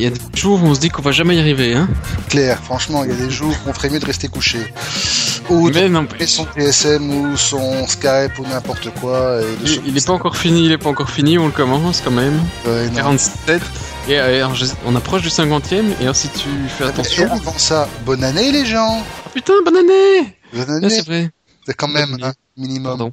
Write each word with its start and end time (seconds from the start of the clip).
il 0.00 0.04
y 0.04 0.06
a 0.06 0.10
des 0.10 0.20
jours 0.38 0.62
où 0.62 0.66
on 0.66 0.74
se 0.74 0.80
dit 0.80 0.88
qu'on 0.88 1.02
va 1.02 1.12
jamais 1.12 1.36
y 1.36 1.40
arriver. 1.40 1.74
Hein. 1.74 1.88
Claire, 2.28 2.58
franchement, 2.62 3.04
il 3.04 3.10
y 3.10 3.12
a 3.12 3.16
des 3.16 3.30
jours 3.30 3.54
où 3.66 3.68
on 3.70 3.72
ferait 3.72 3.90
mieux 3.90 3.98
de 4.00 4.04
rester 4.06 4.28
couché. 4.28 4.58
Ou 5.50 5.68
Mais 5.70 5.82
de 5.82 5.88
non, 5.88 6.02
mettre 6.02 6.28
son 6.28 6.46
TSM 6.46 7.10
ou 7.12 7.36
son 7.36 7.86
Skype 7.86 8.38
ou 8.38 8.46
n'importe 8.46 8.90
quoi. 9.00 9.40
et 9.42 9.64
de 9.64 9.68
il, 9.70 9.82
il 9.88 9.96
est 9.98 10.06
pas 10.06 10.12
encore 10.12 10.36
fini, 10.36 10.64
il 10.66 10.72
est 10.72 10.78
pas 10.78 10.88
encore 10.90 11.10
fini, 11.10 11.38
on 11.38 11.46
le 11.46 11.52
commence 11.52 12.00
quand 12.02 12.10
même. 12.10 12.40
Ouais, 12.66 12.88
non. 12.90 12.94
47. 12.96 13.60
Et 14.08 14.18
euh, 14.18 14.36
alors, 14.38 14.54
je- 14.54 14.66
on 14.86 14.94
approche 14.96 15.22
du 15.22 15.28
50e, 15.28 15.84
et 16.00 16.02
alors 16.04 16.16
si 16.16 16.28
tu 16.28 16.48
fais 16.68 16.84
Et 16.84 16.88
attention. 16.88 17.30
avant 17.32 17.58
ça, 17.58 17.88
bonne 18.06 18.24
année 18.24 18.50
les 18.52 18.64
gens 18.64 19.02
Oh, 19.26 19.28
putain, 19.34 19.52
bonne 19.64 19.76
année 19.76 20.34
Bonne 20.54 20.70
année 20.70 20.90
C'est 20.90 21.04
vrai. 21.04 21.30
C'est 21.66 21.74
quand 21.74 21.88
même 21.88 22.16
un 22.22 22.32
minimum. 22.56 22.84
Pardon. 22.98 23.10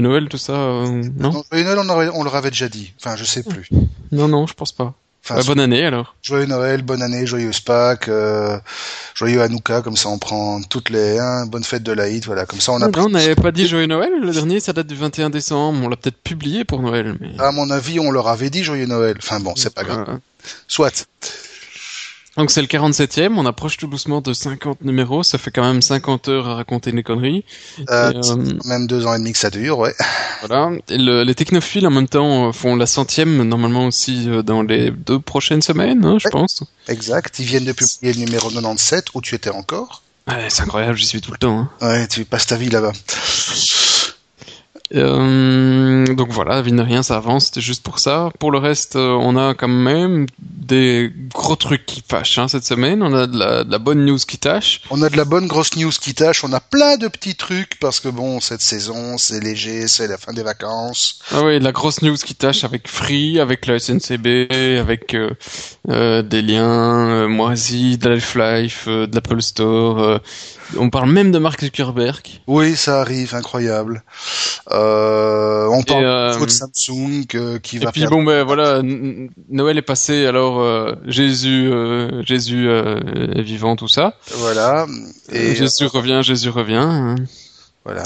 Noël, 0.00 0.28
tout 0.28 0.36
ça, 0.38 0.52
euh, 0.52 1.02
non? 1.18 1.42
Noël, 1.52 1.78
on, 1.78 2.20
on 2.20 2.22
leur 2.24 2.36
avait 2.36 2.50
déjà 2.50 2.68
dit. 2.68 2.92
Enfin, 3.00 3.16
je 3.16 3.24
sais 3.24 3.42
plus. 3.42 3.68
Non, 4.12 4.28
non, 4.28 4.46
je 4.46 4.54
pense 4.54 4.72
pas. 4.72 4.94
Enfin, 5.24 5.36
Bah, 5.36 5.42
bonne 5.46 5.60
année 5.60 5.84
alors. 5.84 6.16
Joyeux 6.22 6.46
Noël, 6.46 6.82
bonne 6.82 7.00
année, 7.02 7.26
joyeuse 7.26 7.60
Pâques, 7.60 8.08
euh, 8.08 8.58
joyeux 9.14 9.40
Hanouka, 9.40 9.80
comme 9.82 9.96
ça 9.96 10.08
on 10.08 10.18
prend 10.18 10.60
toutes 10.62 10.90
les... 10.90 11.18
Hein, 11.18 11.46
bonne 11.46 11.62
fête 11.62 11.84
de 11.84 11.92
l'Aïd, 11.92 12.24
voilà, 12.24 12.44
comme 12.44 12.60
ça 12.60 12.72
on 12.72 12.82
a... 12.82 12.88
Non, 12.88 13.04
on 13.06 13.08
n'avait 13.10 13.36
pas 13.36 13.52
dit 13.52 13.68
Joyeux 13.68 13.86
Noël, 13.86 14.10
le 14.20 14.32
dernier 14.32 14.58
ça 14.58 14.72
date 14.72 14.88
du 14.88 14.96
21 14.96 15.30
décembre, 15.30 15.78
on 15.84 15.88
l'a 15.88 15.96
peut-être 15.96 16.20
publié 16.22 16.64
pour 16.64 16.82
Noël. 16.82 17.16
Mais... 17.20 17.30
À 17.38 17.52
mon 17.52 17.70
avis, 17.70 18.00
on 18.00 18.10
leur 18.10 18.26
avait 18.28 18.50
dit 18.50 18.64
joyeux 18.64 18.86
Noël. 18.86 19.16
Enfin 19.18 19.38
bon, 19.38 19.54
c'est 19.56 19.72
pas 19.72 19.84
grave. 19.84 20.06
Euh, 20.08 20.16
Soit. 20.66 21.06
Donc 22.38 22.50
c'est 22.50 22.62
le 22.62 22.66
47e, 22.66 23.34
on 23.36 23.44
approche 23.44 23.76
tout 23.76 23.86
doucement 23.86 24.22
de 24.22 24.32
50 24.32 24.80
numéros, 24.82 25.22
ça 25.22 25.36
fait 25.36 25.50
quand 25.50 25.62
même 25.64 25.82
50 25.82 26.28
heures 26.28 26.48
à 26.48 26.54
raconter 26.54 26.90
des 26.90 27.02
conneries. 27.02 27.44
Euh, 27.90 28.10
Et, 28.12 28.16
euh, 28.30 28.58
même 28.64 28.86
deux 28.86 29.06
ans 29.06 29.14
et 29.14 29.18
demi 29.18 29.32
que 29.32 29.38
ça 29.38 29.50
dure, 29.50 29.78
ouais. 29.78 29.94
Voilà. 30.46 30.70
Et 30.88 30.96
le- 30.96 31.24
les 31.24 31.34
technophiles 31.34 31.86
en 31.86 31.90
même 31.90 32.08
temps 32.08 32.50
font 32.52 32.74
la 32.74 32.86
centième 32.86 33.42
normalement 33.42 33.86
aussi 33.86 34.28
euh, 34.30 34.42
dans 34.42 34.62
les 34.62 34.90
deux 34.90 35.18
prochaines 35.20 35.60
semaines, 35.62 36.04
hein, 36.06 36.16
je 36.18 36.26
Ouais. 36.28 36.30
pense. 36.32 36.62
Exact. 36.88 37.38
Ils 37.38 37.44
viennent 37.44 37.64
de 37.66 37.72
publier 37.72 38.14
le 38.14 38.20
numéro 38.24 38.48
97, 38.48 39.08
où 39.14 39.20
tu 39.20 39.34
étais 39.34 39.50
encore. 39.50 40.02
Ouais, 40.26 40.46
c'est 40.48 40.62
incroyable, 40.62 40.96
j'y 40.96 41.06
suis 41.06 41.20
tout 41.20 41.32
le 41.32 41.38
temps. 41.38 41.58
hein. 41.58 41.70
Ouais, 41.86 42.08
tu 42.08 42.24
passes 42.24 42.46
ta 42.46 42.56
vie 42.56 42.70
là-bas. 42.70 42.92
Euh, 44.94 46.06
donc 46.14 46.30
voilà, 46.30 46.60
vie 46.62 46.72
de 46.72 46.80
rien, 46.80 47.02
ça 47.02 47.16
avance, 47.16 47.46
c'était 47.46 47.60
juste 47.60 47.82
pour 47.82 47.98
ça. 47.98 48.30
Pour 48.38 48.50
le 48.50 48.58
reste, 48.58 48.96
euh, 48.96 49.12
on 49.20 49.36
a 49.36 49.54
quand 49.54 49.68
même 49.68 50.26
des 50.38 51.10
gros 51.32 51.56
trucs 51.56 51.86
qui 51.86 52.02
fâchent 52.06 52.38
hein, 52.38 52.48
cette 52.48 52.64
semaine. 52.64 53.02
On 53.02 53.14
a 53.14 53.26
de 53.26 53.38
la, 53.38 53.64
de 53.64 53.70
la 53.70 53.78
bonne 53.78 54.04
news 54.04 54.18
qui 54.18 54.38
tâche. 54.38 54.82
On 54.90 55.02
a 55.02 55.08
de 55.08 55.16
la 55.16 55.24
bonne 55.24 55.46
grosse 55.46 55.76
news 55.76 55.90
qui 55.90 56.14
tâche, 56.14 56.44
on 56.44 56.52
a 56.52 56.60
plein 56.60 56.96
de 56.96 57.08
petits 57.08 57.34
trucs, 57.34 57.78
parce 57.80 58.00
que 58.00 58.08
bon, 58.08 58.40
cette 58.40 58.60
saison, 58.60 59.18
c'est 59.18 59.40
léger, 59.40 59.88
c'est 59.88 60.08
la 60.08 60.18
fin 60.18 60.32
des 60.32 60.42
vacances. 60.42 61.20
Ah 61.32 61.42
oui, 61.44 61.58
la 61.58 61.72
grosse 61.72 62.02
news 62.02 62.16
qui 62.16 62.34
tâche 62.34 62.64
avec 62.64 62.88
Free, 62.88 63.40
avec 63.40 63.66
la 63.66 63.78
SNCB, 63.78 64.50
avec 64.78 65.14
euh, 65.14 65.30
euh, 65.88 66.22
des 66.22 66.42
liens 66.42 67.28
moisis, 67.28 67.98
de 67.98 68.12
Life, 68.12 68.88
de 68.88 69.14
l'Apple 69.14 69.42
Store. 69.42 70.20
On 70.78 70.90
parle 70.90 71.10
même 71.10 71.30
de 71.32 71.38
Mark 71.38 71.60
Zuckerberg. 71.60 72.40
Oui, 72.46 72.76
ça 72.76 73.00
arrive, 73.00 73.34
incroyable. 73.34 74.02
Euh, 74.70 75.66
on 75.66 75.82
parle 75.82 76.04
euh, 76.04 76.38
de 76.44 76.50
Samsung 76.50 77.24
euh, 77.34 77.58
qui 77.58 77.76
Et 77.76 77.80
va 77.80 77.92
puis 77.92 78.02
perdre- 78.02 78.16
bon 78.16 78.24
ben 78.24 78.44
voilà, 78.44 78.80
Noël 79.48 79.78
est 79.78 79.82
passé, 79.82 80.26
alors 80.26 80.94
Jésus, 81.06 81.70
Jésus 82.24 82.68
est 82.70 83.42
vivant, 83.42 83.76
tout 83.76 83.88
ça. 83.88 84.14
Voilà. 84.36 84.86
Et 85.30 85.50
Et 85.50 85.54
Jésus 85.56 85.86
revient, 85.86 86.20
Jésus 86.22 86.48
revient. 86.50 86.74
hein. 86.76 87.14
voilà. 87.84 88.02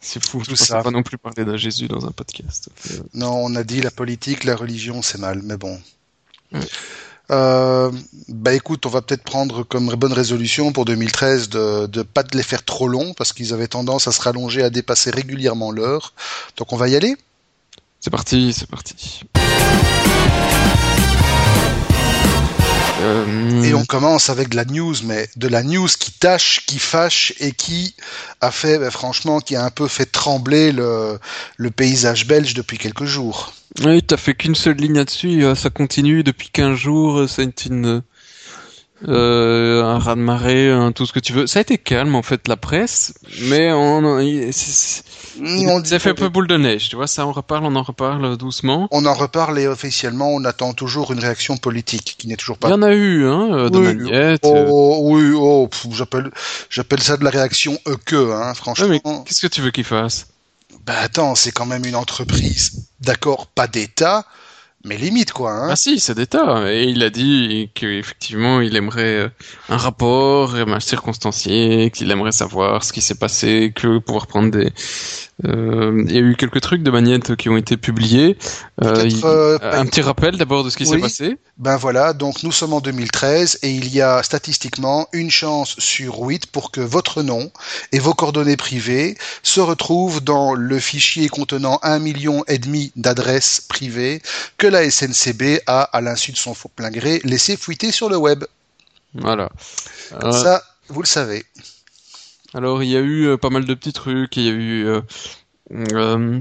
C'est 0.00 0.24
fou, 0.24 0.40
je 0.40 0.44
Tout 0.46 0.50
pensais 0.52 0.64
ça. 0.66 0.82
pas 0.82 0.90
non 0.92 1.02
plus 1.02 1.18
parler 1.18 1.44
de 1.44 1.56
Jésus 1.56 1.88
dans 1.88 2.06
un 2.06 2.12
podcast. 2.12 2.68
Non, 3.14 3.32
on 3.44 3.54
a 3.56 3.64
dit 3.64 3.80
la 3.82 3.90
politique, 3.90 4.44
la 4.44 4.54
religion, 4.56 5.02
c'est 5.02 5.18
mal, 5.18 5.40
mais 5.42 5.56
bon. 5.56 5.78
Ouais. 6.52 6.60
Euh, 7.30 7.90
bah 8.28 8.54
écoute, 8.54 8.86
on 8.86 8.88
va 8.88 9.02
peut-être 9.02 9.22
prendre 9.22 9.62
comme 9.62 9.88
bonne 9.94 10.12
résolution 10.12 10.72
pour 10.72 10.84
2013 10.86 11.50
de 11.50 11.86
de 11.86 12.02
pas 12.02 12.22
de 12.22 12.36
les 12.36 12.42
faire 12.42 12.64
trop 12.64 12.88
longs 12.88 13.12
parce 13.14 13.32
qu'ils 13.32 13.52
avaient 13.52 13.68
tendance 13.68 14.08
à 14.08 14.12
se 14.12 14.22
rallonger, 14.22 14.62
à 14.62 14.70
dépasser 14.70 15.10
régulièrement 15.10 15.70
l'heure. 15.70 16.14
Donc 16.56 16.72
on 16.72 16.76
va 16.76 16.88
y 16.88 16.96
aller? 16.96 17.16
C'est 18.00 18.10
parti, 18.10 18.52
c'est 18.52 18.68
parti. 18.68 19.24
Euh, 23.00 23.62
Et 23.62 23.74
on 23.74 23.84
commence 23.84 24.30
avec 24.30 24.48
de 24.48 24.56
la 24.56 24.64
news, 24.64 24.94
mais 25.04 25.28
de 25.36 25.48
la 25.48 25.62
news 25.62 25.88
qui 25.98 26.12
tâche, 26.12 26.64
qui 26.66 26.78
fâche 26.78 27.32
et 27.40 27.52
qui 27.52 27.94
a 28.40 28.50
fait, 28.50 28.78
bah, 28.78 28.90
franchement, 28.90 29.40
qui 29.40 29.56
a 29.56 29.64
un 29.64 29.70
peu 29.70 29.88
fait 29.88 30.06
trembler 30.06 30.72
le, 30.72 31.18
le 31.56 31.70
paysage 31.70 32.26
belge 32.26 32.54
depuis 32.54 32.78
quelques 32.78 33.04
jours. 33.04 33.52
Oui, 33.84 34.02
t'as 34.02 34.16
fait 34.16 34.34
qu'une 34.34 34.54
seule 34.54 34.76
ligne 34.76 34.96
là-dessus, 34.96 35.44
euh, 35.44 35.54
ça 35.54 35.70
continue 35.70 36.24
depuis 36.24 36.48
15 36.50 36.76
jours, 36.76 37.20
euh, 37.20 37.26
c'est 37.28 37.66
une, 37.66 38.02
euh, 39.06 39.84
un 39.84 39.98
raz-de-marée, 39.98 40.70
un 40.70 40.92
tout 40.92 41.06
ce 41.06 41.12
que 41.12 41.20
tu 41.20 41.32
veux. 41.32 41.46
Ça 41.46 41.60
a 41.60 41.62
été 41.62 41.78
calme 41.78 42.14
en 42.14 42.22
fait 42.22 42.48
la 42.48 42.56
presse, 42.56 43.14
mais 43.42 43.72
on, 43.72 44.18
il- 44.18 44.52
ça 44.52 45.98
fait 45.98 46.10
un 46.10 46.14
peu 46.14 46.28
boule 46.28 46.48
de 46.48 46.56
neige, 46.56 46.88
tu 46.88 46.96
vois, 46.96 47.06
ça 47.06 47.26
on 47.26 47.32
reparle, 47.32 47.64
on 47.64 47.76
en 47.76 47.82
reparle 47.82 48.24
euh, 48.24 48.36
doucement. 48.36 48.88
on 48.90 49.06
en 49.06 49.14
reparle 49.14 49.58
et 49.58 49.68
officiellement, 49.68 50.30
on 50.34 50.44
attend 50.44 50.72
toujours 50.72 51.12
une 51.12 51.20
réaction 51.20 51.56
politique 51.56 52.16
qui 52.18 52.26
n'est 52.28 52.36
toujours 52.36 52.56
Il 52.56 52.60
pas 52.60 52.70
y 52.70 52.72
en 52.72 52.82
a 52.82 52.92
eu, 52.92 53.24
hein, 53.26 53.48
euh, 53.52 53.70
de 53.70 53.78
Oui, 53.78 53.84
Magnette. 53.84 54.44
euh. 54.44 54.68
Oh 54.70 54.98
oui, 55.02 55.32
oh, 55.34 55.68
j'appelle, 55.92 56.30
j'appelle 56.70 57.00
ça 57.02 57.16
de 57.16 57.24
la 57.24 57.30
réaction 57.30 57.78
e 57.86 57.96
que, 58.04 58.32
hein, 58.32 58.52
franchement. 58.54 59.24
qu'est-ce 59.24 59.42
que 59.46 59.52
tu 59.52 59.60
veux 59.60 59.70
qu'il 59.70 59.84
fasse? 59.84 60.26
Bah 60.86 60.94
attends, 61.00 61.34
c'est 61.34 61.52
quand 61.52 61.66
même 61.66 61.84
une 61.84 61.96
entreprise, 61.96 62.72
d'accord, 63.00 63.46
pas 63.46 63.66
d'État, 63.66 64.24
mais 64.84 64.96
limite 64.96 65.32
quoi, 65.32 65.52
hein. 65.52 65.68
Ah 65.70 65.76
si, 65.76 65.98
c'est 65.98 66.14
d'État. 66.14 66.72
Et 66.72 66.84
il 66.84 67.02
a 67.02 67.10
dit 67.10 67.70
qu'effectivement, 67.74 68.60
il 68.60 68.76
aimerait 68.76 69.16
euh, 69.16 69.28
un 69.68 69.76
rapport 69.76 70.56
circonstancié, 70.80 71.90
qu'il 71.90 72.10
aimerait 72.10 72.32
savoir 72.32 72.84
ce 72.84 72.92
qui 72.92 73.00
s'est 73.00 73.16
passé, 73.16 73.72
que 73.74 73.98
pouvoir 73.98 74.26
prendre 74.26 74.50
des... 74.50 74.72
Euh, 75.46 76.04
il 76.06 76.12
y 76.12 76.18
a 76.18 76.20
eu 76.20 76.34
quelques 76.34 76.60
trucs 76.60 76.82
de 76.82 76.90
Magnette 76.90 77.36
qui 77.36 77.48
ont 77.48 77.56
été 77.56 77.76
publiés. 77.76 78.36
Euh, 78.82 79.08
euh, 79.22 79.58
un 79.62 79.86
petit 79.86 80.00
rappel 80.00 80.36
d'abord 80.36 80.64
de 80.64 80.70
ce 80.70 80.76
qui 80.76 80.84
s'est 80.84 80.98
passé. 80.98 81.38
Ben 81.58 81.76
voilà, 81.76 82.12
donc 82.12 82.42
nous 82.42 82.50
sommes 82.50 82.72
en 82.72 82.80
2013 82.80 83.60
et 83.62 83.70
il 83.70 83.94
y 83.94 84.02
a 84.02 84.22
statistiquement 84.24 85.08
une 85.12 85.30
chance 85.30 85.78
sur 85.78 86.18
8 86.18 86.46
pour 86.46 86.72
que 86.72 86.80
votre 86.80 87.22
nom 87.22 87.52
et 87.92 88.00
vos 88.00 88.14
coordonnées 88.14 88.56
privées 88.56 89.16
se 89.44 89.60
retrouvent 89.60 90.22
dans 90.22 90.54
le 90.54 90.78
fichier 90.80 91.28
contenant 91.28 91.78
un 91.82 92.00
million 92.00 92.42
et 92.48 92.58
demi 92.58 92.92
d'adresses 92.96 93.60
privées 93.60 94.20
que 94.56 94.66
la 94.66 94.90
SNCB 94.90 95.60
a, 95.66 95.82
à 95.82 96.00
l'insu 96.00 96.32
de 96.32 96.36
son 96.36 96.54
faux 96.54 96.70
plein 96.74 96.90
gré, 96.90 97.20
laissé 97.22 97.56
fuiter 97.56 97.92
sur 97.92 98.08
le 98.08 98.16
web. 98.16 98.44
Voilà. 99.14 99.50
Ça, 100.32 100.62
vous 100.88 101.02
le 101.02 101.06
savez. 101.06 101.44
Alors, 102.54 102.82
il 102.82 102.88
y 102.88 102.96
a 102.96 103.00
eu 103.00 103.26
euh, 103.26 103.36
pas 103.36 103.50
mal 103.50 103.64
de 103.64 103.74
petits 103.74 103.92
trucs. 103.92 104.36
Il 104.36 104.44
y 104.44 104.48
a 104.48 104.52
eu 104.52 104.86
euh, 104.86 105.00
euh, 105.72 106.40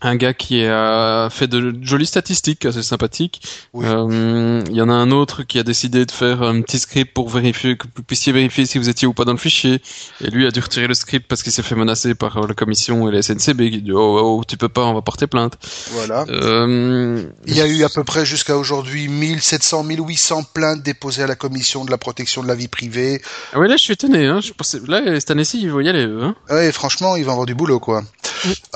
un 0.00 0.16
gars 0.16 0.34
qui 0.34 0.64
a 0.64 1.28
fait 1.30 1.46
de 1.46 1.74
jolies 1.82 2.06
statistiques 2.06 2.64
assez 2.66 2.82
sympathiques. 2.82 3.42
Oui. 3.72 3.84
Euh, 3.86 4.62
Il 4.68 4.76
y 4.76 4.82
en 4.82 4.88
a 4.88 4.92
un 4.92 5.10
autre 5.10 5.42
qui 5.42 5.58
a 5.58 5.62
décidé 5.62 6.06
de 6.06 6.10
faire 6.10 6.42
un 6.42 6.60
petit 6.62 6.78
script 6.78 7.12
pour 7.14 7.28
vérifier 7.28 7.76
que 7.76 7.86
vous 7.94 8.02
puissiez 8.02 8.32
vérifier 8.32 8.66
si 8.66 8.78
vous 8.78 8.88
étiez 8.88 9.06
ou 9.08 9.12
pas 9.14 9.24
dans 9.24 9.32
le 9.32 9.38
fichier. 9.38 9.82
Et 10.20 10.30
lui 10.30 10.46
a 10.46 10.50
dû 10.50 10.60
retirer 10.60 10.86
le 10.86 10.94
script 10.94 11.26
parce 11.28 11.42
qu'il 11.42 11.52
s'est 11.52 11.62
fait 11.62 11.74
menacer 11.74 12.14
par 12.14 12.36
euh, 12.36 12.46
la 12.46 12.54
commission 12.54 13.08
et 13.08 13.12
la 13.12 13.22
SNCB 13.22 13.70
qui 13.70 13.82
dit 13.82 13.92
oh, 13.92 14.18
oh 14.20 14.44
tu 14.46 14.56
peux 14.56 14.68
pas, 14.68 14.84
on 14.84 14.94
va 14.94 15.02
porter 15.02 15.26
plainte. 15.26 15.54
Voilà. 15.92 16.24
Euh, 16.28 17.22
Il 17.46 17.56
y 17.56 17.60
a 17.60 17.66
eu 17.66 17.84
à 17.84 17.88
peu 17.88 18.04
près 18.04 18.24
jusqu'à 18.24 18.56
aujourd'hui 18.56 19.08
1700, 19.08 19.84
1800 19.84 20.44
plaintes 20.54 20.82
déposées 20.82 21.22
à 21.22 21.26
la 21.26 21.36
commission 21.36 21.84
de 21.84 21.90
la 21.90 21.98
protection 21.98 22.42
de 22.42 22.48
la 22.48 22.54
vie 22.54 22.68
privée. 22.68 23.20
Ah 23.52 23.58
ouais 23.58 23.68
là 23.68 23.76
je 23.76 23.82
suis 23.82 23.92
étonné. 23.92 24.26
Hein. 24.26 24.40
Je 24.40 24.52
pensais 24.52 24.80
là 24.86 25.00
cette 25.18 25.30
année-ci 25.30 25.60
ils 25.60 25.70
vont 25.70 25.80
y 25.80 25.88
aller. 25.88 26.04
Hein. 26.04 26.34
Ouais, 26.50 26.72
franchement, 26.72 27.16
il 27.16 27.24
va 27.24 27.32
avoir 27.32 27.46
du 27.46 27.54
boulot, 27.54 27.80
quoi. 27.80 28.02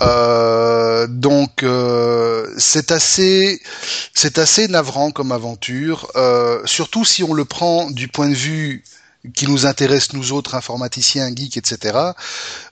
Euh, 0.00 1.06
donc, 1.08 1.62
euh, 1.62 2.46
c'est 2.58 2.90
assez, 2.90 3.60
c'est 4.14 4.38
assez 4.38 4.68
navrant 4.68 5.10
comme 5.10 5.32
aventure, 5.32 6.10
euh, 6.16 6.60
surtout 6.64 7.04
si 7.04 7.22
on 7.22 7.34
le 7.34 7.44
prend 7.44 7.90
du 7.90 8.08
point 8.08 8.28
de 8.28 8.34
vue 8.34 8.84
qui 9.34 9.46
nous 9.46 9.66
intéresse 9.66 10.12
nous 10.12 10.32
autres 10.32 10.54
informaticiens, 10.54 11.30
geeks, 11.34 11.56
etc. 11.56 11.98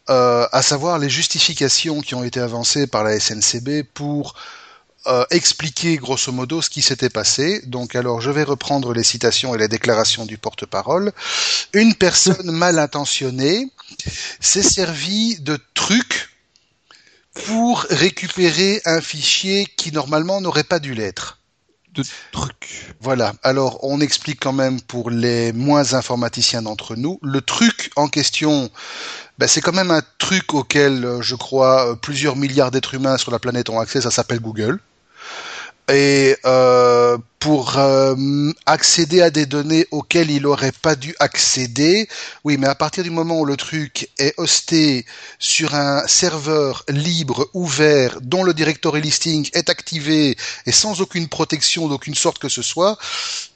Euh, 0.08 0.46
à 0.50 0.62
savoir 0.62 0.98
les 0.98 1.08
justifications 1.08 2.00
qui 2.00 2.14
ont 2.14 2.24
été 2.24 2.40
avancées 2.40 2.86
par 2.86 3.04
la 3.04 3.18
SNCB 3.18 3.84
pour 3.94 4.34
euh, 5.06 5.24
expliquer 5.30 5.96
grosso 5.96 6.32
modo 6.32 6.60
ce 6.60 6.68
qui 6.68 6.82
s'était 6.82 7.08
passé. 7.08 7.62
Donc 7.66 7.94
alors 7.94 8.20
je 8.20 8.30
vais 8.30 8.42
reprendre 8.42 8.92
les 8.92 9.04
citations 9.04 9.54
et 9.54 9.58
les 9.58 9.68
déclarations 9.68 10.26
du 10.26 10.38
porte-parole. 10.38 11.12
Une 11.72 11.94
personne 11.94 12.50
mal 12.50 12.78
intentionnée 12.78 13.70
s'est 14.40 14.62
servi 14.62 15.38
de 15.38 15.58
trucs 15.74 16.29
pour 17.34 17.86
récupérer 17.90 18.80
un 18.84 19.00
fichier 19.00 19.66
qui 19.76 19.92
normalement 19.92 20.40
n'aurait 20.40 20.64
pas 20.64 20.78
dû 20.78 20.94
l'être. 20.94 21.38
De 21.94 22.04
trucs. 22.30 22.94
Voilà. 23.00 23.32
Alors, 23.42 23.82
on 23.82 24.00
explique 24.00 24.38
quand 24.40 24.52
même 24.52 24.80
pour 24.80 25.10
les 25.10 25.52
moins 25.52 25.94
informaticiens 25.94 26.62
d'entre 26.62 26.94
nous. 26.94 27.18
Le 27.20 27.40
truc 27.40 27.90
en 27.96 28.06
question, 28.06 28.70
ben, 29.38 29.48
c'est 29.48 29.60
quand 29.60 29.72
même 29.72 29.90
un 29.90 30.02
truc 30.18 30.54
auquel, 30.54 31.04
euh, 31.04 31.20
je 31.20 31.34
crois, 31.34 31.90
euh, 31.90 31.94
plusieurs 31.96 32.36
milliards 32.36 32.70
d'êtres 32.70 32.94
humains 32.94 33.16
sur 33.16 33.32
la 33.32 33.40
planète 33.40 33.70
ont 33.70 33.80
accès. 33.80 34.00
Ça 34.00 34.12
s'appelle 34.12 34.38
Google. 34.38 34.78
Et 35.92 36.36
euh, 36.44 37.18
pour 37.38 37.78
euh, 37.78 38.52
accéder 38.66 39.22
à 39.22 39.30
des 39.30 39.46
données 39.46 39.86
auxquelles 39.90 40.30
il 40.30 40.46
aurait 40.46 40.72
pas 40.72 40.94
dû 40.94 41.14
accéder, 41.18 42.08
oui, 42.44 42.56
mais 42.58 42.68
à 42.68 42.74
partir 42.74 43.02
du 43.02 43.10
moment 43.10 43.40
où 43.40 43.44
le 43.44 43.56
truc 43.56 44.10
est 44.18 44.34
hosté 44.36 45.06
sur 45.38 45.74
un 45.74 46.06
serveur 46.06 46.84
libre, 46.88 47.48
ouvert, 47.54 48.20
dont 48.20 48.44
le 48.44 48.54
directory 48.54 49.00
listing 49.00 49.48
est 49.54 49.70
activé 49.70 50.36
et 50.66 50.72
sans 50.72 51.00
aucune 51.00 51.28
protection 51.28 51.88
d'aucune 51.88 52.14
sorte 52.14 52.38
que 52.38 52.48
ce 52.48 52.62
soit, 52.62 52.98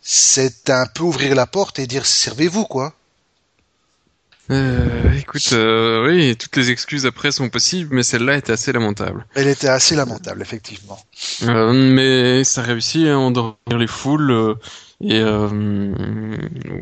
c'est 0.02 0.70
un 0.70 0.86
peu 0.86 1.02
ouvrir 1.02 1.34
la 1.34 1.46
porte 1.46 1.78
et 1.78 1.86
dire 1.86 2.06
servez-vous 2.06 2.64
quoi. 2.64 2.94
Euh, 4.50 5.12
écoute, 5.18 5.50
euh, 5.52 6.06
oui, 6.06 6.36
toutes 6.36 6.56
les 6.56 6.70
excuses 6.70 7.06
après 7.06 7.32
sont 7.32 7.48
possibles, 7.48 7.94
mais 7.94 8.02
celle-là 8.02 8.36
était 8.36 8.52
assez 8.52 8.72
lamentable. 8.72 9.24
Elle 9.34 9.48
était 9.48 9.68
assez 9.68 9.96
lamentable, 9.96 10.42
effectivement. 10.42 10.98
Euh, 11.44 11.72
mais 11.72 12.44
ça 12.44 12.60
réussit 12.60 13.06
à 13.06 13.18
endormir 13.18 13.78
les 13.78 13.86
foules. 13.86 14.30
Euh, 14.30 14.54
et 15.00 15.20
euh, 15.20 15.94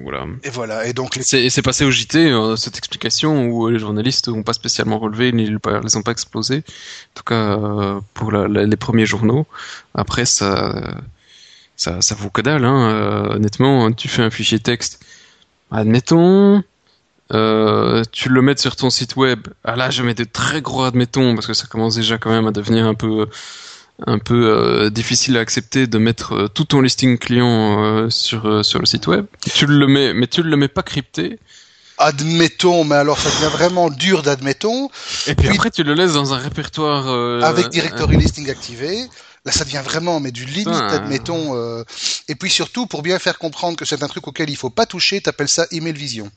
voilà. 0.02 0.26
Et 0.42 0.50
voilà. 0.50 0.86
Et 0.86 0.92
donc 0.92 1.16
les... 1.16 1.22
c'est, 1.22 1.48
c'est 1.50 1.62
passé 1.62 1.84
au 1.84 1.90
JT 1.90 2.30
euh, 2.30 2.56
cette 2.56 2.76
explication 2.76 3.46
où 3.46 3.68
les 3.68 3.78
journalistes 3.78 4.28
n'ont 4.28 4.42
pas 4.42 4.52
spécialement 4.52 4.98
relevé, 4.98 5.32
ni 5.32 5.46
les 5.46 5.96
ont 5.96 6.02
pas 6.02 6.12
explosés. 6.12 6.58
En 6.58 7.14
tout 7.14 7.24
cas 7.24 7.58
euh, 7.58 8.00
pour 8.12 8.32
la, 8.32 8.48
la, 8.48 8.64
les 8.64 8.76
premiers 8.76 9.06
journaux. 9.06 9.46
Après 9.94 10.24
ça, 10.24 10.96
ça, 11.76 12.00
ça 12.00 12.14
vaut 12.14 12.30
que 12.30 12.42
dalle. 12.42 12.64
Hein. 12.64 12.90
Euh, 12.90 13.36
honnêtement, 13.36 13.90
tu 13.92 14.08
fais 14.08 14.22
un 14.22 14.30
fichier 14.30 14.58
texte. 14.58 15.00
Admettons, 15.70 16.62
euh, 17.32 18.02
tu 18.12 18.28
le 18.28 18.42
mets 18.42 18.56
sur 18.56 18.76
ton 18.76 18.90
site 18.90 19.16
web. 19.16 19.48
Ah 19.64 19.76
là, 19.76 19.90
je 19.90 20.02
mets 20.02 20.14
des 20.14 20.26
très 20.26 20.60
gros 20.60 20.84
admettons 20.84 21.34
parce 21.34 21.46
que 21.46 21.54
ça 21.54 21.66
commence 21.66 21.94
déjà 21.94 22.18
quand 22.18 22.30
même 22.30 22.46
à 22.46 22.50
devenir 22.50 22.86
un 22.86 22.94
peu 22.94 23.26
un 24.06 24.18
peu 24.18 24.50
euh, 24.50 24.90
difficile 24.90 25.36
à 25.36 25.40
accepter 25.40 25.86
de 25.86 25.98
mettre 25.98 26.34
euh, 26.34 26.48
tout 26.48 26.64
ton 26.64 26.80
listing 26.80 27.18
client 27.18 28.10
sur 28.10 28.64
sur 28.64 28.78
le 28.80 28.86
site 28.86 29.06
web. 29.06 29.26
Tu 29.54 29.66
le 29.66 29.86
mets, 29.86 30.12
mais 30.12 30.26
tu 30.26 30.42
le 30.42 30.56
mets 30.56 30.68
pas 30.68 30.82
crypté. 30.82 31.38
Admettons, 31.98 32.84
mais 32.84 32.96
alors 32.96 33.18
ça 33.18 33.30
devient 33.30 33.52
vraiment 33.52 33.88
dur 33.88 34.22
d'admettons. 34.22 34.88
Et 35.26 35.34
puis, 35.34 35.46
puis, 35.46 35.56
après, 35.56 35.70
tu 35.70 35.84
le 35.84 35.94
laisses 35.94 36.14
dans 36.14 36.34
un 36.34 36.38
répertoire 36.38 37.08
avec 37.44 37.68
directory 37.68 38.16
listing 38.16 38.50
activé. 38.50 39.06
Là, 39.44 39.50
ça 39.50 39.64
devient 39.64 39.82
vraiment 39.84 40.20
mais 40.20 40.32
du 40.32 40.44
limite, 40.44 40.68
admettons. 40.68 41.84
Et 42.28 42.34
puis 42.34 42.50
surtout, 42.50 42.86
pour 42.86 43.02
bien 43.02 43.18
faire 43.18 43.38
comprendre 43.38 43.78
que 43.78 43.86
c'est 43.86 44.02
un 44.02 44.08
truc 44.08 44.26
auquel 44.28 44.50
il 44.50 44.56
faut 44.56 44.70
pas 44.70 44.84
toucher, 44.84 45.20
t'appelles 45.22 45.48
ça 45.48 45.66
email 45.70 45.94
vision. 45.94 46.30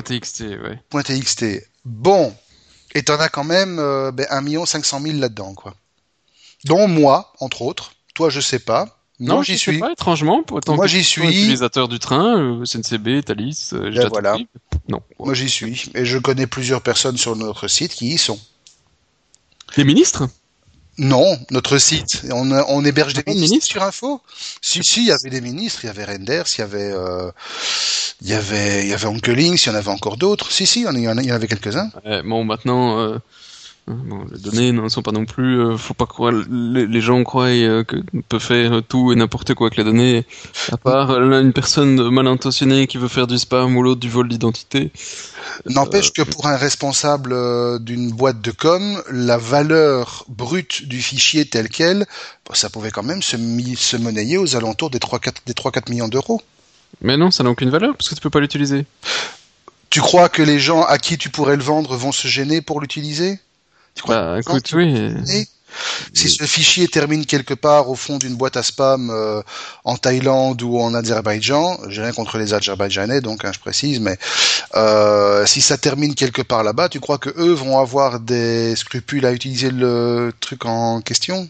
.txt, 0.00 0.40
ouais. 0.40 1.02
.txt. 1.02 1.44
Bon. 1.84 2.34
Et 2.94 3.02
t'en 3.02 3.18
as 3.18 3.28
quand 3.28 3.44
même 3.44 3.78
euh, 3.78 4.12
ben, 4.12 4.26
1 4.30 4.66
500 4.66 5.00
000 5.00 5.18
là-dedans, 5.18 5.54
quoi. 5.54 5.74
Dont 6.64 6.88
moi, 6.88 7.32
entre 7.40 7.62
autres. 7.62 7.94
Toi, 8.14 8.30
je 8.30 8.40
sais 8.40 8.58
pas. 8.58 9.02
Non, 9.20 9.42
j'y 9.42 9.56
suis. 9.56 9.78
Pas, 9.78 9.92
étrangement, 9.92 10.42
pour 10.42 10.60
moi 10.74 10.86
j'y 10.86 11.04
suis. 11.04 11.28
Utilisateur 11.28 11.86
du 11.86 11.98
train, 11.98 12.40
euh, 12.40 12.64
SNCB, 12.64 13.24
Thalys, 13.24 13.70
euh, 13.72 13.90
ben 13.94 14.08
voilà. 14.08 14.36
Non. 14.88 15.00
Moi 15.20 15.34
j'y 15.34 15.48
suis. 15.48 15.90
Et 15.94 16.04
je 16.04 16.18
connais 16.18 16.48
plusieurs 16.48 16.80
personnes 16.80 17.16
sur 17.16 17.36
notre 17.36 17.68
site 17.68 17.92
qui 17.92 18.08
y 18.08 18.18
sont. 18.18 18.40
Les 19.76 19.84
ministres? 19.84 20.28
Non, 21.02 21.36
notre 21.50 21.78
site. 21.78 22.22
On, 22.30 22.50
on 22.52 22.84
héberge 22.84 23.14
des 23.14 23.24
ministres, 23.26 23.50
ministres, 23.50 23.72
sur 23.72 23.82
Info. 23.82 24.20
Si, 24.60 24.84
si, 24.84 25.00
il 25.00 25.08
y 25.08 25.12
avait 25.12 25.30
des 25.30 25.40
ministres, 25.40 25.80
il 25.82 25.88
y 25.88 25.90
avait 25.90 26.04
Renders, 26.04 26.44
il 26.56 26.60
y 26.60 26.62
avait, 26.62 26.92
euh, 26.92 27.30
il 28.22 28.28
y 28.28 28.34
avait, 28.34 28.82
il 28.84 28.88
y 28.88 28.94
avait 28.94 29.06
Onkelings, 29.06 29.60
il 29.60 29.66
y 29.66 29.70
en 29.70 29.74
avait 29.74 29.90
encore 29.90 30.16
d'autres. 30.16 30.52
Si, 30.52 30.64
si, 30.64 30.82
il 30.82 30.84
y 30.84 30.88
en, 30.88 30.94
il 30.94 31.26
y 31.26 31.32
en 31.32 31.34
avait 31.34 31.48
quelques-uns. 31.48 31.90
Ouais, 32.04 32.22
bon, 32.22 32.44
maintenant, 32.44 33.00
euh, 33.00 33.18
bon, 33.86 34.24
les 34.32 34.38
données 34.38 34.72
ne 34.72 34.88
sont 34.88 35.02
pas 35.02 35.12
non 35.12 35.24
plus, 35.24 35.60
euh, 35.60 35.76
faut 35.76 35.94
pas 35.94 36.06
croire, 36.06 36.32
les, 36.32 36.86
les 36.86 37.00
gens 37.00 37.22
croient 37.24 37.46
euh, 37.46 37.84
que 37.84 37.96
peut 38.28 38.38
faire 38.38 38.82
tout 38.88 39.12
et 39.12 39.16
n'importe 39.16 39.54
quoi 39.54 39.66
avec 39.66 39.76
les 39.76 39.84
données, 39.84 40.24
à 40.70 40.76
part 40.76 41.10
euh, 41.10 41.40
une 41.40 41.52
personne 41.52 42.10
mal 42.10 42.26
intentionnée 42.26 42.86
qui 42.86 42.98
veut 42.98 43.08
faire 43.08 43.26
du 43.26 43.38
spam 43.38 43.76
ou 43.76 43.82
l'autre 43.82 44.00
du 44.00 44.08
vol 44.08 44.28
d'identité. 44.28 44.90
N'empêche 45.66 46.08
euh, 46.18 46.24
que 46.24 46.30
pour 46.30 46.46
un 46.46 46.56
responsable 46.56 47.32
euh, 47.32 47.78
d'une 47.78 48.10
boîte 48.10 48.40
de 48.40 48.50
com, 48.50 49.02
la 49.10 49.38
valeur 49.38 50.24
brute 50.28 50.86
du 50.86 51.02
fichier 51.02 51.44
tel 51.44 51.68
quel, 51.68 52.06
ça 52.52 52.70
pouvait 52.70 52.90
quand 52.90 53.02
même 53.02 53.22
se, 53.22 53.36
se 53.76 53.96
monnayer 53.96 54.38
aux 54.38 54.56
alentours 54.56 54.90
des 54.90 54.98
3-4 54.98 55.32
des 55.46 55.52
3-4 55.54 55.90
millions 55.90 56.08
d'euros. 56.08 56.40
Mais 57.00 57.16
non, 57.16 57.30
ça 57.30 57.42
n'a 57.42 57.50
aucune 57.50 57.70
valeur 57.70 57.96
parce 57.96 58.08
que 58.08 58.14
tu 58.14 58.20
peux 58.20 58.30
pas 58.30 58.40
l'utiliser. 58.40 58.84
Tu 59.90 60.00
crois 60.00 60.28
que 60.28 60.42
les 60.42 60.58
gens 60.58 60.82
à 60.82 60.98
qui 60.98 61.18
tu 61.18 61.30
pourrais 61.30 61.56
le 61.56 61.62
vendre 61.62 61.96
vont 61.96 62.12
se 62.12 62.28
gêner 62.28 62.60
pour 62.62 62.80
l'utiliser? 62.80 63.38
Bah 64.06 64.38
écoute, 64.40 64.72
oui. 64.74 65.14
Si 66.12 66.28
ce 66.28 66.44
fichier 66.44 66.86
termine 66.86 67.24
quelque 67.24 67.54
part 67.54 67.88
au 67.88 67.94
fond 67.94 68.18
d'une 68.18 68.34
boîte 68.34 68.58
à 68.58 68.62
spam 68.62 69.10
euh, 69.10 69.42
en 69.84 69.96
Thaïlande 69.96 70.60
ou 70.62 70.78
en 70.78 70.92
Azerbaïdjan, 70.92 71.78
j'ai 71.88 72.02
rien 72.02 72.12
contre 72.12 72.36
les 72.36 72.52
Azerbaïdjanais, 72.52 73.22
donc 73.22 73.44
hein, 73.44 73.52
je 73.54 73.58
précise, 73.58 73.98
mais 74.00 74.18
euh, 74.74 75.46
si 75.46 75.62
ça 75.62 75.78
termine 75.78 76.14
quelque 76.14 76.42
part 76.42 76.62
là-bas, 76.62 76.90
tu 76.90 77.00
crois 77.00 77.16
que 77.16 77.30
eux 77.38 77.52
vont 77.52 77.78
avoir 77.78 78.20
des 78.20 78.76
scrupules 78.76 79.24
à 79.24 79.32
utiliser 79.32 79.70
le 79.70 80.32
truc 80.40 80.66
en 80.66 81.00
question? 81.00 81.48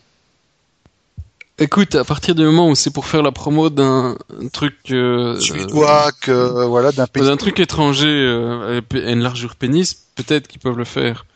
Écoute, 1.59 1.94
à 1.94 2.05
partir 2.05 2.35
du 2.35 2.43
moment 2.43 2.69
où 2.69 2.75
c'est 2.75 2.91
pour 2.91 3.06
faire 3.06 3.23
la 3.23 3.31
promo 3.31 3.71
d'un 3.71 4.17
truc 4.53 4.75
euh, 4.91 5.39
suédois, 5.39 6.11
que 6.21 6.33
euh, 6.33 6.65
voilà, 6.65 6.93
d'un 6.93 7.06
pays, 7.06 7.23
d'un 7.23 7.37
truc 7.37 7.61
étranger 7.61 8.09
euh, 8.09 8.81
et 8.94 9.12
une 9.12 9.21
largeur 9.21 9.55
pénis, 9.55 9.94
peut-être 10.17 10.49
qu'ils 10.49 10.61
peuvent 10.61 10.79
le 10.79 10.85
faire. 10.85 11.27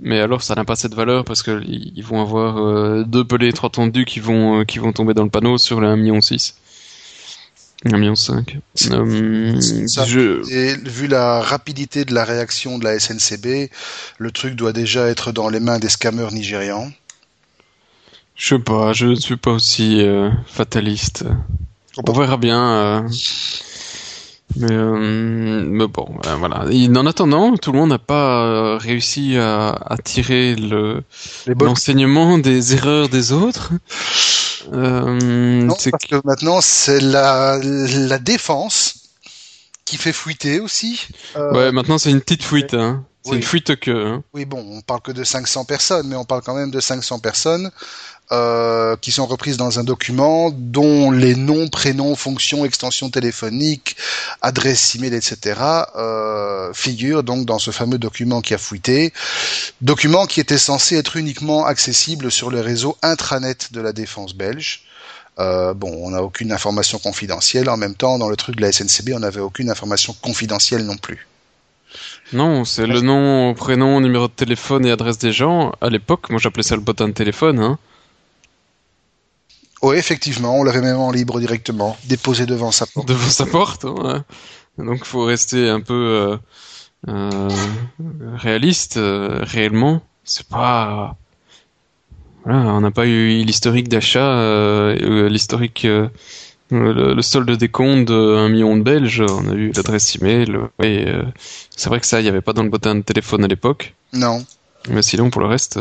Mais 0.00 0.20
alors, 0.20 0.42
ça 0.42 0.54
n'a 0.54 0.64
pas 0.64 0.76
cette 0.76 0.94
valeur 0.94 1.24
parce 1.24 1.42
que 1.42 1.60
ils 1.66 2.04
vont 2.04 2.20
avoir 2.20 2.58
euh, 2.58 3.04
deux 3.04 3.24
pelés, 3.24 3.52
trois 3.52 3.70
tendus 3.70 4.04
qui 4.04 4.20
vont 4.20 4.60
euh, 4.60 4.64
qui 4.64 4.78
vont 4.78 4.92
tomber 4.92 5.12
dans 5.12 5.24
le 5.24 5.30
panneau 5.30 5.58
sur 5.58 5.80
les 5.80 5.88
1 5.88 5.96
million 5.96 6.20
6. 6.20 6.54
1 7.84 7.96
million 7.96 8.14
5. 8.14 8.58
Euh, 8.90 9.60
je... 9.60 10.52
Et 10.52 10.76
vu 10.76 11.06
la 11.06 11.40
rapidité 11.40 12.04
de 12.04 12.14
la 12.14 12.24
réaction 12.24 12.78
de 12.78 12.84
la 12.84 12.98
SNCB, 12.98 13.70
le 14.18 14.30
truc 14.30 14.54
doit 14.54 14.72
déjà 14.72 15.06
être 15.06 15.32
dans 15.32 15.48
les 15.48 15.60
mains 15.60 15.78
des 15.78 15.88
scammers 15.88 16.32
nigérians. 16.32 16.90
Je 18.34 18.54
sais 18.54 18.58
pas, 18.60 18.92
je 18.92 19.06
ne 19.06 19.14
suis 19.16 19.36
pas 19.36 19.50
aussi 19.50 20.00
euh, 20.00 20.30
fataliste. 20.46 21.24
On 22.06 22.12
verra 22.12 22.36
bien. 22.36 23.04
Mais, 24.56 24.72
euh, 24.72 25.62
mais 25.66 25.86
bon, 25.86 26.08
euh, 26.26 26.34
voilà. 26.36 26.64
Et 26.70 26.88
en 26.88 27.06
attendant, 27.06 27.56
tout 27.56 27.72
le 27.72 27.78
monde 27.78 27.90
n'a 27.90 27.98
pas 27.98 28.44
euh, 28.44 28.76
réussi 28.78 29.36
à, 29.36 29.68
à 29.68 29.96
tirer 29.98 30.54
le 30.56 31.02
l'enseignement 31.46 32.38
des 32.38 32.74
erreurs 32.74 33.08
des 33.08 33.32
autres. 33.32 33.72
Euh, 34.72 35.62
non, 35.62 35.74
parce 35.90 36.04
que 36.04 36.20
maintenant 36.24 36.60
c'est 36.60 37.00
la 37.00 37.58
la 37.62 38.18
défense 38.18 39.10
qui 39.84 39.96
fait 39.96 40.12
fuiter 40.12 40.60
aussi. 40.60 41.06
Euh... 41.36 41.52
Ouais, 41.52 41.72
maintenant 41.72 41.98
c'est 41.98 42.10
une 42.10 42.20
petite 42.20 42.42
fuite. 42.42 42.74
Hein. 42.74 43.04
C'est 43.24 43.32
oui. 43.32 43.36
une 43.38 43.42
fuite 43.42 43.76
que. 43.76 43.90
Hein. 43.90 44.24
Oui, 44.32 44.44
bon, 44.44 44.64
on 44.70 44.80
parle 44.80 45.02
que 45.02 45.12
de 45.12 45.24
500 45.24 45.64
personnes, 45.64 46.08
mais 46.08 46.16
on 46.16 46.24
parle 46.24 46.42
quand 46.42 46.54
même 46.54 46.70
de 46.70 46.80
500 46.80 47.18
personnes 47.18 47.70
euh, 48.30 48.96
qui 48.96 49.10
sont 49.10 49.26
reprises 49.26 49.56
dans 49.56 49.78
un 49.78 49.84
document 49.84 50.50
dont 50.52 51.10
les 51.10 51.34
noms, 51.34 51.68
prénoms, 51.68 52.14
fonctions, 52.14 52.64
extensions 52.64 53.08
téléphoniques, 53.08 53.96
adresses 54.42 54.94
email, 54.94 55.14
etc. 55.14 55.60
Euh, 55.96 56.72
figurent 56.74 57.22
donc 57.22 57.46
dans 57.46 57.58
ce 57.58 57.70
fameux 57.70 57.98
document 57.98 58.40
qui 58.40 58.54
a 58.54 58.58
fuité. 58.58 59.12
Document 59.80 60.26
qui 60.26 60.40
était 60.40 60.58
censé 60.58 60.96
être 60.96 61.16
uniquement 61.16 61.64
accessible 61.64 62.30
sur 62.30 62.50
le 62.50 62.60
réseau 62.60 62.98
intranet 63.02 63.72
de 63.72 63.80
la 63.80 63.92
défense 63.92 64.34
belge. 64.34 64.82
Euh, 65.38 65.72
bon, 65.72 65.90
on 66.02 66.10
n'a 66.10 66.22
aucune 66.22 66.52
information 66.52 66.98
confidentielle. 66.98 67.70
En 67.70 67.76
même 67.76 67.94
temps, 67.94 68.18
dans 68.18 68.28
le 68.28 68.36
truc 68.36 68.56
de 68.56 68.62
la 68.62 68.72
SNCB, 68.72 69.12
on 69.14 69.20
n'avait 69.20 69.40
aucune 69.40 69.70
information 69.70 70.14
confidentielle 70.20 70.84
non 70.84 70.96
plus. 70.96 71.26
Non, 72.32 72.64
c'est 72.66 72.86
le 72.86 73.00
nom, 73.00 73.54
prénom, 73.54 74.00
numéro 74.00 74.28
de 74.28 74.32
téléphone 74.32 74.84
et 74.84 74.90
adresse 74.90 75.16
des 75.16 75.32
gens. 75.32 75.72
À 75.80 75.88
l'époque, 75.88 76.28
moi 76.28 76.38
j'appelais 76.38 76.62
ça 76.62 76.74
le 76.74 76.82
bottin 76.82 77.08
de 77.08 77.14
téléphone. 77.14 77.58
Hein. 77.60 77.78
Oui, 79.82 79.96
effectivement, 79.96 80.58
on 80.58 80.64
l'avait 80.64 80.80
même 80.80 80.96
en 80.96 81.10
libre 81.10 81.38
directement, 81.38 81.96
déposé 82.04 82.46
devant 82.46 82.72
sa 82.72 82.86
porte. 82.86 83.06
Devant 83.08 83.28
sa 83.28 83.46
porte, 83.46 83.84
ouais. 83.84 84.20
Donc 84.78 85.04
faut 85.04 85.24
rester 85.24 85.68
un 85.68 85.80
peu 85.80 85.94
euh, 85.94 86.36
euh, 87.08 87.48
réaliste, 88.36 88.96
euh, 88.96 89.40
réellement. 89.42 90.02
C'est 90.24 90.46
pas... 90.46 91.16
Voilà, 92.44 92.60
on 92.74 92.80
n'a 92.80 92.90
pas 92.90 93.06
eu 93.06 93.42
l'historique 93.44 93.88
d'achat, 93.88 94.94
l'historique... 94.94 95.86
Le, 96.70 97.14
le, 97.14 97.22
solde 97.22 97.50
des 97.50 97.70
comptes 97.70 98.04
d'un 98.04 98.50
million 98.50 98.76
de 98.76 98.82
Belges, 98.82 99.22
on 99.26 99.48
a 99.48 99.54
eu 99.54 99.72
l'adresse 99.72 100.16
email, 100.16 100.54
oui, 100.78 101.02
c'est 101.74 101.88
vrai 101.88 101.98
que 101.98 102.04
ça, 102.04 102.20
il 102.20 102.24
n'y 102.24 102.28
avait 102.28 102.42
pas 102.42 102.52
dans 102.52 102.62
le 102.62 102.68
bottin 102.68 102.94
de 102.94 103.00
téléphone 103.00 103.42
à 103.42 103.48
l'époque. 103.48 103.94
Non. 104.12 104.44
Mais 104.90 105.00
sinon, 105.00 105.30
pour 105.30 105.40
le 105.40 105.46
reste... 105.46 105.80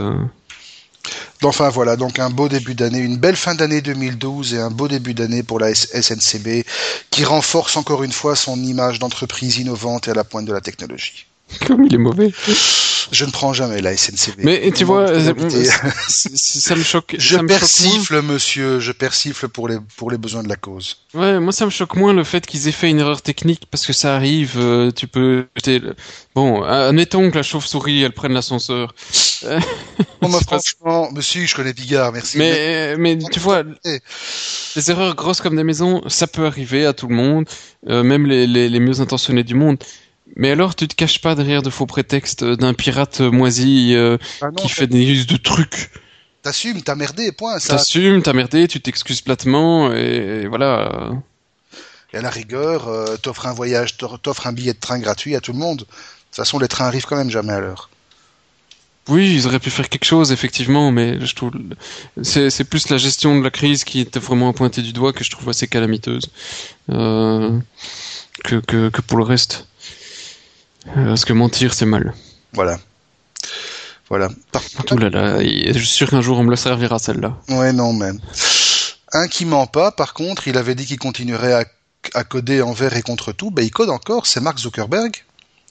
Enfin 1.44 1.70
voilà, 1.70 1.96
donc 1.96 2.20
un 2.20 2.30
beau 2.30 2.50
début 2.50 2.74
d'année, 2.74 3.00
une 3.00 3.18
belle 3.18 3.36
fin 3.36 3.56
d'année 3.56 3.82
2012 3.82 4.54
et 4.56 4.60
un 4.60 4.72
beau 4.72 4.88
début 4.88 5.14
d'année 5.14 5.44
pour 5.44 5.60
la 5.60 5.74
SNCB 5.74 6.66
qui 7.12 7.26
renforce 7.26 7.78
encore 7.78 8.04
une 8.04 8.12
fois 8.12 8.36
son 8.36 8.62
image 8.64 9.00
d'entreprise 9.00 9.58
innovante 9.58 10.08
et 10.08 10.12
à 10.12 10.14
la 10.14 10.24
pointe 10.24 10.46
de 10.46 10.54
la 10.54 10.62
technologie. 10.62 11.27
Comme 11.68 11.86
il 11.86 11.94
est 11.94 11.98
mauvais. 11.98 12.32
Je 13.12 13.24
ne 13.26 13.32
prends 13.32 13.54
jamais 13.54 13.82
la 13.82 13.96
SNCB. 13.96 14.42
Mais 14.44 14.72
tu 14.76 14.84
vois, 14.84 15.10
euh, 15.10 15.34
ça 16.06 16.76
me 16.76 16.84
choque. 16.84 17.16
Je 17.18 17.38
ça 17.38 17.42
me 17.42 17.48
choque 17.54 17.80
moins. 17.80 17.98
persifle, 18.00 18.22
monsieur, 18.22 18.80
je 18.80 18.92
persifle 18.92 19.48
pour 19.48 19.70
les, 19.70 19.78
pour 19.96 20.12
les 20.12 20.18
besoins 20.18 20.44
de 20.44 20.50
la 20.50 20.58
cause. 20.58 20.98
Ouais, 21.14 21.40
moi 21.40 21.54
ça 21.54 21.66
me 21.66 21.70
choque 21.72 21.96
moins 21.96 22.14
le 22.14 22.24
fait 22.26 22.46
qu'ils 22.46 22.68
aient 22.68 22.74
fait 22.74 22.90
une 22.90 23.00
erreur 23.00 23.22
technique 23.22 23.68
parce 23.72 23.86
que 23.86 23.94
ça 23.94 24.16
arrive. 24.16 24.56
euh, 24.58 24.92
tu 24.92 25.08
peux. 25.08 25.48
Bon, 26.36 26.64
admettons 26.64 27.32
que 27.32 27.38
la 27.38 27.44
chauve-souris 27.44 28.04
elle 28.04 28.12
prenne 28.14 28.34
l'ascenseur. 28.34 28.94
Euh, 29.46 29.60
Bon, 30.22 30.30
bah, 30.30 30.40
franchement, 30.46 31.12
monsieur, 31.12 31.46
je 31.46 31.56
connais 31.56 31.74
Bigard, 31.74 32.12
merci. 32.12 32.38
Mais, 32.38 32.96
mais 32.98 33.18
tu 33.32 33.40
vois, 33.40 33.64
les 34.76 34.92
erreurs 34.92 35.16
grosses 35.16 35.42
comme 35.42 35.56
des 35.56 35.64
maisons, 35.64 36.02
ça 36.08 36.28
peut 36.28 36.46
arriver 36.46 36.86
à 36.86 36.94
tout 36.94 37.08
le 37.08 37.16
monde, 37.16 37.46
euh, 37.88 38.04
même 38.04 38.26
les, 38.26 38.48
les, 38.48 38.70
les 38.70 38.80
mieux 38.80 39.00
intentionnés 39.02 39.44
du 39.44 39.54
monde. 39.56 39.78
Mais 40.36 40.52
alors, 40.52 40.76
tu 40.76 40.88
te 40.88 40.96
caches 40.96 41.22
pas 41.22 41.36
derrière 41.36 41.62
de 41.62 41.70
faux 41.70 41.86
prétextes 41.86 42.44
d'un 42.44 42.74
pirate 42.74 43.22
moisi 43.22 43.94
euh, 43.96 44.18
Ah 44.42 44.48
non, 44.48 44.52
qui 44.52 44.70
fait 44.70 44.88
des 44.88 45.24
de 45.26 45.38
trucs. 45.38 45.92
T'assumes, 46.44 46.82
t'as 46.82 46.96
merdé, 46.96 47.32
point. 47.32 47.60
Ça, 47.60 47.78
T'assumes, 47.78 48.22
t'as 48.22 48.34
merdé, 48.34 48.68
tu 48.68 48.80
t'excuses 48.80 49.22
platement, 49.22 49.94
et, 49.94 50.44
et 50.44 50.48
voilà. 50.48 51.12
Et 52.14 52.18
à 52.18 52.22
la 52.22 52.30
rigueur, 52.30 52.88
euh, 52.88 53.18
t'offres 53.18 53.48
un 53.48 53.54
voyage, 53.54 53.98
t'offres 53.98 54.48
un 54.48 54.54
billet 54.54 54.74
de 54.74 54.80
train 54.80 55.00
gratuit 55.00 55.36
à 55.36 55.42
tout 55.42 55.52
le 55.52 55.60
monde. 55.60 55.80
De 55.80 55.84
toute 55.84 56.36
façon, 56.36 56.60
les 56.60 56.68
trains 56.68 56.86
arrivent 56.86 57.06
quand 57.06 57.18
même 57.18 57.30
jamais 57.30 57.54
à 57.54 57.60
l'heure. 57.60 57.90
Oui, 59.10 59.34
ils 59.34 59.48
auraient 59.48 59.60
pu 59.60 59.70
faire 59.70 59.88
quelque 59.88 60.06
chose, 60.06 60.32
effectivement, 60.32 60.92
mais 60.92 61.26
je 61.26 61.34
trouve 61.34 61.52
c'est 62.22 62.64
plus 62.66 62.90
la 62.90 62.98
gestion 62.98 63.40
de 63.40 63.44
la 63.44 63.50
crise 63.50 63.84
qui 63.86 64.02
était 64.02 64.20
vraiment 64.20 64.52
pointée 64.52 64.82
du 64.82 64.92
doigt 64.92 65.14
que 65.14 65.24
je 65.24 65.32
trouve 65.32 65.48
assez 65.50 65.68
calamiteuse 65.68 66.30
euh, 66.90 67.58
que, 68.44 68.56
que 68.58 68.90
que 68.90 69.02
pour 69.02 69.18
le 69.18 69.24
reste. 69.24 69.68
Euh, 70.96 71.06
Parce 71.08 71.26
que 71.26 71.34
mentir, 71.34 71.74
c'est 71.74 71.86
mal. 71.86 72.14
Voilà. 72.54 72.78
Voilà. 74.10 74.30
Par- 74.52 74.62
Ouh 74.92 74.98
là 74.98 75.10
là, 75.10 75.38
et 75.42 75.74
je 75.74 75.80
suis 75.80 75.88
sûr 75.88 76.10
qu'un 76.10 76.22
jour 76.22 76.40
on 76.40 76.44
me 76.44 76.50
le 76.50 76.56
servira 76.56 76.98
celle-là. 76.98 77.38
Ouais, 77.50 77.74
non, 77.74 77.94
mais. 77.94 78.12
Un 79.14 79.28
qui 79.28 79.46
ment 79.46 79.68
pas, 79.68 79.92
par 79.92 80.14
contre, 80.14 80.48
il 80.48 80.58
avait 80.58 80.76
dit 80.76 80.86
qu'il 80.86 81.00
continuerait 81.00 81.54
à, 81.54 81.66
à 82.14 82.24
coder 82.24 82.62
envers 82.62 82.96
et 82.96 83.02
contre 83.02 83.32
tout. 83.32 83.52
Ben, 83.52 83.64
il 83.64 83.72
code 83.72 83.90
encore, 83.90 84.28
c'est 84.28 84.40
Mark 84.40 84.58
Zuckerberg, 84.60 85.12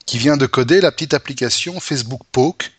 qui 0.05 0.19
vient 0.19 0.37
de 0.37 0.47
coder 0.47 0.81
la 0.81 0.93
petite 0.93 1.15
application 1.15 1.81
Facebook 1.81 2.21
Poke, 2.33 2.73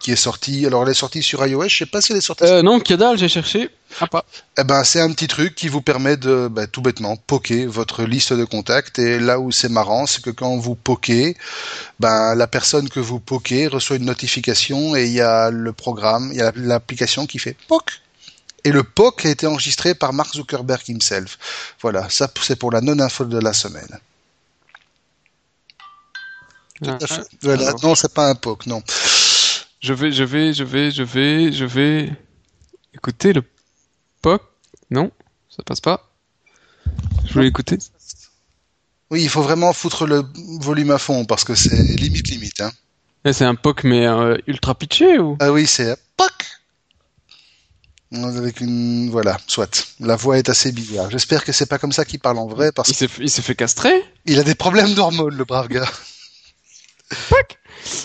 qui 0.00 0.12
est 0.12 0.16
sortie. 0.16 0.66
Alors, 0.66 0.82
elle 0.84 0.90
est 0.90 0.94
sortie 0.94 1.22
sur 1.22 1.44
iOS, 1.46 1.68
je 1.68 1.76
sais 1.78 1.86
pas 1.86 2.00
si 2.00 2.12
elle 2.12 2.18
est 2.18 2.20
sortie. 2.20 2.44
Euh, 2.44 2.62
non, 2.62 2.80
Kiadal, 2.80 3.18
j'ai 3.18 3.28
cherché. 3.28 3.70
Ah 4.00 4.06
pas. 4.06 4.24
Eh 4.58 4.64
ben, 4.64 4.84
c'est 4.84 5.00
un 5.00 5.10
petit 5.12 5.26
truc 5.28 5.54
qui 5.54 5.68
vous 5.68 5.80
permet 5.80 6.16
de, 6.16 6.48
ben, 6.48 6.66
tout 6.66 6.82
bêtement, 6.82 7.16
poker 7.16 7.66
votre 7.68 8.02
liste 8.04 8.32
de 8.32 8.44
contacts. 8.44 8.98
Et 8.98 9.18
là 9.18 9.38
où 9.40 9.52
c'est 9.52 9.68
marrant, 9.70 10.06
c'est 10.06 10.22
que 10.22 10.30
quand 10.30 10.56
vous 10.56 10.74
pokez, 10.74 11.36
ben, 11.98 12.34
la 12.34 12.46
personne 12.46 12.88
que 12.88 13.00
vous 13.00 13.20
pokez 13.20 13.68
reçoit 13.68 13.96
une 13.96 14.04
notification 14.04 14.94
et 14.96 15.06
il 15.06 15.12
y 15.12 15.20
a 15.20 15.50
le 15.50 15.72
programme, 15.72 16.30
il 16.32 16.38
y 16.38 16.42
a 16.42 16.52
l'application 16.56 17.26
qui 17.26 17.38
fait 17.38 17.56
POC. 17.68 18.00
Et 18.64 18.72
le 18.72 18.82
POC 18.82 19.26
a 19.26 19.30
été 19.30 19.46
enregistré 19.46 19.94
par 19.94 20.12
Mark 20.12 20.34
Zuckerberg 20.34 20.82
himself. 20.88 21.38
Voilà, 21.80 22.10
ça 22.10 22.28
c'est 22.42 22.56
pour 22.56 22.72
la 22.72 22.80
non-info 22.80 23.24
de 23.24 23.38
la 23.38 23.52
semaine. 23.52 24.00
Tout 26.82 26.90
Ah, 26.90 26.98
à 27.00 27.06
fait. 27.06 27.22
ah, 27.22 27.36
Voilà, 27.42 27.68
alors. 27.68 27.84
non, 27.84 27.94
c'est 27.94 28.12
pas 28.12 28.28
un 28.28 28.34
POC, 28.34 28.66
non. 28.66 28.82
Je 29.80 29.92
vais, 29.92 30.10
je 30.12 30.24
vais, 30.24 30.52
je 30.52 30.64
vais, 30.64 30.90
je 30.90 31.02
vais, 31.02 31.52
je 31.52 31.64
vais 31.64 32.10
écouter 32.94 33.32
le 33.32 33.42
POC. 34.22 34.42
Non, 34.90 35.10
ça 35.48 35.62
passe 35.62 35.80
pas. 35.80 36.10
Je 37.26 37.32
voulais 37.34 37.48
écouter. 37.48 37.78
Oui, 39.10 39.22
il 39.22 39.28
faut 39.28 39.42
vraiment 39.42 39.72
foutre 39.72 40.06
le 40.06 40.24
volume 40.60 40.90
à 40.90 40.98
fond 40.98 41.24
parce 41.24 41.44
que 41.44 41.54
c'est 41.54 41.76
limite 41.76 42.28
limite. 42.28 42.60
Hein. 42.60 42.72
Eh, 43.24 43.32
C'est 43.32 43.44
un 43.44 43.54
POC 43.54 43.84
mais 43.84 44.06
euh, 44.06 44.36
ultra 44.46 44.74
pitché 44.74 45.18
ou? 45.18 45.36
Ah 45.40 45.52
oui, 45.52 45.66
c'est 45.66 45.96
POC. 46.16 46.32
Avec 48.12 48.60
une 48.60 49.10
voilà, 49.10 49.36
soit. 49.46 49.88
La 50.00 50.16
voix 50.16 50.38
est 50.38 50.48
assez 50.48 50.72
bizarre. 50.72 51.10
J'espère 51.10 51.44
que 51.44 51.52
c'est 51.52 51.66
pas 51.66 51.78
comme 51.78 51.92
ça 51.92 52.04
qu'il 52.04 52.20
parle 52.20 52.38
en 52.38 52.46
vrai 52.46 52.72
parce 52.72 52.88
Il 52.88 52.94
s'est, 52.94 53.08
il 53.18 53.30
s'est 53.30 53.42
fait 53.42 53.54
castrer? 53.54 53.92
Qu'il 54.26 54.38
a 54.38 54.44
des 54.44 54.54
problèmes 54.54 54.94
d'hormones, 54.94 55.34
le 55.36 55.44
brave 55.44 55.68
gars. 55.68 55.90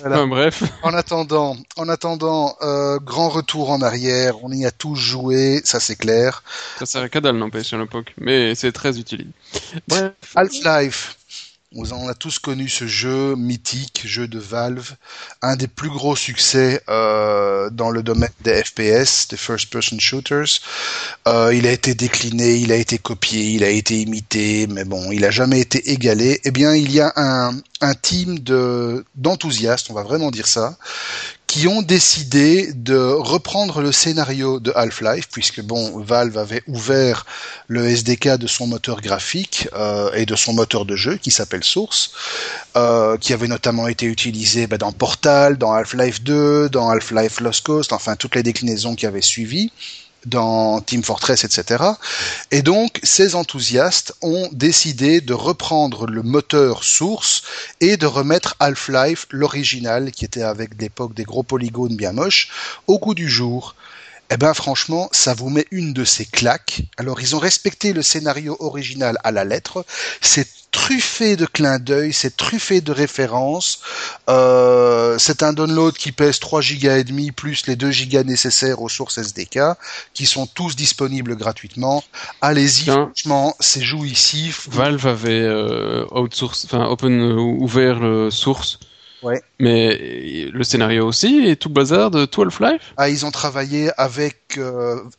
Voilà. 0.02 0.18
Enfin, 0.18 0.28
Bref. 0.28 0.64
En 0.84 0.94
attendant, 0.94 1.58
en 1.78 1.90
attendant, 1.90 2.56
euh, 2.62 3.00
grand 3.00 3.30
retour 3.30 3.72
en 3.72 3.82
arrière. 3.82 4.44
On 4.44 4.52
y 4.52 4.66
a 4.66 4.72
tous 4.72 4.96
joué, 4.96 5.62
ça 5.64 5.80
c'est 5.80 5.96
clair. 5.96 6.44
Ça 6.80 6.86
sert 6.86 7.04
à 7.04 7.20
dalle, 7.20 7.38
n'empêche, 7.38 7.72
le 7.74 7.86
POC. 7.86 8.14
Mais 8.18 8.56
c'est 8.56 8.72
très 8.72 8.98
utile. 9.00 9.32
Bref. 9.88 10.14
Half-Life. 10.36 11.18
On 11.74 12.10
a 12.10 12.14
tous 12.14 12.38
connu 12.38 12.68
ce 12.68 12.86
jeu 12.86 13.34
mythique, 13.38 14.02
jeu 14.04 14.28
de 14.28 14.40
Valve, 14.40 14.92
un 15.42 15.56
des 15.56 15.68
plus 15.68 15.90
gros 15.90 16.18
succès 16.18 16.82
euh, 16.90 17.70
dans 17.70 17.92
le 17.92 18.04
domaine 18.04 18.30
des 18.42 18.62
FPS, 18.62 19.30
des 19.30 19.38
first-person 19.38 19.98
shooters. 19.98 20.60
Euh, 21.30 21.56
il 21.56 21.66
a 21.66 21.72
été 21.72 21.96
décliné, 21.96 22.56
il 22.58 22.74
a 22.74 22.76
été 22.76 22.98
copié, 22.98 23.52
il 23.52 23.64
a 23.64 23.70
été 23.70 24.02
imité, 24.02 24.68
mais 24.68 24.84
bon, 24.84 25.14
il 25.14 25.24
a 25.24 25.32
jamais 25.32 25.62
été 25.62 25.92
égalé. 25.92 26.42
Eh 26.44 26.52
bien, 26.52 26.76
il 26.76 26.92
y 26.92 27.00
a 27.00 27.14
un, 27.16 27.58
un 27.80 27.94
team 27.94 28.40
de 28.40 29.06
d'enthousiastes, 29.16 29.90
on 29.92 29.94
va 29.94 30.04
vraiment 30.04 30.30
dire 30.30 30.48
ça, 30.48 30.78
qui 31.52 31.68
ont 31.68 31.82
décidé 31.82 32.72
de 32.72 32.96
reprendre 32.96 33.82
le 33.82 33.92
scénario 33.92 34.62
de 34.62 34.72
Half-Life, 34.74 35.28
puisque 35.30 35.60
bon, 35.60 36.00
Valve 36.00 36.38
avait 36.38 36.64
ouvert 36.66 37.26
le 37.68 37.90
SDK 37.90 38.38
de 38.38 38.48
son 38.48 38.68
moteur 38.68 39.02
graphique 39.02 39.68
euh, 39.74 40.14
et 40.14 40.26
de 40.26 40.38
son 40.38 40.54
moteur 40.54 40.86
de 40.86 40.96
jeu 40.96 41.18
qui 41.18 41.30
s'appelle 41.30 41.66
Source, 41.66 42.12
euh, 42.78 43.18
qui 43.18 43.34
avait 43.34 43.50
notamment 43.50 43.90
été 43.90 44.06
utilisé 44.06 44.66
bah, 44.66 44.78
dans 44.78 44.94
Portal, 44.94 45.58
dans 45.58 45.74
Half-Life 45.74 46.24
2, 46.24 46.70
dans 46.70 46.90
Half-Life 46.90 47.42
Lost 47.42 47.66
Coast, 47.66 47.92
enfin 47.92 48.16
toutes 48.16 48.36
les 48.36 48.44
déclinaisons 48.44 48.96
qui 48.96 49.06
avaient 49.06 49.20
suivi 49.20 49.74
dans 50.26 50.82
Team 50.82 51.04
Fortress, 51.04 51.44
etc. 51.44 51.84
Et 52.52 52.62
donc, 52.62 53.00
ces 53.04 53.36
enthousiastes 53.36 54.14
ont 54.22 54.50
décidé 54.52 55.22
de 55.22 55.34
reprendre 55.34 56.06
le 56.06 56.24
moteur 56.24 56.84
source 56.84 57.44
et 57.80 57.98
de 57.98 58.06
remettre 58.06 58.56
Half-Life, 58.60 59.28
l'original, 59.32 60.12
qui 60.12 60.26
était 60.26 60.44
avec 60.44 60.80
l'époque 60.80 61.14
des 61.14 61.24
gros 61.24 61.44
polygones 61.44 61.96
bien 61.96 62.12
moches, 62.12 62.50
au 62.88 63.00
goût 63.00 63.16
du 63.16 63.30
jour. 63.30 63.76
Eh 64.34 64.38
ben 64.38 64.54
franchement, 64.54 65.10
ça 65.12 65.34
vous 65.34 65.50
met 65.50 65.66
une 65.72 65.92
de 65.92 66.06
ces 66.06 66.26
claques. 66.26 66.84
Alors 66.96 67.20
ils 67.20 67.36
ont 67.36 67.40
respecté 67.40 67.92
le 67.92 68.02
scénario 68.02 68.56
original 68.62 69.18
à 69.26 69.32
la 69.32 69.44
lettre. 69.44 69.86
C'est 70.22 70.48
truffé 70.72 71.36
de 71.36 71.46
clins 71.46 71.80
d'œil, 71.80 72.14
c'est 72.14 72.36
truffé 72.36 72.82
de 72.82 72.92
références. 72.92 73.82
Euh, 74.30 75.18
c'est 75.20 75.44
un 75.44 75.54
download 75.54 75.94
qui 75.94 76.12
pèse 76.12 76.40
3 76.40 76.62
gigas 76.62 76.98
et 76.98 77.04
demi 77.04 77.32
plus 77.32 77.68
les 77.68 77.76
2 77.76 77.92
gigas 77.92 78.24
nécessaires 78.24 78.82
aux 78.82 78.90
sources 78.90 79.18
SDK, 79.18 79.60
qui 80.14 80.26
sont 80.26 80.48
tous 80.48 80.76
disponibles 80.76 81.36
gratuitement. 81.36 82.04
Allez-y, 82.40 82.86
franchement, 82.86 83.56
c'est 83.60 83.82
jouissif. 83.82 84.68
Valve 84.72 85.06
avait 85.06 85.42
euh, 85.42 86.06
outsource, 86.12 86.66
enfin 86.66 86.86
open 86.86 87.22
euh, 87.22 87.36
ouvert 87.36 88.00
le 88.00 88.32
source. 88.32 88.80
Ouais. 89.24 89.44
Mais 89.60 90.50
le 90.52 90.64
scénario 90.64 91.06
aussi 91.06 91.46
et 91.46 91.56
tout 91.56 91.70
le 91.70 91.76
bazar 91.76 92.10
de 92.10 92.26
tout 92.26 92.42
Half-Life. 92.42 92.94
Ah, 92.98 93.08
ils 93.08 93.24
ont 93.24 93.30
travaillé 93.30 93.92
avec, 93.98 94.60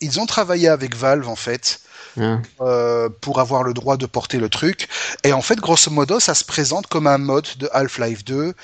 ils 0.00 0.18
ont 0.18 0.26
travaillé 0.26 0.66
avec 0.66 0.97
Valve 0.97 1.28
en 1.28 1.37
fait. 1.37 1.78
Hein. 2.19 2.42
euh, 2.61 3.09
pour 3.21 3.40
avoir 3.40 3.62
le 3.62 3.73
droit 3.73 3.97
de 3.97 4.07
porter 4.07 4.38
le 4.38 4.49
truc. 4.49 4.88
Et 5.25 5.33
en 5.33 5.42
fait, 5.42 5.59
grosso 5.59 5.90
modo, 5.90 6.21
ça 6.21 6.35
se 6.35 6.45
présente 6.45 6.87
comme 6.87 7.07
un 7.07 7.19
mode 7.19 7.47
de 7.59 7.69
Half-Life 7.73 8.25
2, 8.25 8.54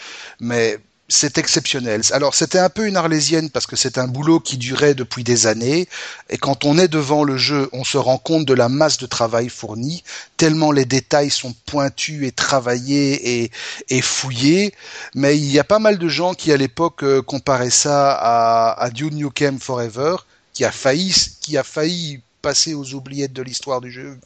mais 0.40 0.78
c'est 1.08 1.38
exceptionnel. 1.38 2.02
Alors, 2.12 2.34
c'était 2.34 2.58
un 2.58 2.68
peu 2.68 2.86
une 2.86 2.96
arlésienne 2.96 3.48
parce 3.48 3.66
que 3.66 3.76
c'est 3.76 3.96
un 3.96 4.06
boulot 4.06 4.40
qui 4.40 4.58
durait 4.58 4.94
depuis 4.94 5.24
des 5.24 5.46
années. 5.46 5.88
Et 6.28 6.36
quand 6.36 6.66
on 6.66 6.76
est 6.76 6.88
devant 6.88 7.24
le 7.24 7.38
jeu, 7.38 7.70
on 7.72 7.82
se 7.82 7.96
rend 7.96 8.18
compte 8.18 8.44
de 8.44 8.52
la 8.52 8.68
masse 8.68 8.98
de 8.98 9.06
travail 9.06 9.48
fournie, 9.48 10.04
tellement 10.36 10.70
les 10.70 10.84
détails 10.84 11.30
sont 11.30 11.54
pointus 11.64 12.26
et 12.26 12.32
travaillés 12.32 13.50
et, 13.88 14.02
fouillés. 14.02 14.74
Mais 15.14 15.38
il 15.38 15.50
y 15.50 15.58
a 15.58 15.64
pas 15.64 15.78
mal 15.78 15.96
de 15.98 16.08
gens 16.08 16.34
qui, 16.34 16.52
à 16.52 16.58
l'époque, 16.58 17.02
euh, 17.02 17.22
comparaient 17.22 17.70
ça 17.70 18.12
à, 18.12 18.78
à 18.78 18.90
Dune 18.90 19.16
Nukem 19.16 19.58
Forever, 19.58 20.16
qui 20.52 20.64
a 20.66 20.72
failli, 20.72 21.14
qui 21.40 21.56
a 21.56 21.64
failli 21.64 22.20
passer 22.42 22.74
aux 22.74 22.94
oubliettes 22.94 23.32
de 23.32 23.42
l'histoire 23.42 23.80
du 23.80 23.90
jeu 23.90 24.18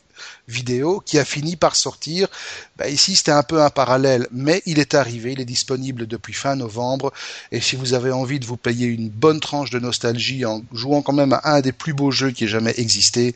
vidéo, 0.46 1.02
qui 1.04 1.18
a 1.18 1.24
fini 1.24 1.56
par 1.56 1.74
sortir. 1.74 2.28
Bah, 2.76 2.88
ici, 2.88 3.16
c'était 3.16 3.32
un 3.32 3.42
peu 3.42 3.62
un 3.62 3.70
parallèle, 3.70 4.28
mais 4.30 4.62
il 4.66 4.78
est 4.78 4.94
arrivé, 4.94 5.32
il 5.32 5.40
est 5.40 5.46
disponible 5.46 6.06
depuis 6.06 6.34
fin 6.34 6.54
novembre. 6.54 7.12
Et 7.50 7.60
si 7.60 7.76
vous 7.76 7.94
avez 7.94 8.12
envie 8.12 8.38
de 8.38 8.46
vous 8.46 8.56
payer 8.58 8.86
une 8.86 9.08
bonne 9.08 9.40
tranche 9.40 9.70
de 9.70 9.78
nostalgie 9.78 10.44
en 10.44 10.62
jouant 10.72 11.02
quand 11.02 11.14
même 11.14 11.32
à 11.32 11.40
un 11.44 11.60
des 11.60 11.72
plus 11.72 11.94
beaux 11.94 12.10
jeux 12.10 12.30
qui 12.30 12.44
ait 12.44 12.48
jamais 12.48 12.74
existé, 12.76 13.34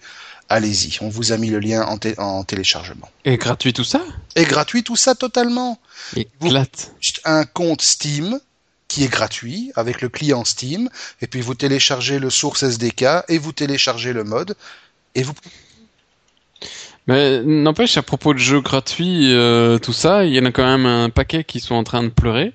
allez-y. 0.49 0.99
On 1.01 1.09
vous 1.09 1.33
a 1.33 1.39
mis 1.39 1.51
le 1.51 1.59
lien 1.59 1.85
en, 1.87 1.99
té- 1.99 2.15
en 2.19 2.45
téléchargement. 2.45 3.11
Et 3.25 3.37
gratuit 3.37 3.73
tout 3.73 3.83
ça? 3.83 4.05
Et 4.37 4.45
gratuit 4.45 4.85
tout 4.85 4.97
ça 4.97 5.15
totalement. 5.15 5.81
Éclate. 6.15 6.93
Juste 7.01 7.21
un 7.25 7.45
compte 7.45 7.83
Steam 7.83 8.39
qui 8.89 9.05
est 9.05 9.09
gratuit 9.09 9.73
avec 9.75 10.01
le 10.01 10.09
client 10.09 10.45
Steam, 10.45 10.89
et 11.21 11.27
puis 11.27 11.41
vous 11.41 11.55
téléchargez 11.55 12.19
le 12.19 12.31
source 12.31 12.63
SDK 12.63 13.05
et 13.29 13.39
vous 13.39 13.53
téléchargez 13.53 14.13
le 14.13 14.25
mode, 14.25 14.55
et 15.15 15.23
vous 15.23 15.33
Mais 17.07 17.43
n'empêche, 17.43 17.97
à 17.97 18.03
propos 18.03 18.35
de 18.35 18.39
jeux 18.39 18.61
gratuits, 18.61 19.33
euh, 19.33 19.79
tout 19.79 19.93
ça, 19.93 20.25
il 20.25 20.35
y 20.35 20.41
en 20.41 20.45
a 20.45 20.53
quand 20.53 20.65
même 20.65 20.87
un 20.87 21.11
paquet 21.11 21.45
qui 21.45 21.61
sont 21.61 21.75
en 21.75 21.85
train 21.85 22.03
de 22.03 22.09
pleurer. 22.09 22.53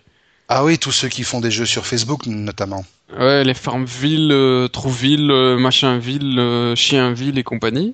Ah 0.48 0.64
oui, 0.66 0.78
tous 0.78 0.92
ceux 0.92 1.08
qui 1.08 1.24
font 1.24 1.40
des 1.40 1.52
jeux 1.52 1.66
sur 1.66 1.86
Facebook 1.86 2.26
notamment. 2.26 2.86
Ouais, 3.18 3.44
les 3.44 3.54
Farmville, 3.54 4.32
euh, 4.32 4.68
Trouville, 4.68 5.32
euh, 5.32 5.58
Machinville, 5.58 6.74
Chienville 6.76 7.38
et 7.38 7.44
compagnie. 7.44 7.94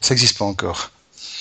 Ça 0.00 0.14
n'existe 0.14 0.38
pas 0.38 0.44
encore. 0.44 0.90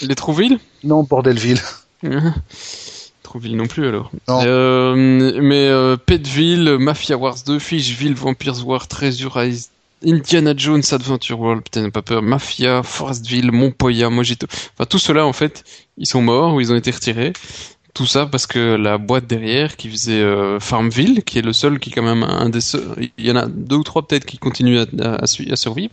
Les 0.01 0.15
Trouville? 0.15 0.59
Non, 0.83 1.03
Bordelville. 1.03 1.61
Trouville 3.31 3.55
non 3.55 3.67
plus 3.67 3.87
alors. 3.87 4.11
Non. 4.27 4.41
Euh, 4.43 5.39
mais 5.41 5.69
euh, 5.69 5.95
Petville, 5.95 6.75
Mafia 6.77 7.15
Wars 7.15 7.37
2, 7.47 7.59
Fishville, 7.59 8.13
Vampires 8.13 8.67
War, 8.67 8.89
Treasure 8.89 9.41
Island, 9.41 9.69
Indiana 10.05 10.53
Jones 10.53 10.81
Adventure 10.91 11.39
World, 11.39 11.63
putain, 11.63 11.89
pas 11.91 12.01
peur, 12.01 12.21
Mafia, 12.21 12.83
Forestville, 12.83 13.53
Montpoya, 13.53 14.09
Mojito. 14.09 14.47
Enfin, 14.73 14.85
tout 14.85 14.99
cela, 14.99 15.25
en 15.25 15.31
fait, 15.31 15.63
ils 15.97 16.07
sont 16.07 16.21
morts 16.21 16.55
ou 16.55 16.59
ils 16.59 16.73
ont 16.73 16.75
été 16.75 16.91
retirés. 16.91 17.31
Tout 17.93 18.05
ça 18.05 18.25
parce 18.25 18.47
que 18.47 18.75
la 18.75 18.97
boîte 18.97 19.27
derrière 19.27 19.75
qui 19.75 19.89
faisait 19.89 20.21
euh, 20.21 20.61
Farmville, 20.61 21.23
qui 21.23 21.39
est 21.39 21.41
le 21.41 21.51
seul 21.51 21.77
qui 21.77 21.89
est 21.89 21.93
quand 21.93 22.03
même 22.03 22.23
un 22.23 22.47
des 22.47 22.61
seuls, 22.61 23.09
il 23.17 23.25
y 23.25 23.31
en 23.31 23.35
a 23.35 23.47
deux 23.47 23.75
ou 23.75 23.83
trois 23.83 24.07
peut-être 24.07 24.25
qui 24.25 24.37
continuent 24.37 24.79
à, 24.79 24.85
à, 25.01 25.23
à, 25.23 25.55
survivre. 25.55 25.91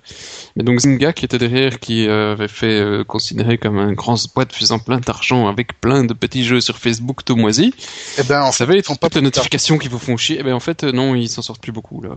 Mais 0.54 0.62
donc 0.62 0.78
Zynga 0.78 1.12
qui 1.12 1.24
était 1.24 1.38
derrière, 1.38 1.80
qui 1.80 2.06
euh, 2.06 2.32
avait 2.32 2.46
fait 2.46 2.80
euh, 2.80 3.02
considérer 3.02 3.58
comme 3.58 3.78
une 3.78 3.94
grande 3.94 4.20
boîte 4.32 4.52
faisant 4.52 4.78
plein 4.78 5.00
d'argent 5.00 5.48
avec 5.48 5.80
plein 5.80 6.04
de 6.04 6.14
petits 6.14 6.44
jeux 6.44 6.60
sur 6.60 6.78
Facebook 6.78 7.24
tout 7.24 7.34
moisi. 7.34 7.74
Eh 8.18 8.22
ben, 8.22 8.42
en 8.42 8.50
Vous 8.50 8.56
savez, 8.56 8.76
ils 8.76 8.84
font 8.84 8.96
pas 8.96 9.08
de 9.08 9.20
notifications 9.20 9.78
qui 9.78 9.88
vous 9.88 9.98
font 9.98 10.16
chier. 10.16 10.36
Eh 10.38 10.44
ben 10.44 10.54
en 10.54 10.60
fait, 10.60 10.84
non, 10.84 11.16
ils 11.16 11.28
s'en 11.28 11.42
sortent 11.42 11.62
plus 11.62 11.72
beaucoup 11.72 12.00
là. 12.00 12.10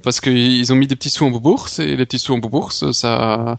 Parce 0.00 0.20
qu'ils 0.20 0.72
ont 0.72 0.76
mis 0.76 0.86
des 0.86 0.96
petits 0.96 1.10
sous 1.10 1.26
en 1.26 1.30
bourse 1.30 1.78
et 1.78 1.96
les 1.96 2.06
petits 2.06 2.18
sous 2.18 2.32
en 2.32 2.38
bourse, 2.38 2.92
ça, 2.92 3.58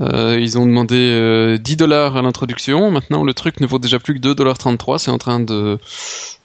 euh, 0.00 0.38
ils 0.40 0.58
ont 0.58 0.66
demandé 0.66 0.96
euh, 0.96 1.58
10 1.58 1.76
dollars 1.76 2.16
à 2.16 2.22
l'introduction. 2.22 2.90
Maintenant, 2.90 3.22
le 3.22 3.34
truc 3.34 3.60
ne 3.60 3.66
vaut 3.66 3.78
déjà 3.78 3.98
plus 3.98 4.14
que 4.14 4.20
2 4.20 4.34
dollars 4.34 4.56
33. 4.56 4.98
C'est 4.98 5.10
en 5.10 5.18
train 5.18 5.40
de 5.40 5.78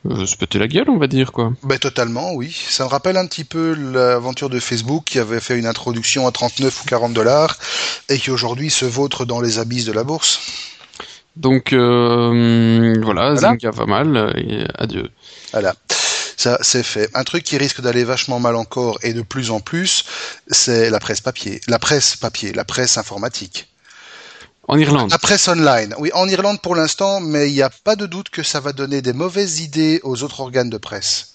euh, 0.10 0.26
se 0.26 0.36
péter 0.36 0.60
la 0.60 0.68
gueule, 0.68 0.90
on 0.90 0.98
va 0.98 1.08
dire 1.08 1.32
quoi. 1.32 1.54
Ben 1.64 1.80
totalement, 1.80 2.34
oui. 2.34 2.56
Ça 2.70 2.84
me 2.84 2.90
rappelle 2.90 3.18
un 3.18 3.26
petit 3.26 3.46
peu 3.46 3.74
l'aventure 3.74 4.50
de 4.50 4.60
Facebook 4.60 5.06
qui 5.06 5.20
avait 5.20 5.40
fait 5.40 5.58
une 5.58 5.68
introduction 5.68 6.28
à 6.28 6.32
39 6.32 6.84
ou 6.84 6.86
40 6.86 7.14
dollars 7.14 7.58
et 8.10 8.18
qui 8.18 8.30
aujourd'hui 8.30 8.70
se 8.70 8.86
vautre 8.86 9.26
dans 9.26 9.40
les 9.40 9.60
abysses 9.60 9.86
de 9.86 9.94
la 9.94 10.04
bourse. 10.04 10.42
Donc 11.38 11.74
euh, 11.74 12.96
voilà, 13.04 13.34
voilà, 13.34 13.36
Zynga 13.36 13.72
va 13.72 13.86
mal 13.86 14.34
et 14.38 14.66
adieu. 14.78 15.10
Voilà. 15.52 15.74
Ça, 16.38 16.58
c'est 16.62 16.84
fait. 16.84 17.10
Un 17.14 17.24
truc 17.24 17.44
qui 17.44 17.58
risque 17.58 17.82
d'aller 17.82 18.04
vachement 18.04 18.40
mal 18.40 18.56
encore 18.56 18.98
et 19.02 19.14
de 19.14 19.22
plus 19.22 19.52
en 19.52 19.60
plus, 19.60 20.06
c'est 20.50 20.90
la 20.90 21.00
presse 21.00 21.22
papier. 21.22 21.62
La 21.68 21.80
presse 21.80 22.16
papier, 22.16 22.52
la 22.54 22.66
presse 22.66 22.98
informatique. 22.98 23.70
En 24.68 24.78
Irlande. 24.78 25.12
La 25.12 25.20
presse 25.20 25.48
online. 25.48 25.94
Oui, 26.00 26.10
en 26.14 26.28
Irlande 26.28 26.60
pour 26.60 26.76
l'instant, 26.76 27.20
mais 27.20 27.50
il 27.50 27.54
n'y 27.54 27.62
a 27.62 27.70
pas 27.70 27.96
de 27.96 28.06
doute 28.06 28.30
que 28.30 28.44
ça 28.44 28.60
va 28.60 28.74
donner 28.74 29.02
des 29.02 29.14
mauvaises 29.14 29.60
idées 29.60 30.00
aux 30.04 30.24
autres 30.24 30.40
organes 30.40 30.70
de 30.70 30.78
presse. 30.78 31.34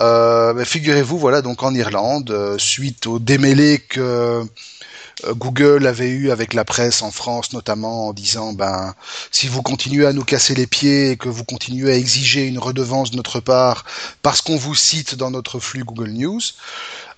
Euh, 0.00 0.64
Figurez-vous, 0.64 1.18
voilà, 1.18 1.42
donc 1.42 1.62
en 1.62 1.74
Irlande, 1.74 2.30
euh, 2.30 2.58
suite 2.58 3.06
au 3.06 3.18
démêlé 3.18 3.78
que 3.78 4.44
Google 5.28 5.86
avait 5.86 6.08
eu 6.08 6.30
avec 6.30 6.54
la 6.54 6.64
presse 6.64 7.02
en 7.02 7.10
France 7.10 7.52
notamment 7.52 8.08
en 8.08 8.12
disant 8.12 8.52
ben 8.52 8.94
si 9.30 9.48
vous 9.48 9.62
continuez 9.62 10.06
à 10.06 10.12
nous 10.12 10.24
casser 10.24 10.54
les 10.54 10.66
pieds 10.66 11.10
et 11.10 11.16
que 11.16 11.28
vous 11.28 11.44
continuez 11.44 11.92
à 11.92 11.96
exiger 11.96 12.46
une 12.46 12.58
redevance 12.58 13.10
de 13.10 13.16
notre 13.16 13.40
part 13.40 13.84
parce 14.22 14.40
qu'on 14.40 14.56
vous 14.56 14.74
cite 14.74 15.14
dans 15.14 15.30
notre 15.30 15.58
flux 15.58 15.84
Google 15.84 16.10
News 16.10 16.40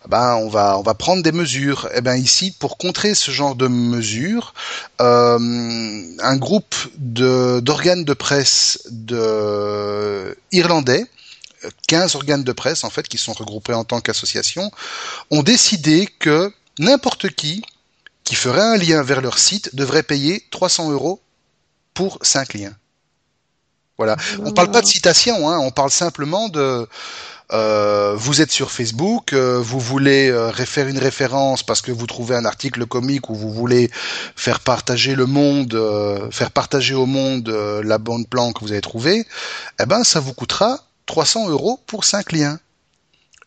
ben 0.08 0.34
on 0.36 0.48
va 0.48 0.78
on 0.78 0.82
va 0.82 0.94
prendre 0.94 1.22
des 1.22 1.32
mesures. 1.32 1.88
Et 1.94 2.00
ben 2.00 2.16
ici 2.16 2.54
pour 2.58 2.76
contrer 2.78 3.14
ce 3.14 3.30
genre 3.30 3.54
de 3.54 3.68
mesures 3.68 4.54
euh, 5.00 5.38
un 6.18 6.36
groupe 6.36 6.74
de 6.96 7.60
d'organes 7.60 8.04
de 8.04 8.14
presse 8.14 8.88
irlandais 10.50 11.06
15 11.86 12.16
organes 12.16 12.44
de 12.44 12.52
presse 12.52 12.84
en 12.84 12.90
fait 12.90 13.06
qui 13.06 13.18
sont 13.18 13.32
regroupés 13.32 13.74
en 13.74 13.84
tant 13.84 14.00
qu'association 14.00 14.70
ont 15.30 15.42
décidé 15.42 16.08
que 16.18 16.52
n'importe 16.78 17.30
qui 17.30 17.62
qui 18.24 18.34
ferait 18.34 18.62
un 18.62 18.76
lien 18.76 19.02
vers 19.02 19.20
leur 19.20 19.38
site 19.38 19.74
devrait 19.74 20.02
payer 20.02 20.46
300 20.50 20.90
euros 20.90 21.20
pour 21.94 22.18
5 22.22 22.54
liens. 22.54 22.74
Voilà. 23.98 24.16
On 24.40 24.48
ne 24.48 24.50
parle 24.50 24.70
pas 24.70 24.80
de 24.80 24.86
citation, 24.86 25.48
hein, 25.48 25.58
on 25.58 25.70
parle 25.70 25.90
simplement 25.90 26.48
de 26.48 26.88
euh, 27.52 28.14
vous 28.16 28.40
êtes 28.40 28.50
sur 28.50 28.70
Facebook, 28.70 29.34
euh, 29.34 29.60
vous 29.60 29.78
voulez 29.78 30.30
euh, 30.30 30.52
faire 30.52 30.88
une 30.88 30.98
référence 30.98 31.62
parce 31.62 31.82
que 31.82 31.92
vous 31.92 32.06
trouvez 32.06 32.34
un 32.34 32.46
article 32.46 32.86
comique 32.86 33.28
ou 33.28 33.34
vous 33.34 33.52
voulez 33.52 33.90
faire 34.36 34.60
partager 34.60 35.14
le 35.14 35.26
monde, 35.26 35.74
euh, 35.74 36.30
faire 36.30 36.50
partager 36.50 36.94
au 36.94 37.04
monde 37.04 37.50
euh, 37.50 37.82
la 37.84 37.98
bonne 37.98 38.24
plan 38.24 38.52
que 38.52 38.60
vous 38.60 38.72
avez 38.72 38.80
trouvée, 38.80 39.26
eh 39.80 39.86
ben 39.86 40.02
ça 40.02 40.20
vous 40.20 40.32
coûtera 40.32 40.78
300 41.06 41.50
euros 41.50 41.78
pour 41.86 42.04
5 42.04 42.32
liens. 42.32 42.58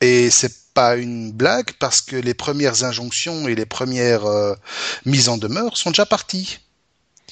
Et 0.01 0.29
c'est 0.29 0.53
pas 0.75 0.97
une 0.97 1.31
blague 1.31 1.71
parce 1.79 2.01
que 2.01 2.15
les 2.15 2.35
premières 2.35 2.83
injonctions 2.83 3.47
et 3.47 3.55
les 3.55 3.65
premières 3.65 4.25
euh, 4.25 4.53
mises 5.05 5.29
en 5.29 5.37
demeure 5.37 5.77
sont 5.77 5.89
déjà 5.89 6.05
parties. 6.05 6.59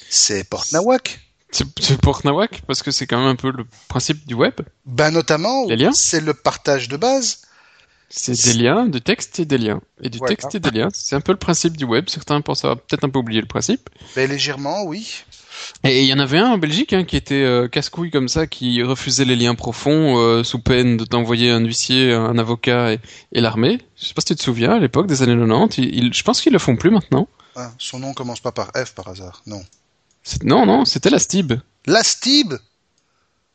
C'est 0.08 0.48
Port 0.48 0.66
Nawak. 0.72 1.20
C'est 1.52 2.00
Port 2.00 2.22
Nawak 2.24 2.62
parce 2.66 2.82
que 2.82 2.90
c'est 2.90 3.06
quand 3.06 3.18
même 3.18 3.28
un 3.28 3.36
peu 3.36 3.52
le 3.52 3.64
principe 3.86 4.26
du 4.26 4.34
web. 4.34 4.54
Ben 4.86 5.12
notamment, 5.12 5.66
c'est 5.92 6.20
le 6.20 6.34
partage 6.34 6.88
de 6.88 6.96
base. 6.96 7.42
C'est 8.08 8.40
des 8.44 8.54
liens, 8.54 8.86
du 8.86 9.00
texte 9.00 9.38
et 9.40 9.44
des 9.44 9.58
liens. 9.58 9.80
Et 10.00 10.08
du 10.08 10.18
voilà. 10.18 10.34
texte 10.34 10.54
et 10.54 10.60
des 10.60 10.70
liens. 10.70 10.88
C'est 10.92 11.16
un 11.16 11.20
peu 11.20 11.32
le 11.32 11.38
principe 11.38 11.76
du 11.76 11.84
web. 11.84 12.08
Certains 12.08 12.40
pensent 12.40 12.64
avoir 12.64 12.80
peut-être 12.80 13.04
un 13.04 13.10
peu 13.10 13.18
oublié 13.18 13.40
le 13.40 13.46
principe. 13.46 13.90
Ben 14.16 14.28
légèrement, 14.28 14.84
oui. 14.84 15.24
Et 15.84 16.02
il 16.02 16.08
y 16.08 16.14
en 16.14 16.18
avait 16.18 16.38
un 16.38 16.52
en 16.52 16.58
Belgique 16.58 16.92
hein, 16.92 17.04
qui 17.04 17.16
était 17.16 17.42
euh, 17.42 17.68
casse-couille 17.68 18.10
comme 18.10 18.28
ça, 18.28 18.46
qui 18.46 18.82
refusait 18.82 19.24
les 19.24 19.36
liens 19.36 19.54
profonds 19.54 20.18
euh, 20.18 20.44
sous 20.44 20.58
peine 20.58 20.96
de 20.96 21.04
t'envoyer 21.04 21.50
un 21.50 21.60
huissier, 21.60 22.12
un 22.12 22.38
avocat 22.38 22.92
et, 22.94 23.00
et 23.32 23.40
l'armée. 23.40 23.80
Je 23.96 24.06
sais 24.06 24.14
pas 24.14 24.20
si 24.20 24.26
tu 24.26 24.36
te 24.36 24.42
souviens, 24.42 24.72
à 24.72 24.78
l'époque 24.78 25.06
des 25.06 25.22
années 25.22 25.36
90, 25.36 25.78
il, 25.78 25.94
il, 25.94 26.14
je 26.14 26.22
pense 26.22 26.40
qu'ils 26.40 26.52
le 26.52 26.58
font 26.58 26.76
plus 26.76 26.90
maintenant. 26.90 27.28
Ah, 27.56 27.70
son 27.78 28.00
nom 28.00 28.14
commence 28.14 28.40
pas 28.40 28.52
par 28.52 28.72
F 28.74 28.94
par 28.94 29.08
hasard, 29.08 29.42
non. 29.46 29.62
Non, 30.42 30.66
non, 30.66 30.84
c'était 30.84 31.10
la 31.10 31.18
Stib. 31.18 31.52
La 31.86 32.02
Stib? 32.02 32.54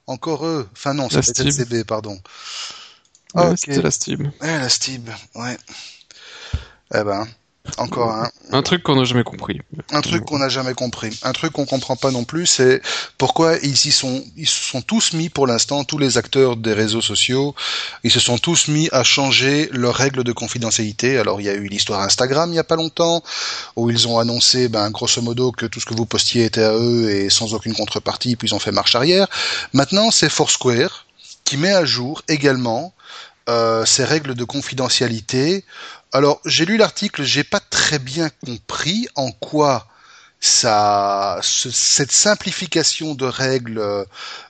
Encore 0.07 0.45
eux 0.45 0.67
Enfin 0.71 0.93
non, 0.93 1.09
c'était 1.09 1.43
le 1.43 1.51
CB, 1.51 1.83
pardon. 1.83 2.19
Ouais, 3.35 3.45
okay. 3.47 3.55
C'était 3.57 3.81
la 3.81 3.91
Stib. 3.91 4.21
Ouais, 4.41 4.59
la 4.59 4.69
Stib, 4.69 5.09
ouais. 5.35 5.57
Eh 6.93 7.03
ben, 7.03 7.27
encore 7.77 8.11
un. 8.11 8.29
Un 8.51 8.63
truc 8.63 8.81
qu'on 8.81 8.95
n'a 8.95 9.03
jamais 9.03 9.23
compris. 9.23 9.61
Un 9.91 10.01
truc 10.01 10.25
qu'on 10.25 10.39
n'a 10.39 10.49
jamais 10.49 10.73
compris. 10.73 11.17
Un 11.23 11.33
truc 11.33 11.53
qu'on 11.53 11.65
comprend 11.65 11.95
pas 11.95 12.09
non 12.09 12.23
plus, 12.23 12.47
c'est 12.47 12.81
pourquoi 13.17 13.57
ils 13.61 13.85
y 13.85 13.91
sont, 13.91 14.23
ils 14.35 14.47
se 14.47 14.71
sont 14.71 14.81
tous 14.81 15.13
mis 15.13 15.29
pour 15.29 15.45
l'instant, 15.45 15.83
tous 15.83 15.99
les 15.99 16.17
acteurs 16.17 16.55
des 16.55 16.73
réseaux 16.73 17.01
sociaux, 17.01 17.53
ils 18.03 18.11
se 18.11 18.19
sont 18.19 18.37
tous 18.37 18.67
mis 18.67 18.89
à 18.91 19.03
changer 19.03 19.69
leurs 19.71 19.95
règles 19.95 20.23
de 20.23 20.31
confidentialité. 20.31 21.19
Alors 21.19 21.41
il 21.41 21.45
y 21.45 21.49
a 21.49 21.53
eu 21.53 21.67
l'histoire 21.67 22.01
Instagram 22.01 22.51
il 22.51 22.55
y 22.55 22.59
a 22.59 22.63
pas 22.63 22.75
longtemps, 22.75 23.23
où 23.75 23.89
ils 23.91 24.07
ont 24.07 24.17
annoncé, 24.17 24.67
ben 24.67 24.89
grosso 24.89 25.21
modo, 25.21 25.51
que 25.51 25.65
tout 25.67 25.79
ce 25.79 25.85
que 25.85 25.93
vous 25.93 26.05
postiez 26.05 26.45
était 26.45 26.63
à 26.63 26.73
eux 26.73 27.09
et 27.11 27.29
sans 27.29 27.53
aucune 27.53 27.75
contrepartie, 27.75 28.35
puis 28.35 28.47
ils 28.47 28.55
ont 28.55 28.59
fait 28.59 28.71
marche 28.71 28.95
arrière. 28.95 29.27
Maintenant 29.73 30.09
c'est 30.09 30.29
Foursquare 30.29 31.05
qui 31.45 31.57
met 31.57 31.73
à 31.73 31.85
jour 31.85 32.21
également 32.27 32.93
euh, 33.49 33.83
ces 33.85 34.03
règles 34.03 34.35
de 34.35 34.43
confidentialité 34.43 35.65
alors, 36.11 36.41
j'ai 36.45 36.65
lu 36.65 36.77
l'article, 36.77 37.23
j'ai 37.23 37.43
pas 37.43 37.59
très 37.59 37.99
bien 37.99 38.29
compris 38.45 39.07
en 39.15 39.31
quoi 39.31 39.87
ça, 40.39 41.39
ce, 41.43 41.69
cette 41.69 42.11
simplification 42.11 43.13
de 43.13 43.25
règles 43.25 43.83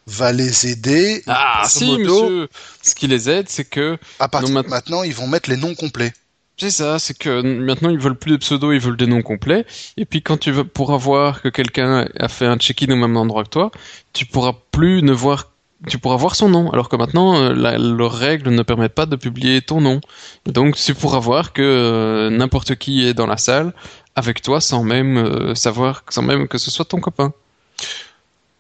va 0.05 0.31
les 0.31 0.67
aider. 0.67 1.23
Ah, 1.27 1.63
si, 1.67 1.85
modo, 1.85 2.23
monsieur. 2.23 2.49
Ce 2.81 2.95
qui 2.95 3.07
les 3.07 3.29
aide, 3.29 3.49
c'est 3.49 3.65
que. 3.65 3.97
À 4.19 4.27
partir 4.27 4.63
de 4.63 4.69
maintenant, 4.69 5.03
ils 5.03 5.13
vont 5.13 5.27
mettre 5.27 5.49
les 5.49 5.57
noms 5.57 5.75
complets. 5.75 6.13
C'est 6.59 6.71
ça, 6.71 6.99
c'est 6.99 7.17
que 7.17 7.41
maintenant 7.41 7.89
ils 7.89 7.99
veulent 7.99 8.17
plus 8.17 8.33
de 8.33 8.37
pseudo, 8.37 8.73
ils 8.73 8.81
veulent 8.81 8.97
des 8.97 9.07
noms 9.07 9.21
complets. 9.21 9.65
Et 9.95 10.03
puis 10.03 10.21
quand 10.21 10.35
tu 10.35 10.51
veux 10.51 10.65
pourras 10.65 10.97
voir 10.97 11.41
que 11.41 11.47
quelqu'un 11.47 12.09
a 12.19 12.27
fait 12.27 12.45
un 12.45 12.57
check-in 12.57 12.91
au 12.91 12.97
même 12.97 13.15
endroit 13.15 13.45
que 13.45 13.49
toi, 13.49 13.71
tu 14.11 14.25
pourras 14.25 14.51
plus 14.71 15.01
ne 15.01 15.13
voir 15.13 15.53
tu 15.87 15.97
pourras 15.97 16.17
voir 16.17 16.35
son 16.35 16.49
nom, 16.49 16.69
alors 16.71 16.89
que 16.89 16.95
maintenant, 16.95 17.37
euh, 17.37 17.53
la, 17.53 17.77
leurs 17.77 18.13
règles 18.13 18.49
ne 18.49 18.61
permettent 18.63 18.95
pas 18.95 19.05
de 19.05 19.15
publier 19.15 19.61
ton 19.61 19.79
nom. 19.81 20.01
Donc, 20.45 20.75
tu 20.75 20.93
pourras 20.93 21.19
voir 21.19 21.53
que 21.53 21.61
euh, 21.61 22.29
n'importe 22.29 22.75
qui 22.75 23.05
est 23.05 23.13
dans 23.13 23.27
la 23.27 23.37
salle 23.37 23.73
avec 24.15 24.41
toi 24.41 24.59
sans 24.59 24.83
même 24.83 25.17
euh, 25.17 25.55
savoir, 25.55 26.03
sans 26.09 26.21
même 26.21 26.47
que 26.47 26.57
ce 26.57 26.69
soit 26.69 26.85
ton 26.85 26.99
copain. 26.99 27.31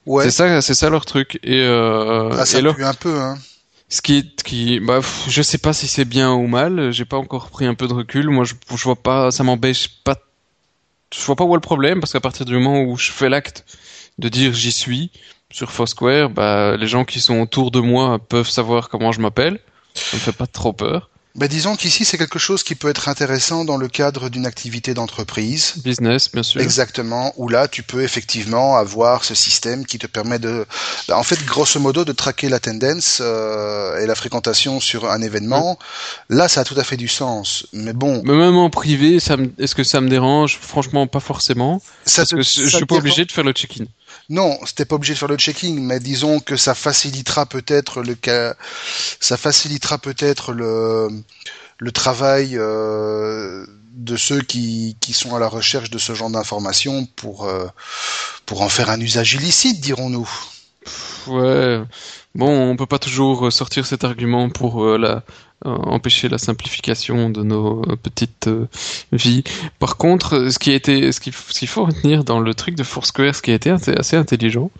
Ouais. 0.05 0.23
C'est 0.23 0.31
ça, 0.31 0.61
c'est 0.61 0.73
ça 0.73 0.89
leur 0.89 1.05
truc. 1.05 1.39
Et, 1.43 1.61
euh, 1.61 2.29
ah, 2.31 2.45
ça 2.45 2.59
et 2.59 2.61
leur... 2.61 2.79
un 2.79 2.93
peu, 2.93 3.19
hein. 3.19 3.37
Ce 3.89 4.01
qui, 4.01 4.33
qui, 4.45 4.79
bah, 4.79 4.99
je 5.27 5.41
sais 5.41 5.57
pas 5.57 5.73
si 5.73 5.87
c'est 5.87 6.05
bien 6.05 6.31
ou 6.31 6.47
mal. 6.47 6.91
J'ai 6.91 7.05
pas 7.05 7.17
encore 7.17 7.49
pris 7.49 7.65
un 7.65 7.73
peu 7.73 7.87
de 7.87 7.93
recul. 7.93 8.29
Moi, 8.29 8.45
je, 8.45 8.53
je 8.75 8.83
vois 8.83 8.95
pas, 8.95 9.31
ça 9.31 9.43
m'empêche 9.43 9.89
pas. 10.03 10.15
Je 11.13 11.25
vois 11.25 11.35
pas 11.35 11.43
où 11.43 11.53
est 11.53 11.57
le 11.57 11.61
problème 11.61 11.99
parce 11.99 12.13
qu'à 12.13 12.19
partir 12.19 12.45
du 12.45 12.53
moment 12.53 12.83
où 12.83 12.97
je 12.97 13.11
fais 13.11 13.29
l'acte 13.29 13.65
de 14.19 14.29
dire 14.29 14.53
j'y 14.53 14.71
suis, 14.71 15.09
sur 15.51 15.71
Foursquare, 15.71 16.29
bah, 16.29 16.77
les 16.77 16.87
gens 16.87 17.05
qui 17.05 17.19
sont 17.19 17.39
autour 17.39 17.71
de 17.71 17.79
moi 17.79 18.19
peuvent 18.19 18.49
savoir 18.49 18.89
comment 18.89 19.11
je 19.11 19.21
m'appelle. 19.21 19.59
Ça 19.95 20.17
me 20.17 20.21
fait 20.21 20.31
pas 20.31 20.47
trop 20.47 20.73
peur. 20.73 21.09
bah, 21.35 21.47
disons 21.47 21.75
qu'ici 21.75 22.05
c'est 22.05 22.17
quelque 22.17 22.37
chose 22.37 22.63
qui 22.63 22.75
peut 22.75 22.89
être 22.89 23.07
intéressant 23.07 23.63
dans 23.63 23.77
le 23.77 23.87
cadre 23.87 24.29
d'une 24.29 24.45
activité 24.45 24.93
d'entreprise. 24.93 25.75
Business, 25.83 26.31
bien 26.31 26.43
sûr. 26.43 26.59
Exactement, 26.61 27.33
où 27.37 27.49
là 27.49 27.67
tu 27.67 27.81
peux 27.81 28.03
effectivement 28.03 28.75
avoir 28.75 29.23
ce 29.23 29.35
système 29.35 29.85
qui 29.85 29.97
te 29.99 30.07
permet 30.07 30.37
de, 30.37 30.65
bah, 31.07 31.17
en 31.17 31.23
fait, 31.23 31.43
grosso 31.45 31.79
modo, 31.79 32.03
de 32.03 32.11
traquer 32.11 32.49
la 32.49 32.59
tendance 32.59 33.19
euh, 33.21 33.99
et 34.01 34.05
la 34.05 34.15
fréquentation 34.15 34.79
sur 34.79 35.09
un 35.09 35.21
événement. 35.21 35.79
Là, 36.29 36.47
ça 36.47 36.61
a 36.61 36.63
tout 36.63 36.77
à 36.77 36.83
fait 36.83 36.97
du 36.97 37.07
sens. 37.07 37.65
Mais 37.73 37.93
bon. 37.93 38.21
Mais 38.25 38.35
même 38.35 38.57
en 38.57 38.69
privé, 38.69 39.19
ça 39.19 39.37
me... 39.37 39.51
est-ce 39.57 39.75
que 39.75 39.83
ça 39.83 40.01
me 40.01 40.09
dérange? 40.09 40.57
Franchement, 40.59 41.07
pas 41.07 41.21
forcément. 41.21 41.81
Ça 42.05 42.23
parce 42.23 42.31
que 42.31 42.41
je 42.41 42.75
suis 42.75 42.85
pas 42.85 42.95
obligé 42.95 43.25
de 43.25 43.31
faire 43.31 43.43
le 43.43 43.53
check-in. 43.53 43.85
Non, 44.29 44.59
c'était 44.65 44.85
pas 44.85 44.95
obligé 44.95 45.13
de 45.13 45.19
faire 45.19 45.27
le 45.27 45.37
checking, 45.37 45.81
mais 45.81 45.99
disons 45.99 46.39
que 46.39 46.55
ça 46.55 46.75
facilitera 46.75 47.47
peut-être 47.47 48.03
le 48.03 48.15
ça 49.19 49.37
facilitera 49.37 49.97
peut-être 49.97 50.53
le 50.53 51.91
travail 51.91 52.55
euh, 52.55 53.65
de 53.93 54.15
ceux 54.15 54.41
qui, 54.41 54.97
qui 54.99 55.13
sont 55.13 55.35
à 55.35 55.39
la 55.39 55.47
recherche 55.47 55.89
de 55.89 55.97
ce 55.97 56.13
genre 56.13 56.29
d'informations 56.29 57.05
pour 57.15 57.45
euh, 57.45 57.67
pour 58.45 58.61
en 58.61 58.69
faire 58.69 58.89
un 58.89 58.99
usage 58.99 59.33
illicite, 59.33 59.81
dirons-nous. 59.81 60.29
Ouais. 61.27 61.81
Bon, 62.35 62.69
on 62.69 62.75
peut 62.75 62.85
pas 62.85 62.99
toujours 62.99 63.51
sortir 63.51 63.85
cet 63.85 64.03
argument 64.03 64.49
pour 64.49 64.83
euh, 64.83 64.97
la 64.97 65.09
euh, 65.09 65.19
empêcher 65.65 66.29
la 66.29 66.37
simplification 66.37 67.29
de 67.29 67.43
nos 67.43 67.81
petites 68.01 68.47
euh, 68.47 68.67
vies. 69.11 69.43
Par 69.79 69.97
contre, 69.97 70.49
ce 70.49 70.59
qui 70.59 70.71
été, 70.71 71.11
ce 71.11 71.19
qu'il 71.19 71.67
faut 71.67 71.85
retenir 71.85 72.23
dans 72.23 72.39
le 72.39 72.53
truc 72.53 72.75
de 72.75 72.83
Foursquare, 72.83 73.35
ce 73.35 73.41
qui 73.41 73.51
a 73.51 73.55
été 73.55 73.69
assez 73.69 74.15
intelligent, 74.15 74.71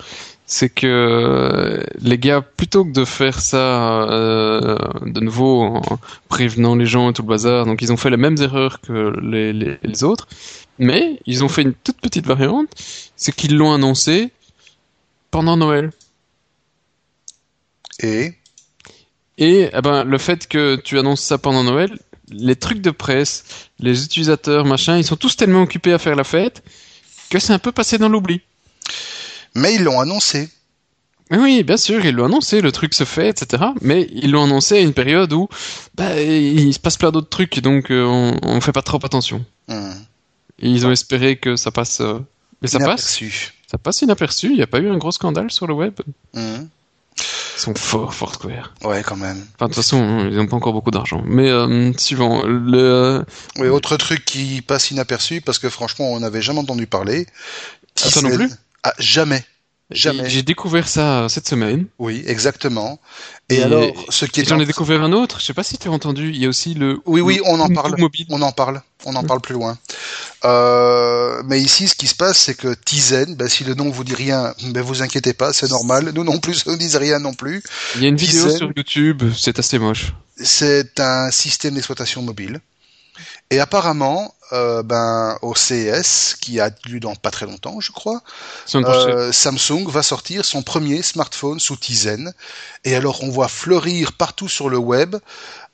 c'est 0.46 0.70
que 0.70 1.86
les 2.02 2.18
gars, 2.18 2.42
plutôt 2.42 2.84
que 2.84 2.92
de 2.92 3.06
faire 3.06 3.40
ça 3.40 4.04
euh, 4.10 4.78
de 5.06 5.20
nouveau 5.20 5.62
en 5.62 6.00
prévenant 6.28 6.76
les 6.76 6.88
gens 6.88 7.12
et 7.12 7.14
tout 7.14 7.22
le 7.22 7.28
bazar, 7.28 7.66
donc 7.68 7.84
ils 7.84 7.94
ont 7.94 7.98
fait 7.98 8.10
les 8.10 8.18
mêmes 8.18 8.38
erreurs 8.40 8.82
que 8.82 9.14
les, 9.22 9.54
les 9.54 10.04
autres, 10.04 10.28
mais 10.80 11.20
ils 11.28 11.44
ont 11.44 11.50
fait 11.50 11.62
une 11.62 11.74
toute 11.74 12.02
petite 12.02 12.26
variante, 12.26 12.70
c'est 13.16 13.32
qu'ils 13.32 13.56
l'ont 13.58 13.74
annoncé 13.74 14.32
pendant 15.30 15.56
Noël. 15.56 15.92
Et 18.02 18.34
et 19.40 19.70
eh 19.74 19.82
ben, 19.82 20.04
le 20.04 20.18
fait 20.18 20.48
que 20.48 20.76
tu 20.76 21.00
annonces 21.00 21.22
ça 21.22 21.38
pendant 21.38 21.64
Noël, 21.64 21.98
les 22.30 22.58
trucs 22.58 22.82
de 22.82 22.92
presse, 22.92 23.46
les 23.80 24.04
utilisateurs, 24.04 24.66
machin, 24.66 24.98
ils 24.98 25.06
sont 25.06 25.16
tous 25.16 25.38
tellement 25.38 25.64
occupés 25.64 25.94
à 25.94 25.98
faire 25.98 26.16
la 26.16 26.26
fête 26.26 26.62
que 27.30 27.40
c'est 27.40 27.54
un 27.54 27.60
peu 27.60 27.72
passé 27.72 27.98
dans 27.98 28.10
l'oubli. 28.10 28.42
Mais 29.56 29.76
ils 29.76 29.84
l'ont 29.84 30.02
annoncé. 30.02 30.50
Oui, 31.32 31.64
bien 31.64 31.78
sûr, 31.78 32.06
ils 32.06 32.14
l'ont 32.14 32.26
annoncé, 32.26 32.60
le 32.60 32.72
truc 32.72 32.94
se 32.94 33.06
fait, 33.06 33.30
etc. 33.30 33.64
Mais 33.82 34.10
ils 34.12 34.32
l'ont 34.32 34.44
annoncé 34.44 34.78
à 34.78 34.82
une 34.82 34.94
période 34.94 35.32
où 35.32 35.48
bah, 35.96 36.20
il 36.20 36.74
se 36.74 36.80
passe 36.80 36.98
plein 36.98 37.12
d'autres 37.12 37.30
trucs, 37.30 37.60
donc 37.62 37.92
euh, 37.92 38.04
on, 38.04 38.38
on 38.44 38.62
fait 38.62 38.72
pas 38.72 38.82
trop 38.82 39.00
attention. 39.04 39.46
Hmm. 39.68 39.94
ils 40.58 40.86
ont 40.88 40.92
espéré 40.92 41.38
que 41.38 41.56
ça 41.56 41.72
passe. 41.72 42.02
Euh, 42.02 42.20
mais 42.62 42.68
ça 42.68 42.80
passe. 42.80 43.22
Ça 43.68 43.78
passe 43.78 44.02
inaperçu. 44.02 44.48
Il 44.48 44.56
n'y 44.56 44.64
a 44.64 44.68
pas 44.68 44.80
eu 44.80 44.90
un 44.90 44.98
gros 44.98 45.12
scandale 45.12 45.52
sur 45.52 45.68
le 45.68 45.76
web. 45.76 45.94
Hmm. 46.34 46.66
Ils 47.56 47.60
sont 47.60 47.76
forts, 47.76 48.14
Foursquare. 48.14 48.74
Ouais, 48.84 49.04
quand 49.04 49.18
même. 49.18 49.46
Enfin, 49.56 49.66
de 49.68 49.74
toute 49.74 49.76
façon, 49.76 50.28
ils 50.30 50.36
n'ont 50.38 50.48
pas 50.48 50.56
encore 50.56 50.74
beaucoup 50.74 50.92
d'argent. 50.92 51.22
Mais 51.26 51.50
euh, 51.50 51.92
suivant, 51.98 52.44
le... 52.46 53.26
Oui, 53.58 53.68
autre 53.68 53.98
truc 53.98 54.24
qui 54.24 54.62
passe 54.62 54.92
inaperçu, 54.92 55.42
parce 55.42 55.60
que 55.60 55.70
franchement, 55.70 56.12
on 56.12 56.20
n'avait 56.22 56.42
jamais 56.42 56.60
entendu 56.60 56.88
parler. 56.88 57.28
Ah, 58.04 58.10
toi 58.10 58.22
non 58.22 58.36
plus? 58.36 58.50
Ah, 58.84 58.94
Jamais. 59.00 59.44
Jamais. 59.92 60.30
J'ai 60.30 60.44
découvert 60.44 60.88
ça 60.88 61.28
cette 61.30 61.48
semaine. 61.48 61.86
Oui, 61.98 62.24
exactement. 62.28 63.00
Et, 63.50 63.64
alors, 63.64 63.92
ce 64.10 64.26
qui 64.26 64.42
est 64.42 64.48
j'en 64.48 64.60
ai 64.60 64.68
découvert 64.68 65.02
un 65.02 65.12
autre. 65.12 65.40
Je 65.40 65.46
sais 65.46 65.54
pas 65.56 65.64
si 65.64 65.80
tu 65.80 65.88
as 65.88 65.92
entendu. 65.92 66.30
Il 66.30 66.38
y 66.38 66.46
a 66.46 66.50
aussi 66.50 66.76
le. 66.76 67.02
Oui, 67.06 67.22
oui, 67.22 67.42
on 67.46 67.60
en 67.60 67.70
parle. 67.70 67.96
Mobile. 67.98 68.28
On 68.30 68.42
en 68.44 68.52
parle. 68.52 68.82
On 69.06 69.16
en 69.16 69.24
parle 69.24 69.42
plus 69.42 69.54
loin. 69.54 69.80
Euh, 70.46 71.42
mais 71.46 71.60
ici, 71.60 71.88
ce 71.88 71.96
qui 71.96 72.06
se 72.06 72.14
passe, 72.14 72.38
c'est 72.38 72.54
que 72.54 72.76
Tizen, 72.86 73.36
ben, 73.36 73.48
si 73.48 73.64
le 73.64 73.74
nom 73.74 73.90
vous 73.90 74.04
dit 74.04 74.14
rien, 74.14 74.54
ben 74.66 74.84
vous 74.84 75.02
inquiétez 75.02 75.34
pas, 75.34 75.54
c'est 75.54 75.70
normal. 75.70 76.12
Nous 76.14 76.24
non 76.24 76.38
plus, 76.38 76.56
ça 76.56 76.72
nous 76.72 76.78
dit 76.78 76.96
rien 76.96 77.18
non 77.18 77.34
plus. 77.34 77.64
Il 77.96 78.04
y 78.04 78.06
a 78.06 78.10
une 78.10 78.18
vidéo 78.18 78.56
sur 78.56 78.72
YouTube. 78.76 79.24
C'est 79.36 79.58
assez 79.58 79.80
moche. 79.80 80.14
C'est 80.38 81.00
un 81.00 81.32
système 81.32 81.74
d'exploitation 81.74 82.22
mobile. 82.22 82.60
Et 83.50 83.60
apparemment, 83.60 84.36
euh, 84.52 84.82
ben, 84.82 85.38
au 85.44 85.54
CES, 85.54 86.36
qui 86.40 86.60
a 86.60 86.72
lieu 86.88 87.00
dans 87.00 87.16
pas 87.16 87.30
très 87.30 87.46
longtemps, 87.46 87.80
je 87.80 87.92
crois, 87.92 88.24
euh, 88.74 89.32
Samsung 89.32 89.88
va 89.88 90.02
sortir 90.02 90.44
son 90.44 90.64
premier 90.64 91.04
smartphone 91.04 91.60
sous 91.60 91.76
Tizen. 91.76 92.34
Et 92.84 92.96
alors, 92.96 93.22
on 93.24 93.30
voit 93.30 93.48
fleurir 93.48 94.14
partout 94.14 94.48
sur 94.48 94.70
le 94.70 94.80
web 94.80 95.16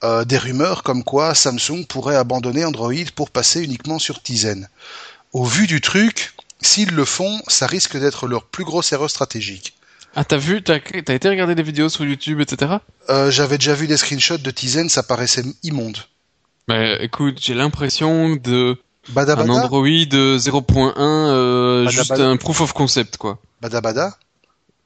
euh, 0.03 0.25
des 0.25 0.37
rumeurs 0.37 0.83
comme 0.83 1.05
quoi 1.05 1.35
Samsung 1.35 1.85
pourrait 1.87 2.17
abandonner 2.17 2.65
Android 2.65 2.93
pour 3.15 3.29
passer 3.29 3.61
uniquement 3.61 3.97
sur 3.97 4.21
Tizen. 4.21 4.67
Au 5.31 5.45
vu 5.45 5.67
du 5.67 5.79
truc, 5.79 6.33
s'ils 6.61 6.91
le 6.91 7.05
font, 7.05 7.41
ça 7.47 7.67
risque 7.67 7.97
d'être 7.97 8.27
leur 8.27 8.43
plus 8.43 8.65
grosse 8.65 8.91
erreur 8.91 9.09
stratégique. 9.09 9.73
Ah, 10.17 10.25
t'as 10.25 10.37
vu, 10.37 10.61
t'as 10.61 10.79
as 11.07 11.13
été 11.13 11.29
regarder 11.29 11.55
des 11.55 11.63
vidéos 11.63 11.89
sur 11.89 12.03
YouTube, 12.03 12.41
etc. 12.41 12.73
J'avais 13.29 13.57
déjà 13.57 13.73
vu 13.73 13.87
des 13.87 13.97
screenshots 13.97 14.37
de 14.37 14.51
Tizen, 14.51 14.89
ça 14.89 15.03
paraissait 15.03 15.43
immonde. 15.63 15.97
Mais 16.67 16.97
écoute, 17.03 17.37
j'ai 17.41 17.53
l'impression 17.53 18.35
de 18.35 18.77
un 19.15 19.49
Android 19.49 19.87
0.1, 19.87 20.93
euh, 20.97 21.87
juste 21.89 22.11
un 22.11 22.37
proof 22.37 22.61
of 22.61 22.73
concept 22.73 23.17
quoi. 23.17 23.37
Bada 23.61 23.81
bada. 23.81 24.17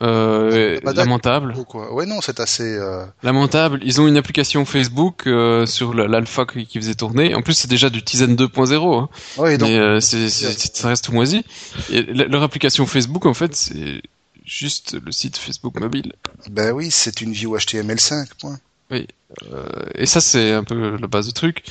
Euh, 0.02 0.80
lamentable. 0.84 1.54
Quoi? 1.68 1.94
Ouais 1.94 2.06
non, 2.06 2.22
c'est 2.22 2.40
assez. 2.40 2.64
Euh... 2.64 3.06
Lamentable. 3.22 3.80
Ils 3.84 4.00
ont 4.00 4.08
une 4.08 4.16
application 4.16 4.64
Facebook 4.64 5.28
euh, 5.28 5.66
sur 5.66 5.94
l'alpha 5.94 6.46
qui, 6.46 6.66
qui, 6.66 6.80
faisait 6.80 6.96
tourner. 6.96 7.36
En 7.36 7.42
plus, 7.42 7.54
c'est 7.54 7.68
déjà 7.68 7.90
du 7.90 8.02
Tizen 8.02 8.36
2.0. 8.36 8.98
Hein. 8.98 9.10
Ouais, 9.38 9.58
donc... 9.58 9.68
Mais 9.68 9.78
euh, 9.78 10.00
c'est, 10.00 10.30
ça 10.30 10.88
reste 10.88 11.10
moisi. 11.10 11.44
Et 11.90 12.04
leur 12.04 12.44
application 12.44 12.86
Facebook, 12.86 13.26
en 13.26 13.34
fait, 13.34 13.54
c'est 13.56 14.02
juste 14.46 14.98
le 15.04 15.12
site 15.12 15.38
Facebook 15.38 15.78
mobile. 15.80 16.14
Ben 16.50 16.72
oui, 16.72 16.92
c'est 16.92 17.20
une 17.20 17.34
view 17.34 17.56
HTML5. 17.58 18.28
Point. 18.40 18.58
Oui. 18.92 19.08
Euh, 19.52 19.66
et 19.96 20.06
ça, 20.06 20.22
c'est 20.22 20.54
un 20.54 20.64
peu 20.64 20.98
la 20.98 21.08
base 21.08 21.28
du 21.28 21.34
truc. 21.34 21.64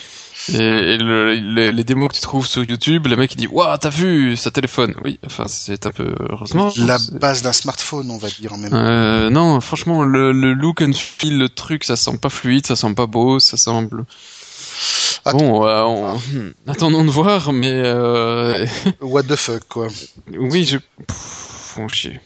Et, 0.48 0.96
le, 0.96 1.34
les, 1.70 1.84
démos 1.84 2.08
que 2.08 2.14
tu 2.14 2.20
trouves 2.20 2.46
sur 2.46 2.62
YouTube, 2.62 3.06
le 3.06 3.16
mec 3.16 3.34
il 3.34 3.36
dit 3.36 3.46
Waouh, 3.48 3.76
t'as 3.76 3.90
vu 3.90 4.36
ça 4.36 4.50
téléphone? 4.50 4.94
Oui, 5.04 5.18
enfin, 5.26 5.44
c'est 5.48 5.84
un 5.84 5.90
peu. 5.90 6.14
Heureusement. 6.30 6.72
La 6.76 6.98
base 7.12 7.42
d'un 7.42 7.52
smartphone, 7.52 8.10
on 8.10 8.18
va 8.18 8.28
dire 8.28 8.52
en 8.52 8.58
même 8.58 8.70
temps. 8.70 8.76
Euh, 8.76 9.30
non, 9.30 9.60
franchement, 9.60 10.04
le, 10.04 10.32
le, 10.32 10.54
look 10.54 10.80
and 10.80 10.92
feel, 10.94 11.36
le 11.36 11.48
truc, 11.48 11.84
ça 11.84 11.96
sent 11.96 12.18
pas 12.18 12.30
fluide, 12.30 12.66
ça 12.66 12.76
sent 12.76 12.94
pas 12.94 13.06
beau, 13.06 13.40
ça 13.40 13.56
semble. 13.56 14.04
Bon, 15.26 15.66
euh, 15.66 15.82
on... 15.82 16.16
Hmm, 16.16 16.52
attendons 16.66 17.04
de 17.04 17.10
voir, 17.10 17.52
mais. 17.52 17.72
Euh... 17.72 18.66
What 19.00 19.24
the 19.24 19.36
fuck, 19.36 19.64
quoi. 19.68 19.88
Oui, 20.38 20.64
je. 20.64 20.78
Pff, 21.06 21.78
chier. 21.92 22.20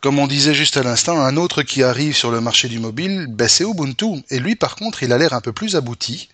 Comme 0.00 0.18
on 0.18 0.26
disait 0.26 0.54
juste 0.54 0.78
à 0.78 0.82
l'instant, 0.82 1.20
un 1.20 1.36
autre 1.36 1.62
qui 1.62 1.82
arrive 1.82 2.16
sur 2.16 2.30
le 2.30 2.40
marché 2.40 2.68
du 2.68 2.78
mobile, 2.78 3.26
ben 3.28 3.48
c'est 3.48 3.64
Ubuntu. 3.64 4.24
Et 4.30 4.38
lui, 4.38 4.56
par 4.56 4.76
contre, 4.76 5.02
il 5.02 5.12
a 5.12 5.18
l'air 5.18 5.34
un 5.34 5.42
peu 5.42 5.52
plus 5.52 5.76
abouti, 5.76 6.30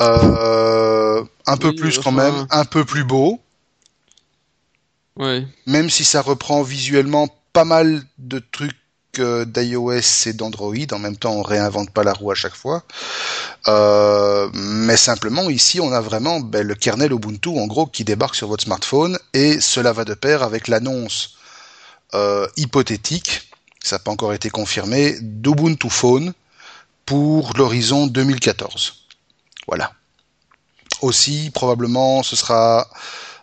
euh, 0.00 1.24
un 1.46 1.56
peu 1.56 1.74
plus 1.74 1.98
quand 1.98 2.12
même, 2.12 2.46
un 2.50 2.66
peu 2.66 2.84
plus 2.84 3.04
beau. 3.04 3.40
Ouais. 5.16 5.46
Même 5.66 5.88
si 5.88 6.04
ça 6.04 6.20
reprend 6.20 6.62
visuellement 6.62 7.28
pas 7.52 7.64
mal 7.64 8.02
de 8.18 8.38
trucs 8.38 8.76
d'iOS 9.18 10.26
et 10.26 10.32
d'Android. 10.32 10.74
En 10.92 10.98
même 10.98 11.16
temps, 11.16 11.32
on 11.32 11.42
réinvente 11.42 11.90
pas 11.90 12.04
la 12.04 12.12
roue 12.12 12.30
à 12.30 12.34
chaque 12.34 12.54
fois. 12.54 12.84
Euh, 13.66 14.48
mais 14.54 14.96
simplement, 14.96 15.48
ici, 15.50 15.80
on 15.80 15.92
a 15.92 16.00
vraiment 16.00 16.40
ben, 16.40 16.66
le 16.66 16.74
kernel 16.74 17.12
Ubuntu, 17.12 17.48
en 17.48 17.66
gros, 17.66 17.86
qui 17.86 18.04
débarque 18.04 18.34
sur 18.34 18.48
votre 18.48 18.64
smartphone. 18.64 19.18
Et 19.34 19.60
cela 19.60 19.92
va 19.92 20.04
de 20.04 20.14
pair 20.14 20.42
avec 20.42 20.68
l'annonce 20.68 21.30
euh, 21.30 21.37
hypothétique, 22.56 23.50
ça 23.82 23.96
n'a 23.96 24.00
pas 24.00 24.10
encore 24.10 24.32
été 24.32 24.50
confirmé, 24.50 25.16
d'Ubuntu 25.20 25.90
Phone 25.90 26.32
pour 27.06 27.56
l'horizon 27.56 28.06
2014. 28.06 29.06
Voilà. 29.66 29.92
Aussi, 31.00 31.50
probablement, 31.54 32.22
ce 32.22 32.36
sera 32.36 32.88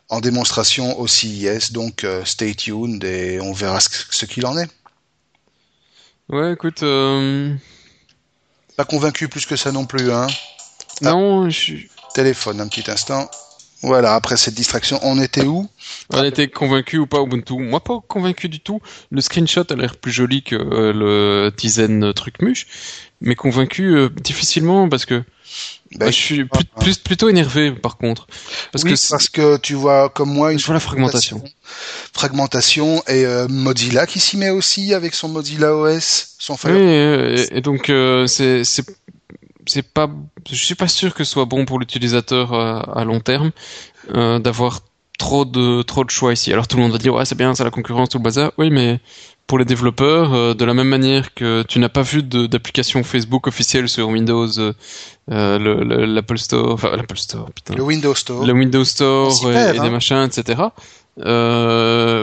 en 0.10 0.20
démonstration 0.20 1.00
au 1.00 1.08
CES, 1.08 1.72
donc 1.72 2.04
euh, 2.04 2.24
stay 2.26 2.54
tuned 2.54 3.04
et 3.04 3.40
on 3.42 3.54
verra 3.54 3.80
ce, 3.80 4.26
qu'il 4.26 4.46
en 4.46 4.58
est. 4.58 4.70
Ouais, 6.30 6.54
écoute. 6.54 6.84
Euh, 6.84 7.56
pas 8.76 8.86
convaincu 8.86 9.30
plus 9.30 9.46
que 9.46 9.56
ça 9.56 9.72
non 9.72 9.86
plus, 9.86 10.12
hein. 10.12 10.28
Non, 11.02 11.50
je 11.50 11.58
suis. 11.58 11.90
Téléphone, 12.14 12.62
un 12.62 12.68
petit 12.68 12.90
instant. 12.90 13.30
Voilà, 13.86 14.16
après 14.16 14.36
cette 14.36 14.56
distraction, 14.56 15.00
on 15.04 15.22
était 15.22 15.46
où? 15.46 15.70
On 16.10 16.24
était 16.24 16.48
convaincu 16.48 16.98
ou 16.98 17.06
pas 17.06 17.22
Ubuntu? 17.22 17.54
Moi, 17.60 17.80
pas 17.84 18.00
convaincu 18.08 18.50
du 18.50 18.60
tout. 18.60 18.82
Le 19.12 19.22
screenshot 19.22 19.64
a 19.70 19.76
l'air 19.76 19.96
plus 19.96 20.12
joli 20.12 20.42
que 20.42 20.56
euh, 20.56 20.92
le 20.92 21.52
Tizen 21.56 22.12
truc 22.14 22.42
muche, 22.42 22.66
mais 23.22 23.36
convaincu 23.36 23.96
euh, 23.96 24.10
difficilement 24.10 24.90
parce 24.90 25.06
que 25.06 25.24
ben, 25.98 26.08
je 26.08 26.16
suis 26.16 26.46
plus, 26.80 26.98
plutôt 26.98 27.30
énervé 27.30 27.72
par 27.74 27.98
contre. 27.98 28.26
Parce 28.72 28.84
que 28.84 29.10
parce 29.12 29.30
que 29.30 29.58
tu 29.58 29.76
vois 29.76 30.10
comme 30.10 30.34
moi 30.34 30.52
une 30.52 30.58
je 30.58 30.66
vois 30.66 30.74
la 30.74 30.80
fragmentation. 30.80 31.44
Fragmentation 32.12 33.04
et 33.08 33.24
euh, 33.24 33.48
Mozilla 33.48 34.08
qui 34.08 34.20
s'y 34.20 34.36
met 34.36 34.50
aussi 34.50 34.96
avec 34.96 35.14
son 35.14 35.30
Mozilla 35.30 35.76
OS, 35.76 36.36
son 36.40 36.58
Oui, 36.66 36.72
et, 36.72 37.58
et 37.58 37.62
donc 37.62 37.92
c'est 38.26 38.64
c'est 39.68 39.94
pas, 39.94 40.10
je 40.50 40.56
suis 40.56 40.76
pas 40.76 40.88
sûr 40.88 41.14
que 41.14 41.24
ce 41.24 41.32
soit 41.32 41.46
bon 41.46 41.66
pour 41.66 41.80
l'utilisateur 41.80 42.54
euh, 42.54 42.80
à 42.94 43.04
long 43.04 43.20
terme 43.20 43.52
euh, 44.14 44.40
d'avoir 44.40 44.82
trop 45.18 45.46
de 45.46 45.82
trop 45.82 46.04
de 46.04 46.10
choix 46.10 46.34
ici. 46.34 46.52
Alors 46.52 46.68
tout 46.68 46.78
le 46.78 46.84
monde 46.84 46.92
va 46.92 46.98
dire 46.98 47.14
ouais 47.14 47.26
c'est 47.26 47.38
bien, 47.38 47.56
c'est 47.56 47.64
la 47.64 47.72
concurrence 47.72 48.10
tout 48.10 48.18
le 48.18 48.24
bazar. 48.24 48.52
Oui, 48.58 48.70
mais 48.70 49.00
pour 49.48 49.60
les 49.60 49.66
développeurs, 49.66 50.34
euh, 50.34 50.54
de 50.54 50.66
la 50.66 50.74
même 50.74 50.88
manière 50.88 51.34
que 51.34 51.64
tu 51.64 51.80
n'as 51.80 51.90
pas 51.90 52.02
vu 52.02 52.24
d'application 52.24 53.04
Facebook 53.04 53.48
officielle 53.48 53.88
sur 53.88 54.10
Windows, 54.10 54.48
euh, 54.60 54.74
l'Apple 55.28 56.38
Store, 56.38 56.74
enfin 56.74 56.96
l'Apple 56.96 57.18
Store, 57.18 57.52
putain. 57.52 57.76
Le 57.76 57.84
Windows 57.84 58.16
Store. 58.16 58.46
Le 58.46 58.54
Windows 58.54 58.84
Store 58.84 59.32
et, 59.52 59.74
des 59.74 59.80
hein. 59.80 59.90
machins, 59.90 60.24
etc. 60.24 60.64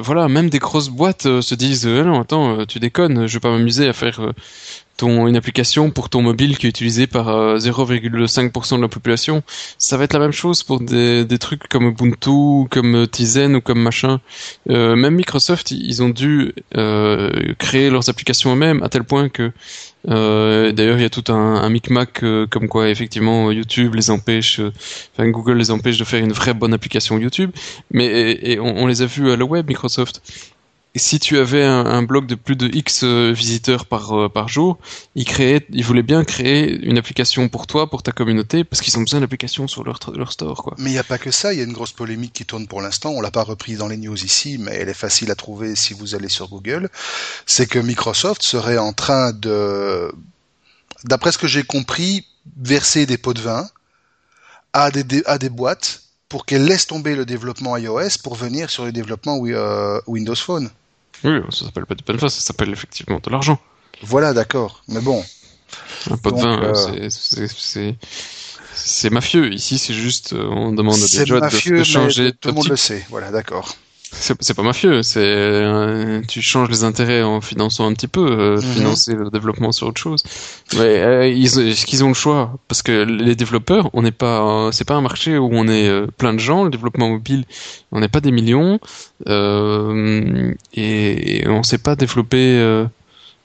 Euh, 0.03 0.05
voilà, 0.05 0.29
même 0.29 0.51
des 0.51 0.59
grosses 0.59 0.89
boîtes 0.89 1.27
euh, 1.27 1.41
se 1.41 1.55
disent 1.55 1.87
non 1.87 2.21
attends, 2.21 2.67
tu 2.67 2.81
déconnes, 2.81 3.27
je 3.27 3.35
vais 3.35 3.41
pas 3.41 3.51
m'amuser 3.51 3.89
à 3.89 3.93
faire 3.93 4.33
ton, 4.97 5.27
une 5.27 5.37
application 5.37 5.91
pour 5.91 6.09
ton 6.09 6.23
mobile 6.23 6.59
qui 6.59 6.67
est 6.67 6.71
utilisé 6.71 7.07
par 7.07 7.27
0,5% 7.57 8.75
euh, 8.75 8.77
de 8.77 8.83
la 8.83 8.89
population, 8.89 9.43
ça 9.79 9.97
va 9.97 10.05
être 10.05 10.13
la 10.13 10.19
même 10.19 10.33
chose 10.33 10.63
pour 10.63 10.81
des, 10.81 11.25
des 11.25 11.39
trucs 11.39 11.69
comme 11.69 11.87
Ubuntu, 11.87 12.69
comme 12.71 13.07
Tizen 13.09 13.57
ou 13.57 13.61
comme 13.61 13.81
machin. 13.81 14.21
Euh, 14.71 14.97
même 14.97 15.15
Microsoft, 15.15 15.71
ils 15.71 16.03
ont 16.03 16.09
dû 16.09 16.55
euh, 16.77 17.55
créer 17.59 17.91
leurs 17.91 18.09
applications 18.09 18.53
eux-mêmes 18.53 18.83
à 18.83 18.89
tel 18.89 19.05
point 19.05 19.29
que 19.29 19.53
euh, 20.09 20.73
D'ailleurs, 20.73 20.99
il 20.99 21.03
y 21.03 21.07
a 21.07 21.11
tout 21.11 21.33
un, 21.33 21.57
un 21.57 21.69
micmac 21.69 22.23
euh, 22.23 22.47
comme 22.47 22.69
quoi 22.69 22.89
effectivement 22.89 23.51
YouTube 23.51 23.95
les 23.95 24.11
empêche, 24.11 24.61
enfin 25.15 25.29
Google 25.29 25.59
les 25.59 25.71
empêche 25.71 25.99
de 25.99 26.05
faire 26.05 26.23
une 26.23 26.33
vraie 26.33 26.55
bonne 26.55 26.75
application 26.75 27.19
YouTube. 27.19 27.51
Mais 27.91 28.59
on, 28.59 28.83
on, 28.83 28.87
les 28.87 29.03
a 29.03 29.07
vus 29.07 29.31
à 29.31 29.37
la 29.37 29.45
web 29.45 29.69
Microsoft 29.69 30.23
si 30.99 31.19
tu 31.19 31.39
avais 31.39 31.65
un, 31.65 32.03
blog 32.03 32.27
de 32.27 32.35
plus 32.35 32.55
de 32.55 32.69
X 32.69 33.03
euh, 33.03 33.33
visiteurs 33.33 33.87
par, 33.87 34.13
euh, 34.13 34.29
par 34.29 34.49
jour, 34.49 34.79
ils, 35.15 35.25
créaient, 35.25 35.67
ils 35.71 35.85
voulaient 35.85 36.03
bien 36.03 36.23
créer 36.23 36.71
une 36.71 36.99
application 36.99 37.49
pour 37.49 37.67
toi, 37.67 37.89
pour 37.89 38.03
ta 38.03 38.13
communauté, 38.13 38.63
parce 38.63 38.83
qu'ils 38.83 38.99
ont 38.99 39.01
besoin 39.01 39.21
d'applications 39.21 39.67
sur 39.69 39.85
leur, 39.85 39.99
store. 40.31 40.63
Quoi. 40.63 40.75
Mais 40.79 40.91
il 40.91 40.93
n'y 40.93 40.99
a 40.99 41.05
pas 41.05 41.17
que 41.17 41.31
ça, 41.31 41.55
il 41.55 41.59
y 41.59 41.63
a 41.63 41.65
une 41.65 41.73
grosse 41.73 41.93
polémique 41.93 42.35
qui 42.35 42.45
tourne 42.45 42.67
pour 42.67 42.83
l'instant, 42.83 43.11
on 43.11 43.23
l'a 43.23 43.31
pas 43.31 43.43
reprise 43.43 43.79
dans 43.79 43.89
les 43.89 43.97
news 43.97 44.23
ici, 44.23 44.59
mais 44.59 44.73
elle 44.73 44.91
est 44.91 44.95
facile 44.95 45.31
à 45.31 45.35
trouver 45.35 45.77
si 45.77 45.95
vous 45.95 46.15
allez 46.15 46.29
sur 46.29 46.49
Google, 46.49 46.91
c'est 47.47 47.67
que 47.67 47.79
Microsoft 47.79 48.43
serait 48.43 48.79
en 48.79 48.93
train 48.93 49.33
de, 49.33 50.13
d'après 51.05 51.33
ce 51.33 51.39
que 51.39 51.49
j'ai 51.49 51.63
compris, 51.63 52.27
verser 52.59 53.07
des 53.07 53.17
pots 53.17 53.35
de 53.35 53.41
vin 53.41 53.67
à 54.75 54.91
des, 54.91 55.23
à 55.25 55.39
des 55.39 55.49
boîtes 55.49 56.03
pour 56.29 56.45
qu'elles 56.45 56.65
laissent 56.65 56.87
tomber 56.87 57.15
le 57.15 57.25
développement 57.25 57.77
iOS 57.77 58.19
pour 58.23 58.35
venir 58.35 58.71
sur 58.71 58.85
le 58.85 58.93
développement 58.93 59.39
euh, 59.45 60.01
Windows 60.07 60.35
Phone. 60.35 60.71
Oui, 61.25 61.41
ça 61.51 61.65
s'appelle 61.65 61.87
pas 61.87 61.95
du 61.95 62.03
pain 62.03 62.19
ça 62.19 62.29
s'appelle 62.29 62.71
effectivement 62.71 63.21
de 63.23 63.31
l'argent. 63.31 63.59
Voilà, 64.03 64.33
d'accord. 64.33 64.83
Mais 64.89 65.01
bon. 65.01 65.25
Un 66.11 66.17
pot 66.17 66.33
de 66.33 66.41
vin, 66.41 66.63
euh, 66.63 67.09
c'est 67.09 67.97
c'est 68.75 69.11
mafieux. 69.11 69.53
Ici, 69.53 69.79
c'est 69.79 69.95
juste, 69.95 70.33
euh, 70.33 70.45
on 70.45 70.73
demande 70.73 70.97
à 70.97 71.07
des 71.07 71.27
gens 71.27 71.41
de, 71.41 71.85
changer. 71.85 72.33
Tout 72.33 72.49
le 72.49 72.55
monde 72.55 72.69
le 72.69 72.77
sait. 72.77 73.05
Voilà, 73.11 73.31
d'accord. 73.31 73.77
C'est 74.15 74.55
pas 74.55 74.63
mafieux, 74.63 75.03
c'est 75.03 75.25
euh, 75.25 76.21
tu 76.29 76.43
changes 76.43 76.69
les 76.69 76.85
intérêts 76.85 77.23
en 77.23 77.41
finançant 77.41 77.87
un 77.87 77.95
petit 77.95 78.09
peu, 78.09 78.21
euh, 78.21 78.57
mhm. 78.57 78.63
financer 78.63 79.15
le 79.15 79.31
développement 79.31 79.73
sur 79.73 79.87
autre 79.87 80.01
chose. 80.01 80.23
Mais 80.75 81.01
euh, 81.01 81.27
ils, 81.27 81.75
qu'ils 81.75 82.05
ont 82.05 82.09
le 82.09 82.15
choix 82.15 82.59
parce 82.69 82.83
que 82.83 83.05
les 83.05 83.35
développeurs, 83.35 83.89
on 83.95 84.03
n'est 84.03 84.13
pas, 84.13 84.69
c'est 84.71 84.87
pas 84.87 84.95
un 84.95 85.01
marché 85.01 85.39
où 85.39 85.49
on 85.53 85.67
est 85.67 85.91
plein 86.19 86.35
de 86.35 86.39
gens. 86.39 86.65
Le 86.65 86.71
développement 86.71 87.09
mobile, 87.09 87.45
on 87.91 88.01
n'est 88.01 88.09
pas 88.09 88.21
des 88.21 88.33
millions 88.33 88.79
et, 89.27 90.57
et, 90.75 91.49
on 91.49 91.63
sait 91.63 91.79
pas 91.79 91.97
développer 91.97 92.87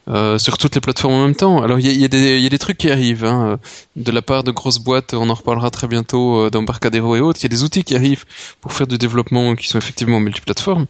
euh, 0.10 0.38
sur 0.38 0.58
toutes 0.58 0.76
les 0.76 0.82
plateformes 0.82 1.13
en 1.13 1.24
même 1.24 1.36
temps. 1.36 1.62
Alors 1.62 1.80
il 1.80 1.88
y 1.88 1.96
y, 1.96 2.02
y 2.02 2.06
a, 2.46 2.50
des 2.50 2.60
trucs 2.60 2.78
qui 2.78 2.89
arrivent 2.89 3.26
hein, 3.26 3.60
de 3.96 4.12
la 4.12 4.22
part 4.22 4.43
de 4.43 4.52
grosses 4.52 4.80
boîtes, 4.80 5.13
on 5.13 5.30
en 5.30 5.34
reparlera 5.34 5.70
très 5.70 5.88
bientôt 5.88 6.46
euh, 6.46 6.50
d'Embarcadero 6.50 7.15
et 7.15 7.22
autres. 7.22 7.39
Il 7.41 7.43
y 7.43 7.48
a 7.48 7.50
des 7.50 7.63
outils 7.63 7.84
qui 7.84 7.96
arrivent 7.96 8.26
pour 8.62 8.74
faire 8.74 8.88
du 8.88 8.98
développement 8.98 9.56
qui 9.56 9.67
sont 9.67 9.78
effectivement 9.78 10.20
multiplateformes. 10.20 10.86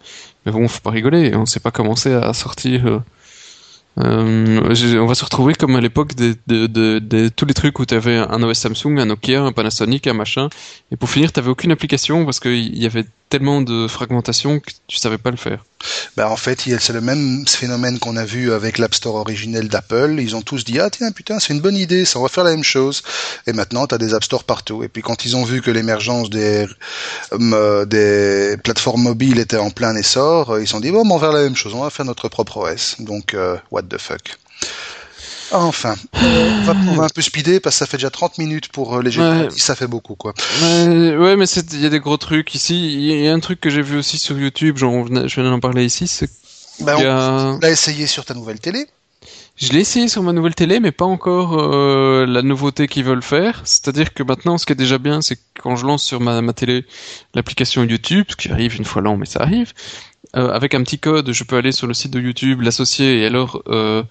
Mais 0.46 0.52
bon, 0.52 0.68
faut 0.68 0.82
pas 0.82 0.92
rigoler, 0.92 1.36
on 1.36 1.46
sait 1.46 1.60
pas 1.60 1.72
commencer 1.72 2.14
à 2.14 2.34
sortir 2.34 2.86
euh, 2.86 3.00
euh, 4.00 5.00
on 5.00 5.06
va 5.06 5.16
se 5.16 5.24
retrouver 5.24 5.56
comme 5.56 5.76
à 5.76 5.82
l'époque 5.82 6.14
de, 6.16 6.36
de, 6.46 6.68
de, 6.68 7.00
de, 7.00 7.30
tous 7.30 7.46
les 7.46 7.54
trucs 7.54 7.80
où 7.80 7.86
tu 7.86 7.96
avais 7.96 8.18
un 8.18 8.44
OS 8.44 8.58
Samsung, 8.58 9.00
un 9.00 9.06
Nokia, 9.06 9.42
un 9.42 9.52
Panasonic, 9.52 10.06
un 10.06 10.14
machin, 10.14 10.50
et 10.92 10.96
pour 10.98 11.10
finir, 11.10 11.32
tu 11.32 11.40
avais 11.40 11.50
aucune 11.50 11.72
application 11.72 12.24
parce 12.24 12.40
qu'il 12.40 12.78
y 12.78 12.86
avait 12.86 13.06
tellement 13.30 13.62
de 13.62 13.88
fragmentation 13.88 14.60
que 14.60 14.72
tu 14.88 14.98
savais 14.98 15.18
pas 15.18 15.32
le 15.32 15.38
faire. 15.38 15.66
Bah 16.16 16.30
en 16.30 16.36
fait, 16.38 16.62
c'est 16.80 16.94
le 16.94 17.02
même 17.02 17.46
phénomène 17.48 18.00
qu'on 18.00 18.18
a 18.18 18.26
vu 18.26 18.52
avec 18.52 18.78
l'App 18.78 18.96
Store 18.96 19.16
originel 19.16 19.68
d'Apple. 19.68 20.18
Ils 20.20 20.36
ont 20.36 20.42
tous 20.42 20.64
dit 20.64 20.80
ah 20.80 20.90
tiens 20.90 21.12
putain 21.12 21.40
c'est 21.40 21.54
une 21.54 21.62
bonne 21.62 21.76
idée, 21.76 22.06
ça 22.06 22.20
va 22.20 22.28
faire 22.28 22.44
la 22.44 22.52
même 22.52 22.64
chose. 22.64 23.04
Et 23.46 23.54
maintenant 23.54 23.86
tu 23.88 23.96
as 23.96 23.98
des 23.98 24.14
App 24.14 24.24
Store 24.24 24.44
partout. 24.44 24.84
Et 24.84 24.88
puis 24.88 25.02
quand 25.02 25.26
ils 25.26 25.36
ont 25.36 25.44
vu 25.44 25.62
que 25.62 25.72
l'émergence 25.72 26.30
des 26.30 26.68
euh, 27.34 28.58
plateformes 28.58 29.04
mobiles 29.04 29.40
était 29.40 29.58
en 29.58 29.70
plein 29.70 29.96
essor, 29.96 30.60
ils 30.60 30.68
se 30.68 30.72
sont 30.72 30.80
dit 30.80 30.92
bon 30.92 31.04
on 31.06 31.18
va 31.18 31.28
faire 31.28 31.38
la 31.38 31.44
même 31.44 31.56
chose, 31.56 31.74
on 31.74 31.84
va 31.84 31.90
faire 31.90 32.06
notre 32.06 32.30
propre 32.30 32.58
OS. 32.58 32.96
Donc 33.00 33.34
euh, 33.34 33.58
what 33.72 33.84
the 33.84 34.00
fuck. 34.00 34.38
Enfin, 35.52 35.96
on 36.14 36.64
va, 36.64 36.76
on 36.92 36.96
va, 36.96 37.04
un 37.06 37.10
peu 37.10 37.22
speeder 37.22 37.60
parce 37.62 37.76
que 37.76 37.80
ça 37.80 37.86
fait 37.86 37.98
déjà 37.98 38.10
30 38.10 38.38
minutes 38.38 38.70
pour 38.70 38.96
euh, 38.96 39.02
les 39.02 39.12
jeux. 39.12 39.50
Ça 39.56 39.76
fait 39.76 39.88
beaucoup, 39.88 40.16
quoi. 40.16 40.34
Ouais, 40.62 41.36
mais 41.36 41.46
il 41.46 41.82
y 41.82 41.86
a 41.86 41.90
des 41.90 42.00
gros 42.00 42.18
trucs 42.18 42.54
ici. 42.54 42.94
Il 42.94 43.24
y 43.24 43.28
a 43.28 43.34
un 43.34 43.40
truc 43.40 43.62
que 43.62 43.70
j'ai 43.70 43.82
vu 43.82 43.98
aussi 43.98 44.18
sur 44.18 44.38
YouTube, 44.38 44.78
genre, 44.78 45.08
je 45.08 45.42
viens 45.42 45.50
d'en 45.50 45.60
parler 45.60 45.86
ici, 45.86 46.08
c'est 46.08 46.30
bah, 46.80 46.96
on 46.98 47.60
l'a 47.60 47.70
essayé 47.70 48.08
sur 48.08 48.26
ta 48.26 48.34
nouvelle 48.34 48.60
télé. 48.60 48.86
Je 49.56 49.72
l'ai 49.72 49.80
essayé 49.80 50.08
sur 50.08 50.22
ma 50.22 50.34
nouvelle 50.34 50.54
télé, 50.54 50.80
mais 50.80 50.92
pas 50.92 51.06
encore 51.06 51.58
euh, 51.60 52.28
la 52.28 52.44
nouveauté 52.44 52.88
qu'ils 52.88 53.04
veulent 53.04 53.24
faire. 53.24 53.62
C'est-à-dire 53.64 54.14
que 54.14 54.22
maintenant, 54.22 54.60
ce 54.60 54.68
qui 54.68 54.74
est 54.74 54.76
déjà 54.76 55.00
bien, 55.00 55.22
c'est 55.22 55.36
que 55.36 55.42
quand 55.64 55.76
je 55.76 55.86
lance 55.88 56.04
sur 56.04 56.22
ma, 56.22 56.42
ma 56.44 56.54
télé 56.54 56.86
l'application 57.34 57.84
YouTube, 57.84 58.28
ce 58.30 58.36
qui 58.36 58.52
arrive 58.52 58.76
une 58.76 58.86
fois 58.86 59.02
l'an, 59.02 59.18
mais 59.18 59.26
ça 59.26 59.42
arrive, 59.42 59.74
euh, 60.38 60.52
avec 60.52 60.76
un 60.76 60.84
petit 60.84 61.00
code, 61.00 61.32
je 61.32 61.44
peux 61.44 61.58
aller 61.58 61.72
sur 61.72 61.88
le 61.88 61.94
site 61.96 62.12
de 62.12 62.20
YouTube, 62.20 62.62
l'associer 62.62 63.22
et 63.22 63.26
alors 63.26 63.64
euh, 63.70 64.04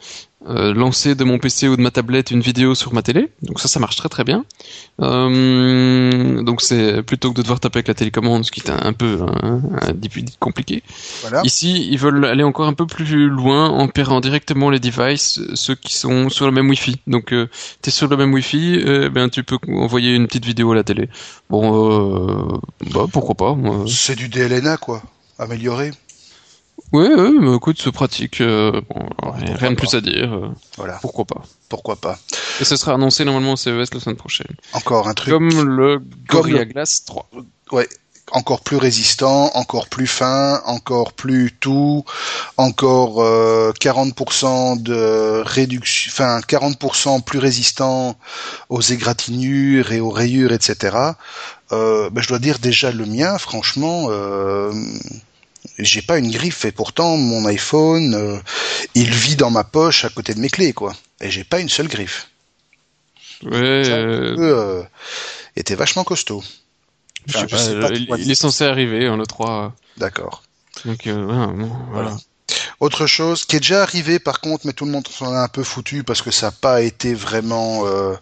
euh, 0.49 0.75
lancer 0.75 1.15
de 1.15 1.23
mon 1.23 1.39
PC 1.39 1.69
ou 1.69 1.77
de 1.77 1.83
ma 1.83 1.93
tablette 1.93 2.33
une 2.33 2.41
vidéo 2.41 2.75
sur 2.75 2.93
ma 2.93 3.03
télé. 3.03 3.29
Donc 3.43 3.61
ça, 3.61 3.69
ça 3.69 3.79
marche 3.79 3.95
très 3.95 4.09
très 4.09 4.25
bien. 4.25 4.45
Donc 4.99 6.63
c'est 6.63 7.03
plutôt 7.05 7.31
que 7.31 7.37
de 7.37 7.43
devoir 7.43 7.61
taper 7.61 7.79
avec 7.79 7.89
la 7.89 7.95
télécommande, 7.95 8.45
ce 8.45 8.51
qui 8.51 8.61
est 8.61 8.71
un, 8.71 8.93
peu 8.93 9.21
hein, 9.23 9.61
compliqué. 10.41 10.83
Voilà. 11.21 11.43
Ici, 11.45 11.87
ils 11.89 11.99
veulent 11.99 12.25
aller 12.25 12.43
encore 12.43 12.67
un 12.67 12.75
peu 12.75 12.87
plus 12.87 13.29
loin 13.29 13.69
en 13.69 13.87
pairant 13.87 14.21
directement 14.21 14.71
les 14.71 14.81
devices, 14.81 15.41
ceux 15.55 15.77
qui 15.77 15.95
sont 15.95 16.29
sur 16.29 16.47
le 16.47 16.53
même 16.53 16.69
Wi-Fi. 16.69 16.97
Donc 17.07 17.27
tu 17.27 17.47
es 17.87 17.91
sur 17.91 18.09
le 18.09 18.17
même 18.17 18.33
Wi-Fi, 18.33 18.83
euh, 18.85 19.11
ben 19.11 19.29
tu 19.29 19.45
peux 19.45 19.59
envoyer 19.69 20.15
une 20.15 20.27
petite 20.27 20.45
vidéo 20.45 20.73
à 20.73 20.75
la 20.75 20.83
télé. 20.83 21.09
Bon, 21.51 22.61
bah 22.93 23.07
pourquoi 23.13 23.37
pas. 23.37 23.57
C'est 23.87 24.17
du 24.17 24.29
DLNA 24.29 24.77
quoi, 24.79 25.03
amélioré. 25.39 25.93
Oui, 26.93 27.09
oui, 27.17 27.37
mais 27.41 27.55
écoute, 27.55 27.81
c'est 27.83 27.93
pratique. 27.93 28.41
Euh, 28.41 28.81
rien 29.23 29.73
de 29.73 29.77
plus 29.77 29.95
à 29.95 30.01
dire. 30.01 30.33
Euh, 30.33 30.49
voilà. 30.77 30.99
Pourquoi 31.03 31.25
pas 31.25 31.43
Pourquoi 31.69 31.97
pas 31.97 32.19
Et 32.61 32.65
ce 32.65 32.77
sera 32.77 32.95
annoncé 32.95 33.25
normalement 33.25 33.53
au 33.53 33.57
CES 33.57 33.93
la 33.93 34.01
semaine 34.01 34.17
prochaine. 34.17 34.55
Encore 34.73 35.09
un 35.09 35.15
truc. 35.15 35.33
Comme 35.33 35.49
le 35.49 36.01
Gorilla 36.29 36.65
Glass 36.65 37.05
3. 37.05 37.29
Ouais, 37.73 37.89
encore 38.33 38.61
plus 38.61 38.77
résistant, 38.77 39.51
encore 39.55 39.89
plus 39.89 40.07
fin, 40.07 40.61
encore 40.67 41.13
plus 41.13 41.53
tout, 41.59 42.05
encore 42.57 43.23
euh, 43.23 43.73
40% 43.81 44.83
de 44.83 45.43
réduction, 45.45 46.11
enfin 46.13 46.41
40% 46.41 47.23
plus 47.23 47.39
résistant 47.39 48.17
aux 48.69 48.81
égratignures 48.81 49.93
et 49.93 50.01
aux 50.01 50.11
rayures, 50.11 50.53
etc. 50.53 50.97
Euh, 51.73 52.11
ben, 52.11 52.21
je 52.21 52.29
dois 52.29 52.39
dire 52.39 52.59
déjà 52.59 52.91
le 52.91 53.07
mien, 53.07 53.39
franchement, 53.39 54.07
euh, 54.11 54.73
j'ai 55.79 56.03
pas 56.03 56.19
une 56.19 56.31
griffe 56.31 56.65
et 56.65 56.73
pourtant 56.73 57.17
mon 57.17 57.45
iPhone 57.47 58.15
euh, 58.15 58.39
il 58.95 59.11
vit 59.11 59.37
dans 59.37 59.51
ma 59.51 59.65
poche 59.65 60.05
à 60.05 60.09
côté 60.09 60.35
de 60.35 60.41
mes 60.41 60.49
clés 60.49 60.73
quoi 60.73 60.95
et 61.21 61.31
j'ai 61.31 61.45
pas 61.45 61.61
une 61.61 61.69
seule 61.69 61.89
griffe. 61.89 62.29
Ouais. 63.43 63.89
Euh... 63.89 64.37
euh 64.39 64.83
était 65.57 65.75
vachement 65.75 66.05
costaud. 66.05 66.45
Enfin, 67.29 67.47
je 67.49 67.57
sais 67.57 67.81
pas, 67.81 67.91
il, 67.91 68.31
est 68.31 68.35
censé 68.35 68.65
arriver 68.65 69.07
hein, 69.07 69.17
le 69.17 69.27
3. 69.27 69.75
D'accord. 69.97 70.43
Donc 70.85 71.07
euh, 71.07 71.25
voilà. 71.25 71.53
voilà. 71.91 72.17
Autre 72.79 73.07
chose 73.07 73.45
qui 73.45 73.57
est 73.57 73.61
déjà 73.61 73.83
arrivé 73.83 74.19
par 74.19 74.41
contre, 74.41 74.67
mais 74.67 74.73
tout 74.73 74.85
le 74.85 74.93
monde 74.93 75.09
s'en 75.09 75.33
a 75.33 75.41
un 75.41 75.49
peu 75.49 75.65
foutu 75.65 76.05
parce 76.05 76.23
que 76.23 76.31
ça 76.31 76.49
n'a 76.49 76.53
pas 76.53 76.83
été 76.83 77.15
vraiment 77.15 77.87
euh, 77.87 78.15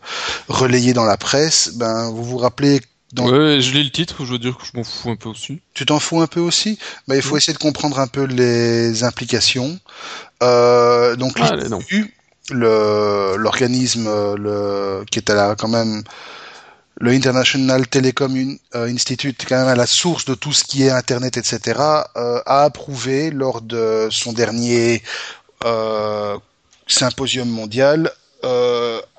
relayé 0.49 0.93
dans 0.93 1.05
la 1.05 1.17
presse. 1.17 1.73
Ben, 1.75 2.11
vous 2.11 2.25
vous 2.25 2.39
rappelez 2.39 2.81
Ouais, 3.19 3.61
je 3.61 3.73
lis 3.73 3.85
le 3.85 3.91
titre, 3.91 4.25
je 4.25 4.33
veux 4.33 4.39
dire 4.39 4.57
que 4.57 4.65
je 4.65 4.77
m'en 4.77 4.85
fous 4.85 5.11
un 5.11 5.17
peu 5.17 5.29
aussi. 5.29 5.61
Tu 5.75 5.87
t'en 5.87 5.99
fous 5.99 6.21
un 6.21 6.27
peu 6.27 6.41
aussi? 6.41 6.79
Bah, 7.07 7.17
Il 7.17 7.23
faut 7.23 7.37
essayer 7.37 7.53
de 7.53 7.59
comprendre 7.59 7.99
un 8.01 8.07
peu 8.07 8.25
les 8.25 9.05
implications. 9.05 9.79
Euh, 10.43 11.17
donc 11.17 11.35
ah, 11.41 11.55
le 12.51 13.37
l'organisme 13.39 14.05
le, 14.37 15.05
qui 15.11 15.19
est 15.19 15.31
à 15.31 15.35
la, 15.35 15.55
quand 15.55 15.69
même 15.69 16.03
le 17.01 17.11
International 17.11 17.87
Telecom 17.87 18.57
euh, 18.75 18.87
Institute, 18.87 19.45
quand 19.49 19.59
même 19.59 19.69
à 19.69 19.75
la 19.75 19.87
source 19.87 20.25
de 20.25 20.35
tout 20.35 20.53
ce 20.53 20.65
qui 20.65 20.85
est 20.85 20.91
Internet, 20.91 21.37
etc., 21.37 21.61
euh, 22.17 22.41
a 22.47 22.65
approuvé 22.65 23.31
lors 23.31 23.61
de 23.63 24.09
son 24.11 24.33
dernier 24.33 25.03
euh, 25.65 26.37
symposium 26.87 27.49
mondial 27.49 28.11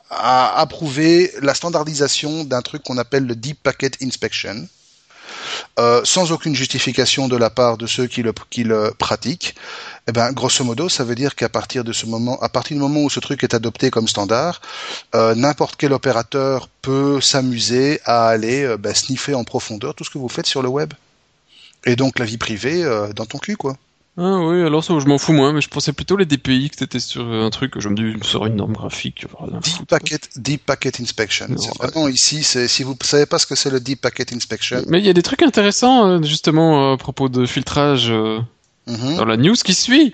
a 0.09 0.59
approuvé 0.59 1.31
la 1.41 1.53
standardisation 1.53 2.43
d'un 2.43 2.61
truc 2.61 2.83
qu'on 2.83 2.97
appelle 2.97 3.25
le 3.25 3.35
Deep 3.35 3.61
Packet 3.61 3.97
Inspection. 4.01 4.67
Euh, 5.79 6.01
sans 6.03 6.31
aucune 6.31 6.55
justification 6.55 7.27
de 7.27 7.35
la 7.35 7.49
part 7.49 7.77
de 7.77 7.87
ceux 7.87 8.07
qui 8.07 8.23
le, 8.23 8.91
pratiquent, 8.91 9.55
eh 10.07 10.11
ben, 10.11 10.31
grosso 10.31 10.63
modo, 10.63 10.89
ça 10.89 11.03
veut 11.03 11.15
dire 11.15 11.35
qu'à 11.35 11.49
partir 11.49 11.83
de 11.83 11.91
ce 11.91 12.05
moment, 12.05 12.39
à 12.41 12.49
partir 12.49 12.75
du 12.75 12.81
moment 12.81 13.01
où 13.01 13.09
ce 13.09 13.19
truc 13.19 13.43
est 13.43 13.53
adopté 13.53 13.91
comme 13.91 14.07
standard, 14.07 14.61
euh, 15.15 15.35
n'importe 15.35 15.75
quel 15.77 15.93
opérateur 15.93 16.69
peut 16.81 17.19
s'amuser 17.21 17.99
à 18.05 18.27
aller 18.27 18.63
euh, 18.63 18.77
ben, 18.77 18.93
sniffer 18.93 19.33
en 19.33 19.43
profondeur 19.43 19.95
tout 19.95 20.03
ce 20.03 20.09
que 20.09 20.17
vous 20.17 20.29
faites 20.29 20.47
sur 20.47 20.61
le 20.61 20.69
web. 20.69 20.93
Et 21.85 21.95
donc 21.95 22.17
la 22.19 22.25
vie 22.25 22.37
privée 22.37 22.83
dans 23.15 23.27
ton 23.27 23.37
cul, 23.37 23.57
quoi. 23.57 23.77
Ah 24.17 24.37
oui, 24.39 24.61
alors 24.61 24.81
ça, 24.81 24.97
je 24.99 25.05
m'en 25.07 25.17
fous 25.17 25.33
moins, 25.33 25.51
mais 25.51 25.59
je 25.59 25.67
pensais 25.67 25.91
plutôt 25.91 26.15
les 26.15 26.25
DPI 26.25 26.69
que 26.69 26.77
c'était 26.79 27.01
sur 27.01 27.29
un 27.29 27.49
truc 27.49 27.73
je 27.79 27.89
me 27.89 27.95
dis 27.95 28.25
sur 28.25 28.45
une 28.45 28.55
norme 28.55 28.71
graphique. 28.73 29.25
Deep 29.61 29.87
Packet, 29.87 30.29
Deep 30.37 30.65
Packet 30.65 31.01
Inspection. 31.01 31.47
C'est 31.57 31.77
vraiment 31.77 32.07
ici, 32.07 32.41
si 32.43 32.83
vous 32.83 32.95
savez 33.03 33.25
pas 33.25 33.39
ce 33.39 33.45
que 33.45 33.55
c'est 33.55 33.69
le 33.69 33.81
Deep 33.81 33.99
Packet 33.99 34.31
Inspection. 34.31 34.83
Mais 34.87 34.99
il 34.99 35.05
y 35.05 35.09
a 35.09 35.13
des 35.13 35.21
trucs 35.23 35.43
intéressants, 35.43 36.07
euh, 36.07 36.23
justement, 36.23 36.93
à 36.93 36.97
propos 36.97 37.27
de 37.27 37.45
filtrage 37.45 38.09
euh, 38.09 38.39
Mhm. 38.87 39.17
dans 39.17 39.25
la 39.25 39.35
news 39.35 39.55
qui 39.55 39.73
suit, 39.73 40.13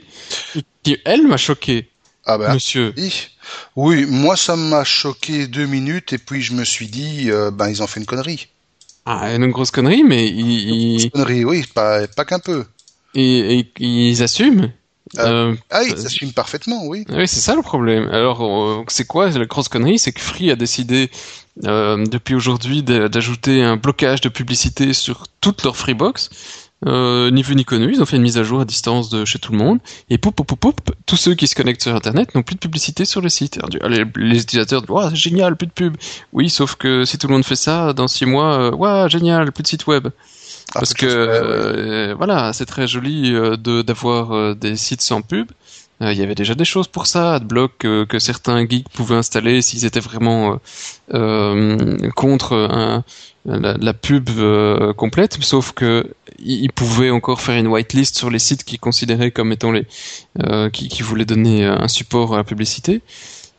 qui, 0.81 0.97
elle, 1.05 1.27
m'a 1.27 1.37
choqué, 1.37 1.89
Ah 2.25 2.37
ben, 2.37 2.53
monsieur. 2.53 2.93
oui. 2.97 3.27
Oui, 3.75 4.05
moi 4.07 4.37
ça 4.37 4.55
m'a 4.55 4.83
choqué 4.85 5.45
deux 5.47 5.65
minutes 5.65 6.13
et 6.13 6.17
puis 6.17 6.41
je 6.41 6.53
me 6.53 6.63
suis 6.63 6.87
dit, 6.87 7.29
euh, 7.29 7.51
ben 7.51 7.67
ils 7.69 7.83
ont 7.83 7.87
fait 7.87 7.99
une 7.99 8.05
connerie. 8.05 8.47
Ah, 9.05 9.33
une 9.33 9.47
grosse 9.51 9.71
connerie, 9.71 10.03
mais 10.03 10.27
ils, 10.27 11.01
ils, 11.01 11.11
Connerie, 11.11 11.43
oui, 11.43 11.65
pas, 11.73 12.07
pas 12.07 12.23
qu'un 12.23 12.39
peu. 12.39 12.65
Ils, 13.13 13.65
ils- 13.79 14.09
ils 14.09 14.23
assument. 14.23 14.71
Euh, 15.19 15.55
Ah, 15.69 15.83
ils 15.83 15.97
s'assument 15.97 16.31
parfaitement, 16.31 16.85
oui. 16.85 17.05
Oui, 17.09 17.27
c'est 17.27 17.41
ça 17.41 17.55
le 17.55 17.61
problème. 17.61 18.07
Alors, 18.11 18.41
euh, 18.45 18.83
c'est 18.87 19.05
quoi 19.05 19.29
la 19.29 19.45
grosse 19.45 19.67
connerie? 19.67 19.99
C'est 19.99 20.13
que 20.13 20.21
Free 20.21 20.51
a 20.51 20.55
décidé 20.55 21.09
euh, 21.65 22.05
depuis 22.05 22.33
aujourd'hui 22.33 22.81
d'a- 22.81 23.09
d'ajouter 23.09 23.61
un 23.61 23.75
blocage 23.75 24.21
de 24.21 24.29
publicité 24.29 24.93
sur 24.93 25.25
toute 25.41 25.63
leur 25.63 25.75
Freebox. 25.75 26.29
Euh, 26.87 27.29
ni 27.29 27.43
vu 27.43 27.55
ni 27.55 27.63
connu, 27.63 27.91
ils 27.93 28.01
ont 28.01 28.05
fait 28.07 28.15
une 28.15 28.23
mise 28.23 28.39
à 28.39 28.43
jour 28.43 28.59
à 28.61 28.65
distance 28.65 29.09
de 29.09 29.23
chez 29.25 29.37
tout 29.37 29.51
le 29.51 29.57
monde. 29.57 29.79
Et 30.09 30.17
poup, 30.17 30.31
poup, 30.31 30.45
poup, 30.45 30.55
poup, 30.55 30.91
tous 31.05 31.17
ceux 31.17 31.35
qui 31.35 31.45
se 31.45 31.53
connectent 31.55 31.83
sur 31.83 31.93
Internet 31.95 32.33
n'ont 32.33 32.41
plus 32.41 32.55
de 32.55 32.59
publicité 32.61 33.03
sur 33.05 33.19
le 33.21 33.27
site. 33.29 33.57
Alors, 33.57 33.89
les, 33.89 34.05
les 34.15 34.41
utilisateurs 34.41 34.81
disent, 34.81 35.09
c'est 35.09 35.15
génial, 35.15 35.57
plus 35.57 35.67
de 35.67 35.73
pub. 35.73 35.97
Oui, 36.33 36.49
sauf 36.49 36.75
que 36.75 37.03
si 37.05 37.17
tout 37.19 37.27
le 37.27 37.33
monde 37.33 37.45
fait 37.45 37.55
ça, 37.57 37.91
dans 37.93 38.07
six 38.07 38.25
mois, 38.25 38.71
euh, 38.73 39.09
génial, 39.09 39.51
plus 39.51 39.61
de 39.61 39.67
site 39.67 39.85
web. 39.87 40.07
Ah, 40.73 40.79
Parce 40.79 40.93
que 40.93 41.05
ouais. 41.05 41.11
euh, 41.11 42.15
voilà, 42.17 42.53
c'est 42.53 42.65
très 42.65 42.87
joli 42.87 43.33
euh, 43.33 43.57
de 43.57 43.81
d'avoir 43.81 44.31
euh, 44.31 44.53
des 44.55 44.75
sites 44.77 45.01
sans 45.01 45.21
pub. 45.21 45.47
Euh, 46.01 46.13
Il 46.13 46.17
y 46.19 46.23
avait 46.23 46.35
déjà 46.35 46.55
des 46.55 46.65
choses 46.65 46.87
pour 46.87 47.05
ça, 47.07 47.35
AdBlock 47.35 47.85
euh, 47.85 48.05
que 48.05 48.19
certains 48.19 48.65
geeks 48.67 48.89
pouvaient 48.89 49.15
installer 49.15 49.61
s'ils 49.61 49.85
étaient 49.85 49.99
vraiment 49.99 50.59
contre 52.15 52.53
un- 52.55 53.03
la, 53.45 53.73
la 53.77 53.93
pub 53.93 54.29
euh, 54.37 54.93
complète, 54.93 55.37
sauf 55.41 55.71
que 55.73 56.05
ils 56.39 56.71
pouvaient 56.71 57.09
encore 57.09 57.41
faire 57.41 57.57
une 57.57 57.67
whitelist 57.67 58.17
sur 58.17 58.29
les 58.29 58.39
sites 58.39 58.63
qu'ils 58.63 58.79
considéraient 58.79 59.31
comme 59.31 59.51
étant 59.51 59.71
les 59.71 59.85
euh, 60.43 60.69
qui, 60.69 60.89
qui 60.89 61.01
voulaient 61.03 61.25
donner 61.25 61.65
un 61.65 61.87
support 61.87 62.33
à 62.33 62.37
la 62.37 62.43
publicité 62.43 63.01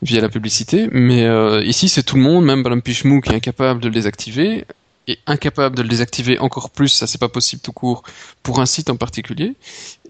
via 0.02 0.20
la 0.20 0.28
publicité. 0.28 0.88
Mais 0.92 1.24
euh, 1.26 1.62
ici, 1.64 1.88
c'est 1.88 2.02
tout 2.02 2.16
le 2.16 2.22
monde, 2.22 2.44
même 2.44 2.62
Balampichmou, 2.62 3.20
qui 3.20 3.32
est 3.32 3.36
incapable 3.36 3.80
de 3.80 3.88
le 3.88 3.94
désactiver 3.94 4.64
et 5.08 5.18
incapable 5.26 5.76
de 5.76 5.82
le 5.82 5.88
désactiver 5.88 6.38
encore 6.38 6.70
plus, 6.70 6.88
ça 6.88 7.06
c'est 7.06 7.18
pas 7.18 7.28
possible 7.28 7.60
tout 7.62 7.72
court 7.72 8.02
pour 8.42 8.60
un 8.60 8.66
site 8.66 8.90
en 8.90 8.96
particulier. 8.96 9.54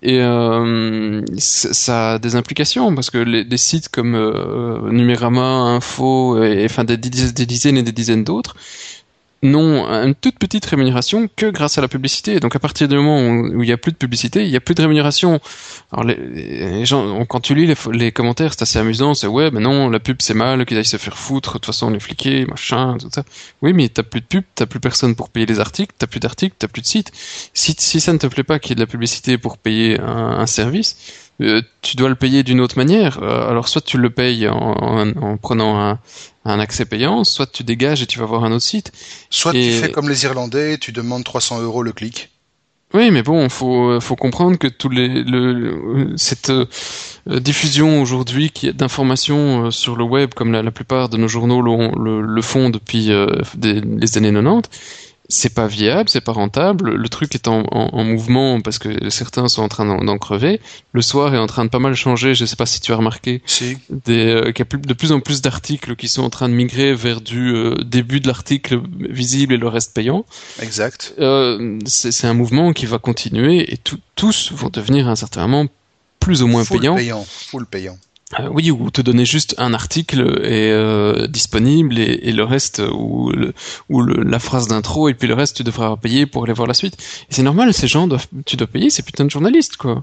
Et 0.03 0.21
euh, 0.21 1.23
ça 1.39 2.15
a 2.15 2.19
des 2.19 2.35
implications 2.35 2.95
parce 2.95 3.11
que 3.11 3.19
les, 3.19 3.45
des 3.45 3.57
sites 3.57 3.89
comme 3.89 4.15
euh, 4.15 4.91
Numérama, 4.91 5.43
Info, 5.43 6.43
et, 6.43 6.65
enfin 6.65 6.85
des 6.85 6.97
dizaines 6.97 7.77
et 7.77 7.83
des 7.83 7.93
dizaines 7.93 8.25
d'autres 8.25 8.57
n'ont 9.43 9.85
une 9.87 10.15
toute 10.15 10.39
petite 10.39 10.65
rémunération 10.67 11.29
que 11.35 11.47
grâce 11.47 11.77
à 11.77 11.81
la 11.81 11.89
publicité. 11.89 12.39
Donc 12.39 12.55
à 12.55 12.59
partir 12.61 12.87
du 12.87 12.95
moment 12.95 13.19
où 13.21 13.63
il 13.63 13.69
y 13.69 13.73
a 13.73 13.77
plus 13.77 13.93
de 13.93 13.97
publicité, 13.97 14.45
il 14.45 14.51
y 14.51 14.57
a 14.57 14.61
plus 14.61 14.75
de 14.75 14.83
rémunération. 14.83 15.41
Alors 15.93 16.05
les, 16.05 16.85
gens, 16.85 17.25
quand 17.27 17.41
tu 17.41 17.55
lis 17.55 17.73
les, 17.93 18.13
commentaires, 18.13 18.53
c'est 18.55 18.63
assez 18.63 18.79
amusant. 18.79 19.15
C'est 19.15 19.27
ouais, 19.27 19.51
mais 19.51 19.61
non, 19.61 19.91
la 19.91 19.99
pub 19.99 20.19
c'est 20.21 20.35
mal, 20.35 20.65
qu'ils 20.65 20.79
aillent 20.79 20.85
se 20.85 20.97
faire 20.97 21.19
foutre. 21.19 21.55
De 21.55 21.59
toute 21.59 21.67
façon, 21.67 21.91
on 21.91 21.95
est 21.95 22.01
fliqués, 22.01 22.47
machin, 22.47 22.97
tout 23.01 23.09
ça. 23.13 23.25
Oui, 23.63 23.73
mais 23.73 23.89
t'as 23.89 24.05
plus 24.05 24.21
de 24.21 24.27
pub, 24.27 24.45
t'as 24.55 24.67
plus 24.67 24.81
personne 24.81 25.17
pour 25.17 25.29
payer 25.29 25.47
les 25.47 25.59
articles, 25.59 25.95
t'as 25.99 26.07
plus 26.07 26.21
d'articles, 26.21 26.55
t'as 26.59 26.69
plus 26.69 26.83
de 26.83 26.87
sites. 26.87 27.11
Si, 27.53 27.75
si 27.79 28.01
ça 28.01 28.13
ne 28.13 28.19
te 28.19 28.29
plaît 28.29 28.45
pas 28.45 28.61
qu'il 28.61 28.71
y 28.71 28.73
ait 28.73 28.77
de 28.77 28.81
la 28.81 28.87
publicité 28.87 29.39
pour 29.39 29.59
payer 29.59 29.99
un, 30.01 30.39
un 30.39 30.47
service, 30.47 30.97
euh, 31.41 31.63
tu 31.81 31.97
dois 31.97 32.09
le 32.09 32.15
payer 32.15 32.43
d'une 32.43 32.61
autre 32.61 32.77
manière. 32.77 33.19
Euh, 33.23 33.49
alors 33.49 33.69
soit 33.69 33.81
tu 33.81 33.99
le 33.99 34.11
payes 34.11 34.49
en, 34.49 34.57
en, 34.57 35.09
en 35.17 35.37
prenant 35.37 35.81
un, 35.81 35.99
un 36.45 36.59
accès 36.61 36.85
payant, 36.85 37.25
soit 37.25 37.47
tu 37.51 37.63
dégages 37.65 38.03
et 38.03 38.07
tu 38.07 38.19
vas 38.19 38.27
voir 38.27 38.45
un 38.45 38.53
autre 38.53 38.65
site. 38.65 38.93
Soit 39.31 39.55
Et- 39.55 39.63
tu 39.63 39.73
fais 39.73 39.91
comme 39.93 40.09
les 40.09 40.25
Irlandais, 40.25 40.79
tu 40.79 40.93
demandes 40.93 41.25
300 41.25 41.61
euros 41.63 41.83
le 41.83 41.93
clic. 41.93 42.31
Oui, 42.95 43.11
mais 43.11 43.23
bon, 43.23 43.49
faut 43.49 43.99
faut 44.01 44.17
comprendre 44.17 44.59
que 44.59 44.67
tous 44.69 44.91
les 44.91 45.09
le, 45.09 46.13
cette 46.17 46.51
euh, 46.51 46.67
diffusion 47.41 48.03
aujourd'hui 48.03 48.51
qui 48.51 48.71
d'informations 48.75 49.67
euh, 49.67 49.71
sur 49.71 49.97
le 49.97 50.05
web, 50.05 50.35
comme 50.35 50.53
la, 50.53 50.63
la 50.63 50.71
plupart 50.71 51.09
de 51.09 51.17
nos 51.17 51.29
journaux 51.29 51.63
le, 51.63 52.21
le 52.21 52.43
font 52.43 52.69
depuis 52.69 53.11
euh, 53.11 53.27
des- 53.55 53.81
les 53.81 54.19
années 54.19 54.31
90, 54.33 54.69
c'est 55.35 55.55
pas 55.55 55.67
viable, 55.67 56.09
c'est 56.09 56.21
pas 56.21 56.33
rentable. 56.33 56.95
Le 56.95 57.09
truc 57.09 57.35
est 57.35 57.49
en, 57.49 57.61
en, 57.71 57.89
en 57.99 58.05
mouvement 58.05 58.61
parce 58.61 58.79
que 58.79 59.09
certains 59.09 59.49
sont 59.49 59.63
en 59.63 59.69
train 59.69 59.87
d'en 59.87 60.19
crever. 60.19 60.61
Le 60.93 61.01
soir 61.03 61.35
est 61.35 61.39
en 61.39 61.47
train 61.47 61.65
de 61.65 61.71
pas 61.71 61.79
mal 61.79 61.95
changer. 61.95 62.35
Je 62.35 62.45
sais 62.45 62.57
pas 62.57 62.67
si 62.67 62.81
tu 62.81 62.93
as 62.93 62.97
remarqué 62.97 63.41
Si. 63.47 63.79
des, 63.91 64.27
euh, 64.27 64.53
qu'il 64.53 64.67
y 64.71 64.75
a 64.75 64.77
de 64.79 64.93
plus 64.95 65.11
en 65.13 65.21
plus 65.21 65.41
d'articles 65.41 65.97
qui 65.97 66.09
sont 66.09 66.23
en 66.23 66.31
train 66.31 66.49
de 66.49 66.55
migrer 66.55 66.95
vers 66.95 67.21
du 67.21 67.55
euh, 67.55 67.75
début 67.85 68.21
de 68.21 68.27
l'article 68.29 68.81
visible 69.01 69.55
et 69.55 69.57
le 69.57 69.69
reste 69.69 69.95
payant. 69.95 70.25
Exact. 70.61 71.15
Euh, 71.19 71.79
c'est 71.87 72.27
un 72.27 72.35
mouvement 72.35 72.73
qui 72.73 72.87
va 72.87 72.99
continuer 72.99 73.73
et 73.73 73.79
tout- 73.79 73.99
tous 74.17 74.53
vont 74.53 74.69
devenir 74.69 75.09
à 75.09 75.13
un 75.13 75.17
certain 75.17 75.47
moment 75.47 75.69
plus 76.21 76.43
ou 76.43 76.47
moins 76.47 76.65
Full 76.65 76.79
payants. 76.81 76.95
payant. 76.97 77.25
Full 77.27 77.67
payant. 77.67 77.99
Euh, 78.41 78.49
oui, 78.51 78.71
ou 78.71 78.91
te 78.91 79.03
donner 79.03 79.27
juste 79.27 79.55
un 79.59 79.75
article 79.75 80.21
est 80.43 80.71
euh, 80.73 81.27
disponible 81.27 81.99
et, 81.99 82.21
et 82.23 82.33
le 82.33 82.45
reste 82.45 82.81
euh, 82.81 82.91
ou, 82.91 83.31
le, 83.31 83.53
ou 83.91 84.01
le- 84.01 84.23
la 84.23 84.39
phrase 84.39 84.69
d'intro 84.69 85.09
et 85.11 85.15
puis 85.15 85.29
le 85.29 85.35
reste 85.35 85.57
tu 85.59 85.65
devras 85.65 85.97
payer 85.99 86.25
pour 86.25 86.45
aller 86.45 86.55
voir 86.55 86.67
la 86.67 86.73
suite. 86.75 86.95
Et 87.31 87.35
c'est 87.35 87.43
normal, 87.43 87.75
ces 87.75 87.89
gens 87.89 88.07
doivent, 88.07 88.27
tu 88.47 88.57
dois 88.57 88.67
payer 88.67 88.89
ces 88.89 89.03
putains 89.03 89.27
de 89.27 89.31
journalistes 89.31 89.77
quoi. 89.77 90.03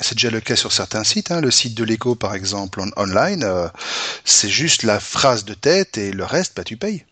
C'est 0.00 0.14
déjà 0.14 0.30
le 0.30 0.40
cas 0.40 0.56
sur 0.56 0.72
certains 0.72 1.04
sites. 1.04 1.30
Hein. 1.30 1.40
Le 1.42 1.50
site 1.50 1.74
de 1.74 1.84
Lego, 1.84 2.14
par 2.14 2.34
exemple, 2.34 2.80
en 2.80 2.88
online, 2.96 3.42
euh, 3.44 3.68
c'est 4.24 4.48
juste 4.48 4.82
la 4.84 4.98
phrase 5.00 5.44
de 5.44 5.52
tête 5.52 5.98
et 5.98 6.12
le 6.12 6.24
reste, 6.24 6.56
bah, 6.56 6.64
tu 6.64 6.76
payes. 6.78 7.04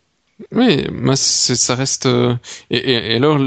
Oui, 0.53 0.87
ça 1.17 1.75
reste. 1.75 2.07
euh, 2.07 2.37
et, 2.71 3.17
alors, 3.17 3.39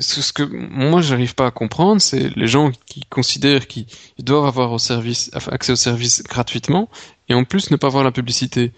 ce 0.00 0.32
que 0.32 0.44
moi 0.44 1.00
j'arrive 1.00 1.34
pas 1.34 1.46
à 1.46 1.50
comprendre, 1.50 2.00
c'est 2.00 2.30
les 2.36 2.46
gens 2.46 2.70
qui 2.86 3.00
considèrent 3.10 3.66
qu'ils 3.66 3.86
doivent 4.20 4.46
avoir 4.46 4.72
accès 4.72 5.72
au 5.72 5.76
service 5.76 6.22
gratuitement 6.22 6.88
et 7.28 7.34
en 7.34 7.44
plus 7.44 7.70
ne 7.70 7.76
pas 7.76 7.88
avoir 7.88 8.04
la 8.04 8.12
publicité. 8.12 8.72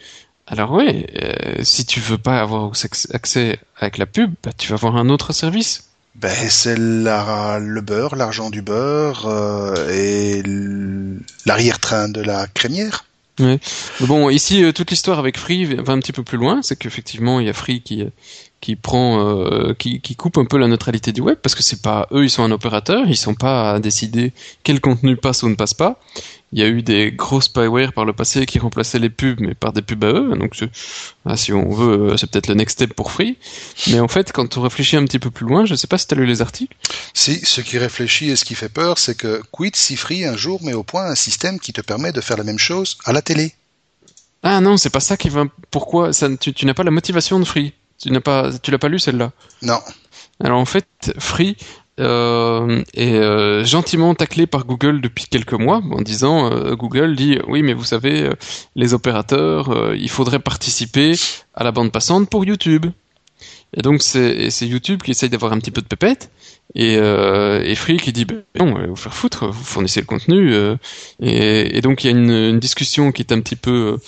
Alors 0.47 0.73
oui, 0.73 1.07
euh, 1.23 1.57
si 1.63 1.85
tu 1.85 2.01
veux 2.01 2.19
pas 2.19 2.41
avoir 2.41 2.73
accès- 2.73 3.59
avec 3.79 3.99
la 3.99 4.07
pub, 4.07 4.35
bah, 4.43 4.51
tu 4.57 4.69
vas 4.69 4.75
avoir 4.75 4.97
un 4.97 5.09
autre 5.09 5.33
service. 5.33 5.85
Ben, 6.17 6.35
c'est 6.49 6.77
le 6.77 7.81
beurre, 7.81 8.17
l'argent 8.17 8.51
du 8.51 8.63
beurre 8.63 9.27
euh, 9.27 9.89
et 9.91 10.43
l'arrière-train 11.47 12.09
de 12.09 12.21
la 12.21 12.47
crémière. 12.49 13.05
Mais 13.41 13.59
bon, 14.07 14.31
ici, 14.31 14.63
euh, 14.63 14.73
toute 14.73 14.91
l'histoire 14.91 15.19
avec 15.19 15.39
Free 15.39 15.65
va 15.65 15.93
un 15.93 15.99
petit 15.99 16.13
peu 16.13 16.23
plus 16.23 16.39
loin. 16.39 16.61
C'est 16.63 16.77
qu'effectivement, 16.77 17.41
il 17.41 17.47
y 17.47 17.51
a 17.51 17.53
Free 17.53 17.81
qui, 17.83 18.05
qui 18.61 18.77
prend, 18.77 19.21
euh, 19.21 19.75
qui, 19.75 20.01
qui 20.01 20.17
coupe 20.17 20.37
un 20.39 20.45
peu 20.45 20.59
la 20.59 20.69
neutralité 20.69 21.13
du 21.13 21.21
web 21.21 21.39
parce 21.43 21.55
que 21.55 21.63
c'est 21.63 21.81
pas 21.81 22.09
eux, 22.13 22.25
ils 22.25 22.31
sont 22.31 22.43
un 22.43 22.51
opérateur, 22.51 23.07
ils 23.07 23.17
sont 23.17 23.35
pas 23.35 23.73
à 23.73 23.81
décider 23.81 24.33
quel 24.63 24.81
contenu 24.81 25.17
passe 25.17 25.43
ou 25.43 25.49
ne 25.49 25.55
passe 25.55 25.75
pas. 25.75 25.99
Il 26.53 26.59
y 26.59 26.65
a 26.65 26.69
eu 26.69 26.83
des 26.83 27.13
gros 27.13 27.41
spyware 27.41 27.93
par 27.93 28.05
le 28.05 28.13
passé 28.13 28.45
qui 28.45 28.59
remplaçaient 28.59 28.99
les 28.99 29.09
pubs, 29.09 29.39
mais 29.39 29.55
par 29.55 29.73
des 29.73 29.83
pubs 29.83 30.03
à 30.03 30.09
eux. 30.09 30.37
Donc, 30.37 30.57
ah, 31.25 31.37
si 31.37 31.53
on 31.53 31.71
veut, 31.71 32.11
euh, 32.11 32.17
c'est 32.17 32.29
peut-être 32.29 32.49
le 32.49 32.55
next 32.55 32.75
step 32.75 32.93
pour 32.93 33.13
Free. 33.13 33.39
Mais 33.87 34.01
en 34.01 34.09
fait, 34.09 34.33
quand 34.33 34.57
on 34.59 34.63
réfléchit 34.63 34.97
un 34.97 35.05
petit 35.05 35.21
peu 35.21 35.31
plus 35.31 35.47
loin, 35.47 35.65
je 35.65 35.77
sais 35.77 35.87
pas 35.87 35.97
si 35.97 36.09
tu 36.09 36.15
as 36.15 36.17
lu 36.17 36.27
les 36.27 36.43
articles. 36.43 36.77
Si, 37.15 37.37
ce 37.45 37.61
qui 37.61 37.79
réfléchit 37.79 38.31
et 38.31 38.37
ce 38.37 38.45
qui 38.45 38.57
fait 38.57 38.69
peur, 38.69 38.99
c'est 38.99 39.17
que 39.17 39.41
quid 39.53 39.77
si 39.77 39.95
Free 39.95 40.25
un 40.25 40.37
jour 40.37 40.61
met 40.65 40.75
au 40.75 40.83
point 40.83 41.05
un 41.05 41.15
système 41.15 41.61
qui 41.61 41.73
te 41.73 41.83
permet 41.83 42.11
de 42.11 42.21
faire 42.21 42.37
la 42.37 42.45
même 42.45 42.59
chose 42.59 42.99
à 43.05 43.13
la 43.13 43.23
télé. 43.23 43.55
Ah 44.43 44.61
non, 44.61 44.77
c'est 44.77 44.91
pas 44.91 45.01
ça 45.01 45.17
qui 45.17 45.29
va. 45.29 45.45
Pourquoi 45.71 46.13
ça, 46.13 46.29
tu, 46.37 46.53
tu 46.53 46.67
n'as 46.67 46.75
pas 46.75 46.83
la 46.83 46.91
motivation 46.91 47.39
de 47.39 47.45
Free. 47.45 47.75
Tu 48.01 48.11
n'as 48.11 48.21
pas, 48.21 48.51
tu 48.63 48.71
l'as 48.71 48.79
pas 48.79 48.89
lu 48.89 48.99
celle-là? 48.99 49.33
Non. 49.63 49.79
Alors 50.43 50.59
en 50.59 50.65
fait, 50.65 50.87
Free 51.19 51.57
euh, 51.99 52.83
est 52.95 53.13
euh, 53.13 53.63
gentiment 53.65 54.15
taclé 54.15 54.47
par 54.47 54.65
Google 54.65 55.03
depuis 55.03 55.27
quelques 55.27 55.53
mois 55.53 55.83
en 55.91 56.01
disant 56.01 56.51
euh, 56.51 56.75
Google 56.75 57.15
dit 57.15 57.39
oui 57.47 57.63
mais 57.63 57.75
vous 57.75 57.85
savez 57.85 58.31
les 58.75 58.95
opérateurs 58.95 59.95
il 59.95 60.09
faudrait 60.09 60.39
participer 60.39 61.15
à 61.55 61.63
la 61.63 61.73
bande 61.73 61.93
passante 61.93 62.31
pour 62.31 62.45
YouTube. 62.45 62.87
Et 63.77 63.83
donc 63.83 64.03
c'est 64.03 64.51
YouTube 64.63 65.03
qui 65.03 65.13
essaye 65.13 65.29
d'avoir 65.29 65.53
un 65.53 65.59
petit 65.59 65.71
peu 65.71 65.83
de 65.83 65.87
pépette 65.87 66.31
et, 66.75 66.97
euh, 66.97 67.63
et 67.63 67.75
Free 67.75 67.99
qui 67.99 68.13
dit 68.13 68.25
ben 68.25 68.43
non 68.59 68.75
vous 68.89 68.97
faire 68.97 69.15
foutre 69.15 69.47
vous 69.49 69.65
fournissez 69.65 70.01
le 70.01 70.07
contenu 70.07 70.55
euh, 70.55 70.77
et, 71.21 71.77
et 71.77 71.81
donc 71.81 72.03
il 72.03 72.07
y 72.11 72.15
a 72.15 72.17
une, 72.17 72.31
une 72.31 72.59
discussion 72.59 73.13
qui 73.13 73.23
est 73.23 73.33
un 73.33 73.41
petit 73.41 73.57
peu 73.57 73.99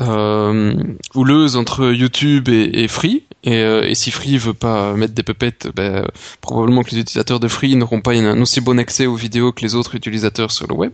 euh, 0.00 0.74
houleuse 1.14 1.56
entre 1.56 1.92
YouTube 1.92 2.48
et, 2.48 2.70
et 2.84 2.88
Free. 2.88 3.24
Et, 3.44 3.58
euh, 3.62 3.88
et, 3.88 3.94
si 3.94 4.10
Free 4.10 4.38
veut 4.38 4.54
pas 4.54 4.94
mettre 4.94 5.14
des 5.14 5.22
pupettes, 5.22 5.68
ben, 5.74 6.06
probablement 6.40 6.82
que 6.82 6.90
les 6.90 7.00
utilisateurs 7.00 7.38
de 7.40 7.48
Free 7.48 7.76
n'auront 7.76 8.00
pas 8.00 8.12
un 8.14 8.40
aussi 8.40 8.60
bon 8.60 8.78
accès 8.78 9.06
aux 9.06 9.14
vidéos 9.14 9.52
que 9.52 9.62
les 9.62 9.74
autres 9.74 9.94
utilisateurs 9.94 10.50
sur 10.50 10.66
le 10.66 10.74
web. 10.74 10.92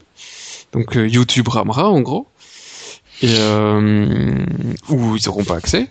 Donc 0.73 0.97
euh, 0.97 1.09
YouTube 1.09 1.49
ramera 1.49 1.89
en 1.89 2.01
gros. 2.01 2.27
Et, 3.23 3.35
euh, 3.39 4.45
ou 4.89 5.17
ils 5.17 5.23
n'auront 5.27 5.45
pas 5.45 5.57
accès. 5.57 5.89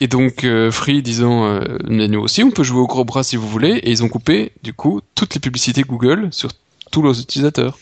Et 0.00 0.08
donc 0.08 0.44
euh, 0.44 0.70
Free 0.70 1.00
disant 1.02 1.46
euh, 1.46 1.78
mais 1.88 2.08
nous 2.08 2.20
aussi 2.20 2.42
on 2.42 2.50
peut 2.50 2.64
jouer 2.64 2.80
au 2.80 2.86
gros 2.86 3.04
bras 3.04 3.22
si 3.24 3.36
vous 3.36 3.48
voulez 3.48 3.70
et 3.70 3.90
ils 3.90 4.02
ont 4.04 4.08
coupé 4.08 4.52
du 4.62 4.74
coup 4.74 5.00
toutes 5.14 5.34
les 5.34 5.40
publicités 5.40 5.82
Google 5.82 6.28
sur 6.32 6.50
tous 6.90 7.02
leurs 7.02 7.18
utilisateurs. 7.18 7.78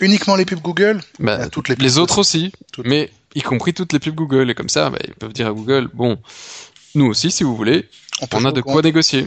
Uniquement 0.00 0.36
les 0.36 0.44
pubs 0.44 0.60
Google? 0.60 1.00
Bah, 1.20 1.38
Ah, 1.42 1.48
toutes 1.48 1.68
les, 1.68 1.76
Les 1.76 1.98
autres 1.98 2.18
aussi, 2.18 2.52
Toutes. 2.72 2.86
mais 2.86 3.10
y 3.34 3.42
compris 3.42 3.74
toutes 3.74 3.92
les 3.92 3.98
pubs 3.98 4.14
Google 4.14 4.50
et 4.50 4.54
comme 4.54 4.68
ça 4.68 4.90
bah, 4.90 4.98
ils 5.06 5.14
peuvent 5.14 5.32
dire 5.32 5.46
à 5.48 5.52
Google 5.52 5.88
bon 5.92 6.18
nous 6.94 7.06
aussi 7.06 7.30
si 7.30 7.44
vous 7.44 7.56
voulez 7.56 7.88
on, 8.32 8.44
a 8.44 8.52
de 8.52 8.60
quoi 8.60 8.74
compte. 8.74 8.84
négocier. 8.84 9.26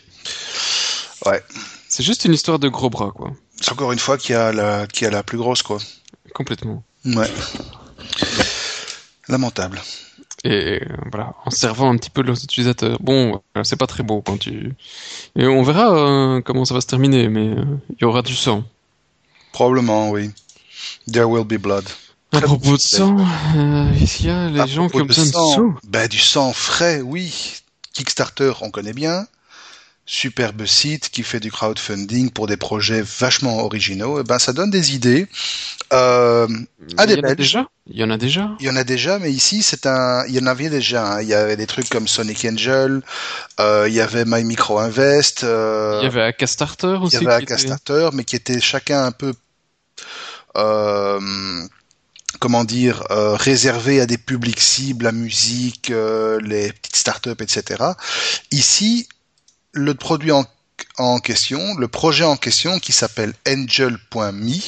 Ouais. 1.26 1.44
C'est 1.90 2.04
juste 2.04 2.26
une 2.26 2.34
histoire 2.34 2.60
de 2.60 2.70
gros 2.70 2.90
bras 2.90 3.12
quoi, 3.12 3.32
C'est 3.60 3.72
encore 3.72 3.92
une 3.92 4.00
fois 4.00 4.18
qui 4.18 4.34
a 4.34 4.52
la 4.52 4.88
qui 4.88 5.06
a 5.06 5.10
la 5.10 5.24
plus 5.24 5.38
grosse 5.38 5.64
quoi. 5.64 5.80
complètement. 6.34 6.84
Ouais. 7.06 7.30
Lamentable. 9.28 9.82
et 10.44 10.82
euh, 10.84 10.96
voilà, 11.12 11.34
en 11.46 11.50
servant 11.50 11.90
un 11.92 11.98
petit 11.98 12.10
peu 12.10 12.22
de 12.22 12.28
leurs 12.28 12.44
utilisateurs. 12.44 13.00
Bon, 13.02 13.42
euh, 13.58 13.64
c'est 13.64 13.76
pas 13.76 13.88
très 13.88 14.04
beau 14.04 14.22
quand 14.22 14.38
tu. 14.38 14.74
Et 15.36 15.48
on 15.48 15.64
verra 15.64 15.96
euh, 15.96 16.42
comment 16.42 16.66
ça 16.66 16.74
va 16.76 16.82
se 16.82 16.88
terminer, 16.88 17.28
mais 17.28 17.48
euh, 17.48 17.66
il 17.90 17.98
y 18.02 18.06
aura 18.06 18.22
du 18.22 18.36
sang. 18.36 18.64
Probablement, 19.52 20.12
oui. 20.12 20.32
There 21.12 21.26
will 21.26 21.46
be 21.46 21.60
blood. 21.60 21.86
À 22.38 22.42
propos 22.42 22.74
de 22.78 22.82
sang, 22.82 23.18
euh, 23.56 23.94
est-ce 23.94 24.18
qu'il 24.18 24.26
y 24.28 24.30
a 24.30 24.50
les 24.50 24.60
À 24.60 24.66
gens 24.68 24.90
qui 24.90 25.02
ont 25.02 25.06
besoin 25.06 25.26
de 25.26 25.32
sang, 25.32 25.74
ben, 25.88 26.08
du 26.08 26.20
sang 26.20 26.54
frais, 26.54 27.02
oui. 27.02 27.62
Kickstarter, 27.94 28.54
on 28.62 28.72
connaît 28.72 28.94
bien. 28.94 29.28
Superbe 30.08 30.66
site 30.68 31.10
qui 31.10 31.24
fait 31.24 31.40
du 31.40 31.52
crowdfunding 31.52 32.30
pour 32.30 32.46
des 32.46 32.58
projets 32.58 33.02
vachement 33.02 33.64
originaux. 33.64 34.20
Et 34.20 34.24
ben, 34.24 34.38
ça 34.38 34.54
donne 34.54 34.70
des 34.70 34.94
idées. 34.94 35.28
Euh, 35.94 36.48
Ah, 36.98 37.08
des 37.08 37.14
Il 37.14 37.18
y 37.18 37.22
en 37.22 37.24
a 37.24 37.28
Belges. 37.30 37.38
déjà? 37.38 37.68
Il 37.88 37.98
y 37.98 38.04
en 38.04 38.10
a 38.12 38.18
déjà? 38.18 38.52
Il 38.60 38.66
y 38.68 38.70
en 38.70 38.76
a 38.76 38.84
déjà, 38.84 39.18
mais 39.18 39.32
ici, 39.32 39.64
c'est 39.64 39.88
un, 39.88 40.24
il 40.28 40.36
y 40.36 40.40
en 40.40 40.46
avait 40.46 40.70
déjà. 40.70 41.14
hein. 41.14 41.22
Il 41.24 41.28
y 41.28 41.34
avait 41.34 41.56
des 41.58 41.66
trucs 41.66 41.90
comme 41.90 42.08
Sonic 42.08 42.46
Angel. 42.46 43.02
euh, 43.60 43.86
il 43.88 43.96
y 43.96 44.02
avait 44.02 44.26
My 44.28 44.44
Micro 44.44 44.78
Invest. 44.78 45.44
euh, 45.44 46.00
Il 46.02 46.06
y 46.06 46.08
avait 46.08 46.22
Akastarter 46.22 46.98
Il 47.00 47.04
aussi. 47.04 47.16
y 47.16 47.28
avait 47.28 47.44
qui 47.46 47.54
était- 47.54 48.10
mais 48.14 48.24
qui 48.26 48.36
était 48.36 48.62
chacun 48.62 49.06
un 49.06 49.12
peu, 49.12 49.34
euh, 50.58 51.20
comment 52.40 52.64
dire, 52.64 53.04
euh, 53.12 53.36
réservé 53.36 54.02
à 54.02 54.06
des 54.06 54.18
publics 54.18 54.60
cibles, 54.60 55.06
la 55.06 55.12
musique, 55.12 55.92
euh, 55.92 56.40
les 56.42 56.72
petites 56.72 56.96
startups, 56.96 57.42
etc. 57.42 57.84
Ici, 58.52 59.08
le 59.72 59.94
produit 59.94 60.32
en, 60.32 60.46
question, 61.20 61.76
le 61.76 61.88
projet 61.88 62.24
en 62.24 62.38
question, 62.38 62.80
qui 62.80 62.92
s'appelle 62.92 63.34
Angel.me, 63.48 64.60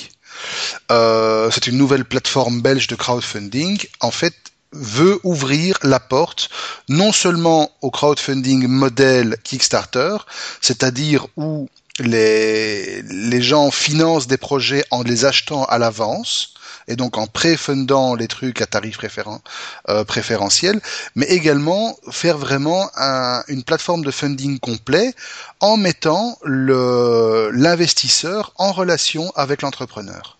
euh, 0.91 1.49
c'est 1.51 1.67
une 1.67 1.77
nouvelle 1.77 2.05
plateforme 2.05 2.61
belge 2.61 2.87
de 2.87 2.95
crowdfunding. 2.95 3.83
En 4.01 4.11
fait, 4.11 4.35
veut 4.73 5.19
ouvrir 5.23 5.77
la 5.83 5.99
porte 5.99 6.49
non 6.89 7.11
seulement 7.11 7.71
au 7.81 7.89
crowdfunding 7.89 8.67
modèle 8.67 9.37
Kickstarter, 9.43 10.17
c'est-à-dire 10.61 11.27
où 11.37 11.69
les, 11.99 13.01
les 13.01 13.41
gens 13.41 13.71
financent 13.71 14.27
des 14.27 14.37
projets 14.37 14.83
en 14.91 15.01
les 15.01 15.25
achetant 15.25 15.63
à 15.65 15.77
l'avance 15.77 16.53
et 16.87 16.95
donc 16.95 17.17
en 17.17 17.27
pré-fundant 17.27 18.15
les 18.15 18.27
trucs 18.27 18.61
à 18.61 18.65
tarif 18.65 18.97
préféren- 18.97 19.41
euh, 19.89 20.03
préférentiel, 20.03 20.81
mais 21.15 21.25
également 21.27 21.97
faire 22.11 22.37
vraiment 22.37 22.89
un- 22.95 23.43
une 23.47 23.63
plateforme 23.63 24.03
de 24.03 24.11
funding 24.11 24.59
complet 24.59 25.13
en 25.59 25.77
mettant 25.77 26.37
l'investisseur 26.43 28.53
en 28.57 28.71
relation 28.71 29.31
avec 29.35 29.61
l'entrepreneur. 29.61 30.37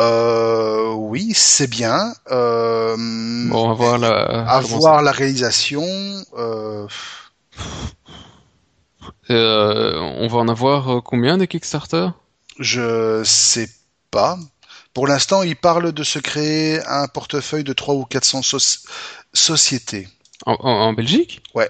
Euh, 0.00 0.92
oui, 0.94 1.32
c'est 1.34 1.66
bien. 1.66 2.14
Euh, 2.30 2.96
Bon, 2.96 3.66
on 3.66 3.68
va 3.68 3.74
voir 3.74 3.98
la. 3.98 4.50
à 4.50 4.62
comment 4.62 4.78
voir 4.78 5.02
la 5.02 5.12
réalisation. 5.12 5.84
Euh, 6.38 6.86
on 9.28 10.26
va 10.26 10.38
en 10.38 10.48
avoir 10.48 11.02
combien 11.02 11.38
des 11.38 11.46
Kickstarter? 11.46 12.08
Je 12.58 13.22
sais 13.24 13.68
pas. 14.10 14.38
Pour 14.94 15.06
l'instant, 15.06 15.42
il 15.42 15.56
parle 15.56 15.92
de 15.92 16.02
se 16.02 16.18
créer 16.18 16.80
un 16.86 17.06
portefeuille 17.08 17.64
de 17.64 17.72
3 17.72 17.94
ou 17.94 18.04
400 18.04 18.40
soci- 18.40 18.84
sociétés. 19.32 20.08
en, 20.46 20.54
en- 20.60 20.68
en 20.88 20.92
Belgique? 20.92 21.42
Ouais. 21.54 21.68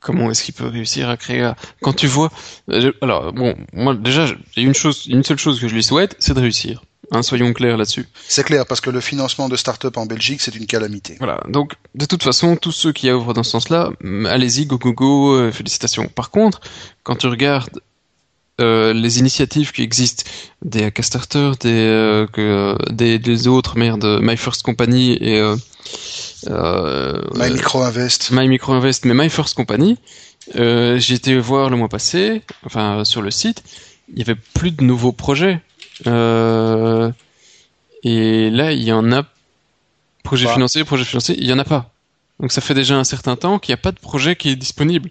Comment 0.00 0.30
est-ce 0.30 0.44
qu'il 0.44 0.54
peut 0.54 0.66
réussir 0.68 1.08
à 1.08 1.16
créer 1.16 1.50
Quand 1.82 1.92
tu 1.92 2.06
vois, 2.06 2.30
euh, 2.70 2.92
alors 3.02 3.32
bon, 3.32 3.56
moi 3.72 3.94
déjà, 3.94 4.26
il 4.56 4.62
y 4.62 4.66
a 4.66 4.68
une 4.68 4.74
chose, 4.74 5.06
une 5.06 5.24
seule 5.24 5.38
chose 5.38 5.58
que 5.60 5.66
je 5.68 5.74
lui 5.74 5.82
souhaite, 5.82 6.14
c'est 6.20 6.34
de 6.34 6.40
réussir. 6.40 6.82
Hein, 7.12 7.22
soyons 7.22 7.52
clairs 7.52 7.76
là-dessus. 7.76 8.06
C'est 8.28 8.42
clair, 8.44 8.66
parce 8.66 8.80
que 8.80 8.90
le 8.90 9.00
financement 9.00 9.48
de 9.48 9.56
start-up 9.56 9.96
en 9.96 10.06
Belgique, 10.06 10.40
c'est 10.40 10.54
une 10.56 10.66
calamité. 10.66 11.16
Voilà. 11.18 11.40
Donc, 11.48 11.74
de 11.94 12.04
toute 12.04 12.22
façon, 12.22 12.56
tous 12.56 12.72
ceux 12.72 12.92
qui 12.92 13.08
œuvrent 13.08 13.32
dans 13.32 13.44
ce 13.44 13.50
sens-là, 13.52 13.90
allez-y, 14.28 14.66
go 14.66 14.76
go 14.76 14.92
go, 14.92 15.34
euh, 15.36 15.52
félicitations. 15.52 16.08
Par 16.08 16.30
contre, 16.30 16.60
quand 17.04 17.14
tu 17.16 17.26
regardes 17.28 17.80
euh, 18.58 18.94
les 18.94 19.18
initiatives 19.18 19.72
qui 19.72 19.82
existent, 19.82 20.24
des 20.62 20.90
Kickstarter, 20.90 21.52
des, 21.60 21.68
euh, 21.68 22.26
que, 22.26 22.74
des, 22.90 23.18
des 23.18 23.48
autres, 23.48 23.76
merde, 23.76 24.18
My 24.22 24.36
First 24.38 24.62
Company 24.62 25.12
et 25.20 25.40
euh, 25.40 25.56
My 27.34 27.50
Micro 27.50 27.82
Invest. 27.82 28.30
My 28.30 28.48
Micro 28.48 28.72
Invest, 28.72 29.04
mais 29.04 29.12
My 29.12 29.28
First 29.28 29.54
Company, 29.54 29.98
j'ai 30.54 31.14
été 31.14 31.38
voir 31.38 31.68
le 31.68 31.76
mois 31.76 31.90
passé, 31.90 32.42
enfin 32.64 33.04
sur 33.04 33.20
le 33.20 33.30
site, 33.30 33.62
il 34.12 34.18
y 34.20 34.22
avait 34.22 34.38
plus 34.54 34.70
de 34.70 34.82
nouveaux 34.82 35.12
projets. 35.12 35.60
Et 36.06 36.10
là, 38.50 38.72
il 38.72 38.82
y 38.82 38.92
en 38.92 39.12
a 39.12 39.24
projet 40.22 40.46
Pas. 40.46 40.54
financé, 40.54 40.82
projet 40.84 41.04
financé, 41.04 41.34
il 41.36 41.46
y 41.46 41.52
en 41.52 41.58
a 41.58 41.64
pas. 41.64 41.90
Donc 42.40 42.52
ça 42.52 42.60
fait 42.60 42.74
déjà 42.74 42.96
un 42.96 43.04
certain 43.04 43.36
temps 43.36 43.58
qu'il 43.58 43.72
n'y 43.72 43.78
a 43.78 43.82
pas 43.82 43.92
de 43.92 44.00
projet 44.00 44.34
qui 44.34 44.48
est 44.48 44.56
disponible 44.56 45.10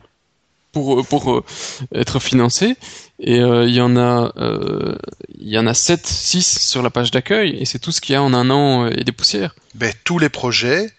pour 0.75 1.05
pour 1.07 1.31
euh, 1.31 1.43
être 1.95 2.19
financé. 2.19 2.75
Et 3.19 3.39
euh, 3.39 3.65
il 3.65 3.73
y 3.73 3.79
en 3.81 3.95
a 3.95 4.33
euh, 4.35 4.97
il 5.39 5.47
y 5.47 5.57
en 5.57 5.65
a 5.67 5.73
7, 5.73 6.05
6 6.05 6.59
sur 6.67 6.81
la 6.81 6.89
page 6.89 7.11
d'accueil 7.11 7.55
et 7.57 7.65
c'est 7.65 7.79
tout 7.79 7.93
ce 7.93 8.01
qu'il 8.01 8.11
y 8.13 8.15
a 8.17 8.21
en 8.21 8.33
un 8.33 8.49
an 8.49 8.85
euh, 8.85 8.89
et 8.97 9.05
des 9.05 9.13
poussières. 9.13 9.55
Ben, 9.73 9.93
tous 10.03 10.19
les 10.19 10.29
projets, 10.29 10.91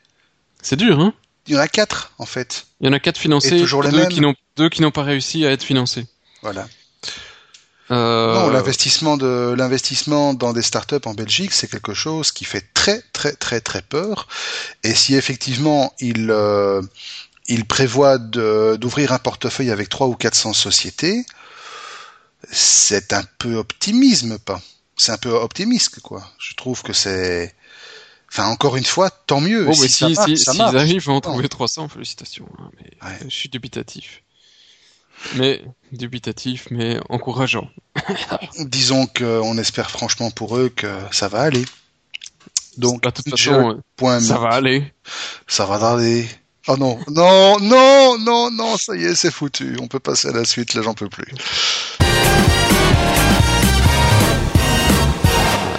C'est 0.62 0.76
dur, 0.76 0.98
hein? 1.00 1.12
Il 1.46 1.54
y 1.54 1.56
en 1.58 1.60
a 1.60 1.68
quatre, 1.68 2.12
en 2.18 2.26
fait. 2.26 2.66
Il 2.80 2.86
y 2.86 2.90
en 2.90 2.92
a 2.94 2.98
quatre 2.98 3.18
financés, 3.18 3.56
Et 3.56 3.60
toujours 3.60 3.82
les 3.82 3.90
deux 3.90 3.98
mêmes. 3.98 4.08
qui 4.08 4.20
n'ont 4.20 4.34
deux 4.56 4.68
qui 4.70 4.80
n'ont 4.82 4.90
pas 4.90 5.04
réussi 5.04 5.44
à 5.46 5.52
être 5.52 5.62
financés. 5.62 6.06
Voilà. 6.42 6.66
Euh, 7.92 8.34
Non, 8.34 8.48
l'investissement 8.50 9.16
de 9.16 9.54
l'investissement 9.56 10.34
dans 10.34 10.52
des 10.52 10.62
startups 10.62 11.04
en 11.04 11.14
Belgique, 11.14 11.52
c'est 11.52 11.70
quelque 11.70 11.94
chose 11.94 12.32
qui 12.32 12.44
fait 12.44 12.64
très 12.74 13.00
très 13.12 13.34
très 13.34 13.60
très 13.60 13.82
peur. 13.82 14.26
Et 14.82 14.92
si 14.94 15.14
effectivement 15.14 15.92
il 16.00 16.30
euh, 16.30 16.82
il 17.48 17.64
prévoit 17.64 18.18
d'ouvrir 18.18 19.12
un 19.12 19.18
portefeuille 19.18 19.70
avec 19.70 19.88
3 19.88 20.06
ou 20.08 20.14
400 20.14 20.52
sociétés, 20.52 21.24
c'est 22.50 23.12
un 23.12 23.22
peu 23.38 23.54
optimisme, 23.56 24.38
pas 24.38 24.60
C'est 24.96 25.12
un 25.12 25.18
peu 25.18 25.30
optimiste, 25.30 26.00
quoi. 26.00 26.28
Je 26.38 26.54
trouve 26.54 26.82
que 26.82 26.92
c'est, 26.92 27.54
enfin 28.30 28.46
encore 28.46 28.76
une 28.76 28.84
fois, 28.84 29.10
tant 29.10 29.40
mieux. 29.40 29.64
bon, 29.64 29.76
mais 29.80 29.88
si 29.88 29.88
ça 29.88 30.08
si, 30.08 30.14
marche, 30.14 30.30
si, 30.30 30.38
ça 30.38 30.52
s'ils 30.52 30.60
marche. 30.62 30.74
arrivent 30.74 31.08
à 31.08 31.12
en 31.12 31.20
trouver 31.20 31.48
300, 31.48 31.88
félicitations. 31.88 32.48
hein, 32.58 32.70
mais 32.80 32.90
Ouais. 33.08 33.18
je 33.24 33.34
suis 33.34 33.48
dubitatif. 33.48 34.22
Mais 35.36 35.64
dubitatif, 35.92 36.68
mais 36.70 36.98
encourageant. 37.08 37.70
Disons 38.58 39.06
qu'on 39.06 39.56
espère 39.58 39.90
franchement 39.90 40.30
pour 40.30 40.56
eux 40.58 40.68
que 40.68 40.86
ça 41.10 41.28
va 41.28 41.40
aller. 41.42 41.64
Donc, 42.76 43.02
de 43.02 43.10
toute 43.10 43.28
façon, 43.30 43.80
point 43.96 44.20
ça 44.20 44.38
va 44.38 44.50
aller. 44.50 44.92
Ça 45.46 45.64
va 45.64 45.78
tarder. 45.78 46.28
Oh 46.68 46.76
non, 46.76 46.98
non, 47.08 47.60
non, 47.60 48.18
non, 48.18 48.50
non, 48.50 48.76
ça 48.76 48.96
y 48.96 49.04
est, 49.04 49.14
c'est 49.14 49.30
foutu. 49.30 49.76
On 49.80 49.86
peut 49.86 50.00
passer 50.00 50.28
à 50.28 50.32
la 50.32 50.44
suite, 50.44 50.74
là 50.74 50.82
j'en 50.82 50.94
peux 50.94 51.08
plus. 51.08 51.26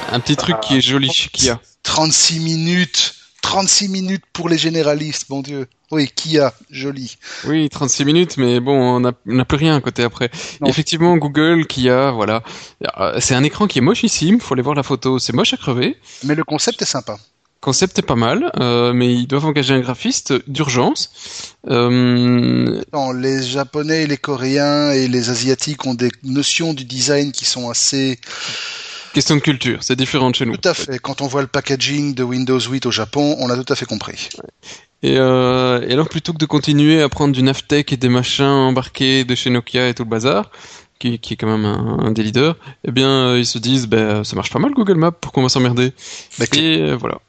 Un 0.09 0.19
petit 0.21 0.37
truc 0.37 0.59
qui 0.61 0.77
est 0.77 0.81
joli 0.81 1.11
chez 1.11 1.29
Kia. 1.29 1.59
36 1.83 2.39
minutes, 2.39 3.15
36 3.41 3.89
minutes 3.89 4.23
pour 4.31 4.47
les 4.47 4.57
généralistes, 4.57 5.29
mon 5.29 5.41
dieu. 5.41 5.67
Oui, 5.91 6.09
Kia, 6.13 6.53
joli. 6.69 7.17
Oui, 7.45 7.69
36 7.69 8.05
minutes, 8.05 8.37
mais 8.37 8.59
bon, 8.59 8.73
on 8.75 8.99
n'a 9.01 9.45
plus 9.45 9.57
rien 9.57 9.75
à 9.75 9.81
côté 9.81 10.03
après. 10.03 10.29
Effectivement, 10.65 11.15
Google, 11.17 11.65
Kia, 11.67 12.11
voilà. 12.11 12.43
Euh, 12.99 13.19
C'est 13.19 13.35
un 13.35 13.43
écran 13.43 13.67
qui 13.67 13.79
est 13.79 13.81
mochissime, 13.81 14.39
faut 14.39 14.53
aller 14.53 14.63
voir 14.63 14.75
la 14.75 14.83
photo, 14.83 15.19
c'est 15.19 15.33
moche 15.33 15.53
à 15.53 15.57
crever. 15.57 15.97
Mais 16.23 16.35
le 16.35 16.43
concept 16.45 16.81
est 16.81 16.85
sympa. 16.85 17.17
Concept 17.61 17.97
est 17.99 18.03
pas 18.03 18.15
mal, 18.15 18.51
euh, 18.59 18.93
mais 18.93 19.13
ils 19.13 19.27
doivent 19.27 19.45
engager 19.45 19.73
un 19.73 19.79
graphiste 19.79 20.33
d'urgence. 20.47 21.55
Euh, 21.69 22.81
Non, 22.93 23.11
les 23.11 23.43
Japonais, 23.43 24.05
les 24.05 24.17
Coréens 24.17 24.91
et 24.91 25.07
les 25.07 25.29
Asiatiques 25.29 25.85
ont 25.85 25.95
des 25.95 26.09
notions 26.23 26.73
du 26.73 26.85
design 26.85 27.31
qui 27.31 27.45
sont 27.45 27.69
assez 27.69 28.19
question 29.13 29.35
de 29.35 29.41
culture, 29.41 29.79
c'est 29.81 29.95
différent 29.95 30.29
de 30.29 30.35
chez 30.35 30.45
nous. 30.45 30.55
Tout 30.57 30.69
à 30.69 30.75
fait. 30.75 30.99
Quand 30.99 31.21
on 31.21 31.27
voit 31.27 31.41
le 31.41 31.47
packaging 31.47 32.13
de 32.13 32.21
Windows 32.21 32.59
8 32.59 32.85
au 32.85 32.91
Japon, 32.91 33.35
on 33.39 33.49
a 33.49 33.55
tout 33.55 33.73
à 33.73 33.75
fait 33.75 33.85
compris. 33.85 34.29
Et, 35.01 35.17
euh, 35.17 35.81
et 35.87 35.93
alors, 35.93 36.07
plutôt 36.07 36.33
que 36.33 36.37
de 36.37 36.45
continuer 36.45 37.01
à 37.01 37.09
prendre 37.09 37.33
du 37.33 37.41
Navtech 37.41 37.91
et 37.91 37.97
des 37.97 38.09
machins 38.09 38.45
embarqués 38.45 39.23
de 39.23 39.33
chez 39.33 39.49
Nokia 39.49 39.89
et 39.89 39.95
tout 39.95 40.03
le 40.03 40.09
bazar, 40.09 40.51
qui, 40.99 41.19
qui 41.19 41.33
est 41.33 41.37
quand 41.37 41.47
même 41.47 41.65
un, 41.65 41.99
un 41.99 42.11
des 42.11 42.23
leaders, 42.23 42.55
eh 42.83 42.91
bien, 42.91 43.09
euh, 43.09 43.39
ils 43.39 43.45
se 43.45 43.57
disent, 43.57 43.87
ben, 43.87 44.23
ça 44.23 44.35
marche 44.35 44.51
pas 44.51 44.59
mal 44.59 44.73
Google 44.73 44.95
Maps, 44.95 45.11
pourquoi 45.11 45.41
on 45.41 45.45
va 45.45 45.49
s'emmerder? 45.49 45.93
Et 46.53 46.77
euh, 46.81 46.95
voilà. 46.95 47.19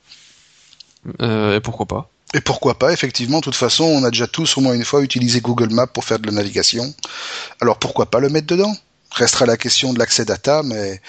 Euh, 1.23 1.57
et 1.57 1.61
pourquoi 1.61 1.87
pas 1.87 2.11
Et 2.35 2.41
pourquoi 2.41 2.79
pas, 2.79 2.93
effectivement, 2.93 3.39
de 3.39 3.45
toute 3.45 3.55
façon, 3.55 3.85
on 3.85 4.05
a 4.05 4.11
déjà 4.11 4.27
tous 4.27 4.57
au 4.57 4.61
moins 4.61 4.75
une 4.75 4.85
fois 4.85 5.03
utilisé 5.03 5.41
Google 5.41 5.73
Maps 5.73 5.87
pour 5.87 6.05
faire 6.05 6.19
de 6.19 6.27
la 6.27 6.33
navigation. 6.33 6.93
Alors 7.61 7.79
pourquoi 7.79 8.07
pas 8.07 8.21
le 8.21 8.29
mettre 8.29 8.47
dedans? 8.47 8.75
Restera 9.11 9.47
la 9.47 9.57
question 9.57 9.95
de 9.95 9.99
l'accès 9.99 10.27
data, 10.27 10.63
mais 10.63 11.01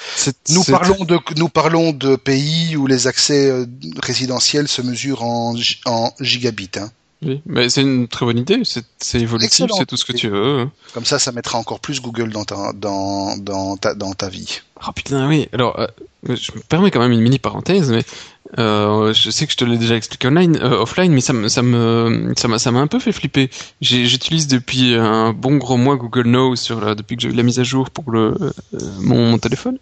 nous 0.49 0.63
parlons 0.63 1.03
de 1.03 1.19
nous 1.35 1.49
parlons 1.49 1.91
de 1.91 2.15
pays 2.15 2.77
où 2.77 2.87
les 2.87 3.07
accès 3.07 3.51
euh, 3.51 3.65
résidentiels 4.01 4.69
se 4.69 4.81
mesurent 4.81 5.23
en, 5.23 5.53
en 5.85 6.13
gigabits. 6.21 6.71
hein. 6.77 6.89
Oui, 7.21 7.41
mais 7.45 7.67
c'est 7.69 7.81
une 7.81 8.07
très 8.07 8.25
bonne 8.25 8.37
idée, 8.37 8.61
c'est 8.63 8.85
c'est 8.99 9.19
évolutif, 9.19 9.65
c'est 9.77 9.85
tout 9.85 9.97
ce 9.97 10.05
que 10.05 10.13
tu 10.13 10.29
veux. 10.29 10.69
Comme 10.93 11.03
ça, 11.03 11.19
ça 11.19 11.33
mettra 11.33 11.57
encore 11.57 11.81
plus 11.81 12.01
Google 12.01 12.29
dans 12.31 12.45
ta 12.45 12.71
dans 12.73 13.35
dans 13.35 13.75
ta 13.75 13.93
dans 13.93 14.13
ta 14.13 14.29
vie. 14.29 14.61
Oh 14.87 14.93
putain, 14.93 15.27
oui. 15.27 15.49
Alors, 15.51 15.77
euh, 15.77 15.87
je 16.23 16.53
me 16.53 16.61
permets 16.61 16.91
quand 16.91 17.01
même 17.01 17.11
une 17.11 17.19
mini 17.19 17.37
parenthèse, 17.37 17.91
mais 17.91 18.05
euh, 18.57 19.13
je 19.13 19.29
sais 19.29 19.45
que 19.45 19.51
je 19.51 19.57
te 19.57 19.65
l'ai 19.65 19.77
déjà 19.77 19.95
expliqué 19.95 20.27
online, 20.27 20.57
euh, 20.57 20.81
offline, 20.81 21.11
mais 21.13 21.21
ça 21.21 21.33
me, 21.33 21.47
ça 21.49 21.61
me, 21.61 22.33
ça 22.35 22.47
m'a, 22.47 22.57
ça 22.57 22.71
m'a 22.71 22.79
un 22.79 22.87
peu 22.87 22.99
fait 22.99 23.11
flipper. 23.11 23.49
J'utilise 23.81 24.47
depuis 24.47 24.95
un 24.95 25.33
bon 25.33 25.57
gros 25.57 25.77
mois 25.77 25.97
Google 25.97 26.27
Now 26.27 26.55
sur 26.55 26.81
la, 26.81 26.95
depuis 26.95 27.15
que 27.15 27.21
j'ai 27.21 27.29
eu 27.29 27.33
la 27.33 27.43
mise 27.43 27.59
à 27.59 27.63
jour 27.63 27.91
pour 27.91 28.11
le 28.11 28.35
euh, 28.41 28.51
mon, 29.01 29.37
téléphone. 29.37 29.77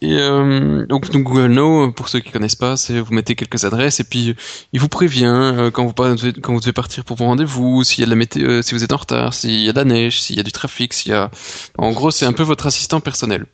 Et 0.00 0.18
euh, 0.18 0.84
donc, 0.86 1.10
donc 1.10 1.22
Google 1.24 1.52
Now, 1.52 1.92
pour 1.92 2.08
ceux 2.08 2.20
qui 2.20 2.30
connaissent 2.30 2.56
pas, 2.56 2.76
c'est 2.76 3.00
vous 3.00 3.14
mettez 3.14 3.34
quelques 3.34 3.64
adresses 3.64 4.00
et 4.00 4.04
puis 4.04 4.34
il 4.72 4.80
vous 4.80 4.88
prévient 4.88 5.24
euh, 5.26 5.70
quand 5.70 5.86
vous 5.86 5.94
quand 5.94 6.52
vous 6.52 6.60
devez 6.60 6.72
partir 6.72 7.04
pour 7.04 7.16
vos 7.16 7.24
rendez-vous, 7.24 7.84
s'il 7.84 8.00
y 8.00 8.02
a 8.02 8.06
de 8.06 8.10
la 8.10 8.16
météo, 8.16 8.48
euh, 8.48 8.62
si 8.62 8.74
vous 8.74 8.84
êtes 8.84 8.92
en 8.92 8.98
retard, 8.98 9.32
s'il 9.32 9.60
y 9.60 9.68
a 9.68 9.72
de 9.72 9.78
la 9.78 9.84
neige, 9.84 10.20
s'il 10.20 10.36
y 10.36 10.40
a 10.40 10.42
du 10.42 10.52
trafic, 10.52 10.92
s'il 10.92 11.12
y 11.12 11.14
a, 11.14 11.30
en 11.78 11.92
gros, 11.92 12.10
c'est 12.10 12.26
un 12.26 12.32
peu 12.32 12.42
votre 12.42 12.66
assistant 12.66 13.00
personnel. 13.00 13.46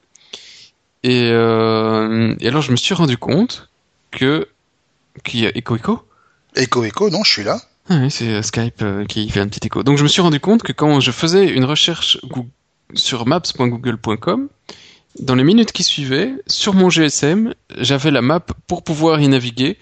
Et, 1.03 1.29
et 1.29 2.49
alors 2.49 2.61
je 2.61 2.73
me 2.73 2.77
suis 2.77 2.95
rendu 2.95 3.17
compte 3.17 3.70
que 4.11 4.49
qu'il 5.25 5.41
y 5.41 5.47
a 5.47 5.57
écho 5.57 5.77
écho. 5.77 6.07
Echo 6.57 6.85
Echo, 6.85 7.11
non, 7.11 7.23
je 7.25 7.31
suis 7.33 7.45
là. 7.45 7.61
Ah 7.89 7.99
oui, 8.03 8.11
c'est 8.11 8.29
euh, 8.29 8.43
Skype 8.43 8.83
euh, 8.83 9.05
qui 9.05 9.29
fait 9.31 9.41
un 9.41 9.49
petit 9.49 9.67
écho. 9.67 9.83
Donc 9.83 9.99
je 9.99 10.03
me 10.03 10.09
suis 10.09 10.23
rendu 10.23 10.41
compte 10.41 10.63
que 10.63 10.73
quand 10.73 11.01
je 11.01 11.11
faisais 11.11 11.49
une 11.49 11.65
recherche 11.65 12.19
sur 12.95 13.27
maps.google.com, 13.27 14.49
dans 15.21 15.35
les 15.35 15.45
minutes 15.45 15.73
qui 15.73 15.83
suivaient, 15.83 16.35
sur 16.47 16.75
mon 16.75 16.89
GSM, 16.91 17.55
j'avais 17.79 18.11
la 18.11 18.23
map 18.23 18.41
pour 18.67 18.83
pouvoir 18.85 19.21
y 19.21 19.29
naviguer, 19.29 19.77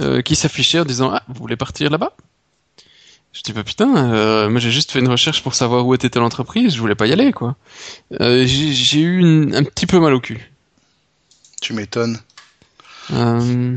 euh, 0.00 0.22
qui 0.22 0.34
s'affichait 0.36 0.80
en 0.80 0.84
disant 0.84 1.10
ah 1.12 1.22
vous 1.28 1.40
voulez 1.40 1.56
partir 1.56 1.90
là-bas? 1.90 2.16
Je 3.32 3.42
dis 3.42 3.52
bah 3.52 3.64
putain, 3.64 4.12
euh, 4.12 4.50
moi 4.50 4.60
j'ai 4.60 4.70
juste 4.70 4.90
fait 4.90 4.98
une 4.98 5.08
recherche 5.08 5.42
pour 5.42 5.54
savoir 5.54 5.86
où 5.86 5.94
était 5.94 6.10
telle 6.10 6.22
entreprise, 6.22 6.74
je 6.74 6.80
voulais 6.80 6.94
pas 6.94 7.06
y 7.06 7.12
aller 7.12 7.32
quoi. 7.32 7.56
Euh, 8.20 8.44
j'ai 8.46 8.72
j'ai 8.72 9.00
eu 9.00 9.18
une- 9.20 9.54
un 9.54 9.62
petit 9.64 9.86
peu 9.86 9.98
mal 10.00 10.12
au 10.14 10.20
cul. 10.20 10.50
Tu 11.60 11.72
m'étonnes. 11.72 12.18
Euh, 13.12 13.76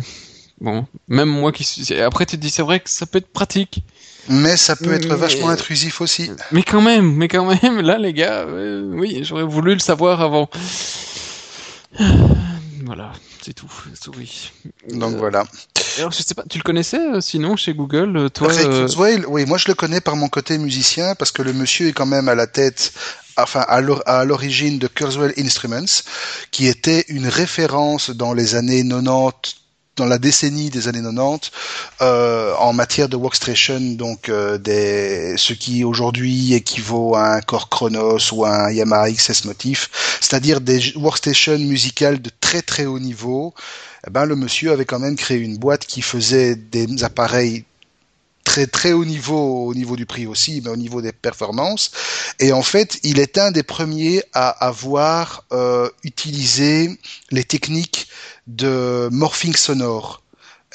bon, 0.62 0.86
même 1.08 1.30
moi 1.30 1.52
qui 1.52 1.64
suis. 1.64 1.94
Après, 1.96 2.26
tu 2.26 2.36
te 2.38 2.42
dis, 2.42 2.50
c'est 2.50 2.62
vrai 2.62 2.80
que 2.80 2.90
ça 2.90 3.06
peut 3.06 3.18
être 3.18 3.32
pratique. 3.32 3.84
Mais 4.28 4.58
ça 4.58 4.76
peut 4.76 4.94
être 4.94 5.08
Mais- 5.08 5.16
vachement 5.16 5.50
intrusif 5.50 6.02
aussi. 6.02 6.32
Mais 6.52 6.64
quand 6.64 6.82
même, 6.82 7.14
mais 7.16 7.28
quand 7.28 7.46
même, 7.62 7.82
là, 7.82 7.98
les 7.98 8.14
gars, 8.14 8.46
euh, 8.48 8.82
oui, 8.94 9.20
j'aurais 9.24 9.44
voulu 9.44 9.74
le 9.74 9.80
savoir 9.80 10.22
avant. 10.22 10.50
Voilà, 12.86 13.14
c'est 13.46 13.54
tout. 13.54 13.72
Donc 14.90 15.14
Euh, 15.14 15.18
voilà. 15.18 15.46
Alors, 15.98 16.12
je 16.12 16.24
sais 16.24 16.34
pas, 16.34 16.44
tu 16.50 16.58
le 16.58 16.64
connaissais 16.64 17.00
euh, 17.00 17.22
sinon 17.22 17.56
chez 17.56 17.74
Google, 17.74 18.18
euh, 18.18 18.30
toi 18.30 18.48
Ray 18.48 18.66
Kurzweil, 18.66 19.24
oui, 19.28 19.46
moi 19.46 19.58
je 19.58 19.68
le 19.68 19.76
connais 19.76 20.02
par 20.02 20.16
mon 20.16 20.30
côté 20.30 20.58
musicien 20.58 21.16
parce 21.16 21.32
que 21.32 21.42
le 21.42 21.54
monsieur 21.54 21.88
est 21.88 21.94
quand 21.94 22.08
même 22.08 22.28
à 22.28 22.36
la 22.36 22.48
tête, 22.48 22.94
enfin 23.38 23.62
à 23.62 24.26
l'origine 24.26 24.80
de 24.80 24.88
Kurzweil 24.88 25.34
Instruments, 25.38 26.04
qui 26.52 26.68
était 26.68 27.06
une 27.08 27.28
référence 27.28 28.10
dans 28.10 28.34
les 28.34 28.56
années 28.56 28.84
90, 28.84 29.65
dans 29.96 30.06
la 30.06 30.18
décennie 30.18 30.70
des 30.70 30.88
années 30.88 31.02
90, 31.02 31.52
euh, 32.02 32.54
en 32.60 32.74
matière 32.74 33.08
de 33.10 33.16
workstation, 33.16 33.80
donc 33.96 34.30
euh, 34.30 34.58
des, 34.58 35.36
ce 35.38 35.54
qui 35.54 35.84
aujourd'hui 35.84 36.54
équivaut 36.54 37.16
à 37.16 37.36
un 37.36 37.42
Core 37.42 37.70
Chronos 37.70 38.34
ou 38.34 38.46
à 38.46 38.66
un 38.66 38.72
Yamaha 38.72 39.12
XS 39.12 39.46
Motif, 39.46 39.90
c'est-à-dire 40.20 40.62
des 40.62 40.94
workstations 40.96 41.60
musicales 41.60 42.22
de 42.22 42.30
très 42.42 42.62
très 42.62 42.86
haut 42.86 43.00
niveau. 43.00 43.54
Eh 44.08 44.12
ben, 44.12 44.26
le 44.26 44.36
monsieur 44.36 44.72
avait 44.72 44.86
quand 44.86 45.00
même 45.00 45.16
créé 45.16 45.38
une 45.38 45.58
boîte 45.58 45.86
qui 45.86 46.02
faisait 46.02 46.56
des 46.56 47.04
appareils 47.04 47.66
très 48.46 48.68
très 48.68 48.94
haut 48.94 49.04
niveau, 49.04 49.66
au 49.66 49.74
niveau 49.74 49.98
du 49.98 50.06
prix 50.06 50.28
aussi, 50.28 50.62
mais 50.64 50.70
au 50.70 50.78
niveau 50.78 51.02
des 51.02 51.12
performances. 51.12 51.92
Et 52.40 52.54
en 52.54 52.62
fait, 52.62 53.00
il 53.04 53.20
est 53.20 53.38
un 53.38 53.52
des 53.52 53.64
premiers 53.64 54.24
à 54.34 54.50
avoir 54.50 55.44
euh, 55.52 55.90
utilisé 56.04 56.98
les 57.32 57.44
techniques 57.44 58.08
de 58.48 59.08
morphing 59.12 59.56
sonore. 59.56 60.22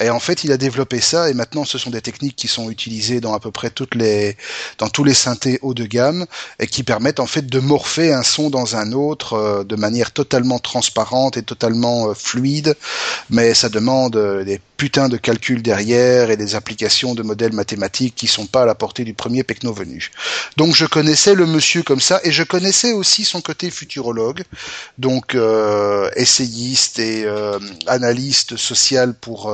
Et 0.01 0.09
en 0.09 0.19
fait, 0.19 0.43
il 0.43 0.51
a 0.51 0.57
développé 0.57 0.99
ça, 0.99 1.29
et 1.29 1.33
maintenant, 1.33 1.65
ce 1.65 1.77
sont 1.77 1.91
des 1.91 2.01
techniques 2.01 2.35
qui 2.35 2.47
sont 2.47 2.69
utilisées 2.69 3.21
dans 3.21 3.33
à 3.33 3.39
peu 3.39 3.51
près 3.51 3.69
toutes 3.69 3.95
les, 3.95 4.35
dans 4.77 4.89
tous 4.89 5.03
les 5.03 5.13
synthés 5.13 5.59
haut 5.61 5.73
de 5.73 5.85
gamme, 5.85 6.25
et 6.59 6.67
qui 6.67 6.83
permettent 6.83 7.19
en 7.19 7.27
fait 7.27 7.45
de 7.45 7.59
morpher 7.59 8.13
un 8.13 8.23
son 8.23 8.49
dans 8.49 8.75
un 8.75 8.91
autre 8.93 9.33
euh, 9.33 9.63
de 9.63 9.75
manière 9.75 10.11
totalement 10.11 10.59
transparente 10.59 11.37
et 11.37 11.43
totalement 11.43 12.09
euh, 12.09 12.13
fluide. 12.13 12.75
Mais 13.29 13.53
ça 13.53 13.69
demande 13.69 14.15
euh, 14.15 14.43
des 14.43 14.59
putains 14.81 15.09
de 15.09 15.17
calculs 15.17 15.61
derrière 15.61 16.31
et 16.31 16.37
des 16.37 16.55
applications 16.55 17.13
de 17.13 17.21
modèles 17.21 17.53
mathématiques 17.53 18.15
qui 18.15 18.25
sont 18.25 18.47
pas 18.47 18.63
à 18.63 18.65
la 18.65 18.73
portée 18.73 19.03
du 19.03 19.13
premier 19.13 19.43
pecno 19.43 19.71
venu. 19.71 20.09
Donc 20.57 20.75
je 20.75 20.87
connaissais 20.87 21.35
le 21.35 21.45
monsieur 21.45 21.83
comme 21.83 21.99
ça, 21.99 22.19
et 22.23 22.31
je 22.31 22.41
connaissais 22.41 22.91
aussi 22.91 23.23
son 23.23 23.41
côté 23.41 23.69
futurologue, 23.69 24.41
donc 24.97 25.35
euh, 25.35 26.09
essayiste 26.15 26.97
et 26.97 27.25
euh, 27.25 27.59
analyste 27.85 28.57
social 28.57 29.13
pour 29.13 29.53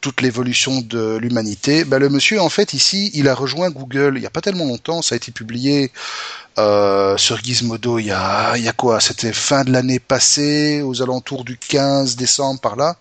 toute 0.00 0.20
l'évolution 0.22 0.80
de 0.80 1.16
l'humanité. 1.16 1.84
Ben, 1.84 1.98
le 1.98 2.08
monsieur, 2.08 2.40
en 2.40 2.48
fait, 2.48 2.72
ici, 2.74 3.10
il 3.14 3.28
a 3.28 3.34
rejoint 3.34 3.70
Google 3.70 4.14
il 4.16 4.22
y 4.22 4.26
a 4.26 4.30
pas 4.30 4.40
tellement 4.40 4.64
longtemps. 4.66 5.02
Ça 5.02 5.14
a 5.14 5.16
été 5.16 5.30
publié 5.32 5.92
euh, 6.58 7.16
sur 7.16 7.38
Gizmodo 7.38 7.98
il 7.98 8.06
y 8.06 8.10
a, 8.10 8.56
il 8.56 8.64
y 8.64 8.68
a 8.68 8.72
quoi? 8.72 9.00
C'était 9.00 9.32
fin 9.32 9.64
de 9.64 9.70
l'année 9.72 9.98
passée, 9.98 10.82
aux 10.82 11.02
alentours 11.02 11.44
du 11.44 11.56
15 11.56 12.16
décembre 12.16 12.60
par 12.60 12.76
là. 12.76 12.96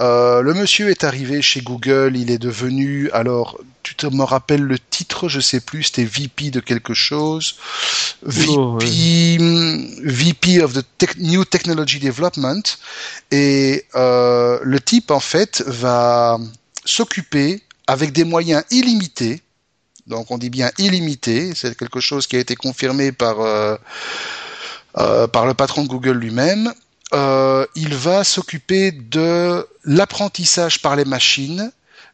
Euh, 0.00 0.42
le 0.42 0.54
monsieur 0.54 0.90
est 0.90 1.04
arrivé 1.04 1.40
chez 1.40 1.60
Google, 1.60 2.14
il 2.16 2.30
est 2.30 2.38
devenu, 2.38 3.10
alors, 3.12 3.58
tu 3.84 3.94
te 3.94 4.06
me 4.06 4.24
rappelles 4.24 4.62
le 4.62 4.78
titre, 4.78 5.28
je 5.28 5.38
sais 5.40 5.60
plus, 5.60 5.84
c'était 5.84 6.04
VP 6.04 6.50
de 6.50 6.58
quelque 6.60 6.94
chose. 6.94 7.56
VP, 8.24 8.50
Oh, 8.56 8.78
ouais. 8.80 8.86
VP 10.04 10.62
of 10.62 10.72
the 10.72 10.84
Tech- 10.98 11.16
New 11.18 11.44
Technology 11.44 11.98
Development. 12.00 12.62
Et 13.30 13.84
euh, 13.94 14.58
le 14.62 14.80
type, 14.80 15.10
en 15.10 15.20
fait, 15.20 15.62
va 15.66 16.23
s'occuper 16.84 17.62
avec 17.86 18.12
des 18.12 18.24
moyens 18.24 18.64
illimités. 18.70 19.42
Donc 20.06 20.30
on 20.30 20.38
dit 20.38 20.50
bien 20.50 20.70
illimité, 20.78 21.52
c'est 21.54 21.76
quelque 21.76 22.00
chose 22.00 22.26
qui 22.26 22.36
a 22.36 22.38
été 22.38 22.56
confirmé 22.56 23.12
par, 23.12 23.40
euh, 23.40 23.76
euh, 24.98 25.26
par 25.26 25.46
le 25.46 25.54
patron 25.54 25.82
de 25.82 25.88
Google 25.88 26.18
lui-même. 26.18 26.72
Euh, 27.12 27.66
il 27.74 27.94
va 27.94 28.24
s'occuper 28.24 28.90
de 28.92 29.66
l'apprentissage 29.84 30.82
par 30.82 30.96
les 30.96 31.04
machines, 31.04 31.70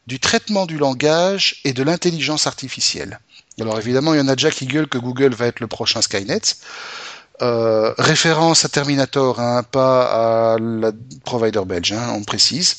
du 0.07 0.21
traitement 0.21 0.67
du 0.67 0.79
langage 0.79 1.61
et 1.65 1.73
de 1.73 1.83
l'intelligence 1.83 2.47
artificielle. 2.47 3.19
Alors 3.61 3.79
évidemment, 3.79 4.15
il 4.15 4.19
y 4.19 4.21
en 4.21 4.29
a 4.29 4.37
déjà 4.37 4.51
qui 4.51 4.67
gueulent 4.67 4.89
que 4.89 4.99
Google 4.99 5.35
va 5.35 5.47
être 5.47 5.61
le 5.61 5.67
prochain 5.67 6.01
Skynet. 6.03 6.41
Euh, 7.43 7.95
référence 7.97 8.65
à 8.65 8.69
Terminator, 8.69 9.41
hein, 9.41 9.63
pas 9.63 10.55
à 10.55 10.59
la 10.59 10.93
provider 11.25 11.63
belge, 11.65 11.93
hein, 11.93 12.13
on 12.15 12.23
précise. 12.23 12.79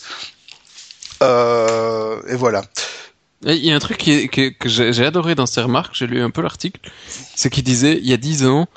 Euh, 1.22 2.22
et 2.28 2.36
voilà. 2.36 2.64
Il 3.44 3.56
y 3.66 3.72
a 3.72 3.76
un 3.76 3.80
truc 3.80 3.98
qui 3.98 4.30
que, 4.30 4.70
j'ai 4.70 5.06
adoré 5.06 5.34
dans 5.34 5.48
ces 5.48 5.62
remarques, 5.62 5.96
j'ai 5.96 6.06
lu 6.06 6.22
un 6.22 6.30
peu 6.30 6.42
l'article, 6.42 6.80
c'est 7.36 7.50
qu'il 7.50 7.64
disait, 7.64 7.98
il 7.98 8.08
y 8.08 8.14
a 8.14 8.18
dix 8.18 8.46
ans, 8.46 8.68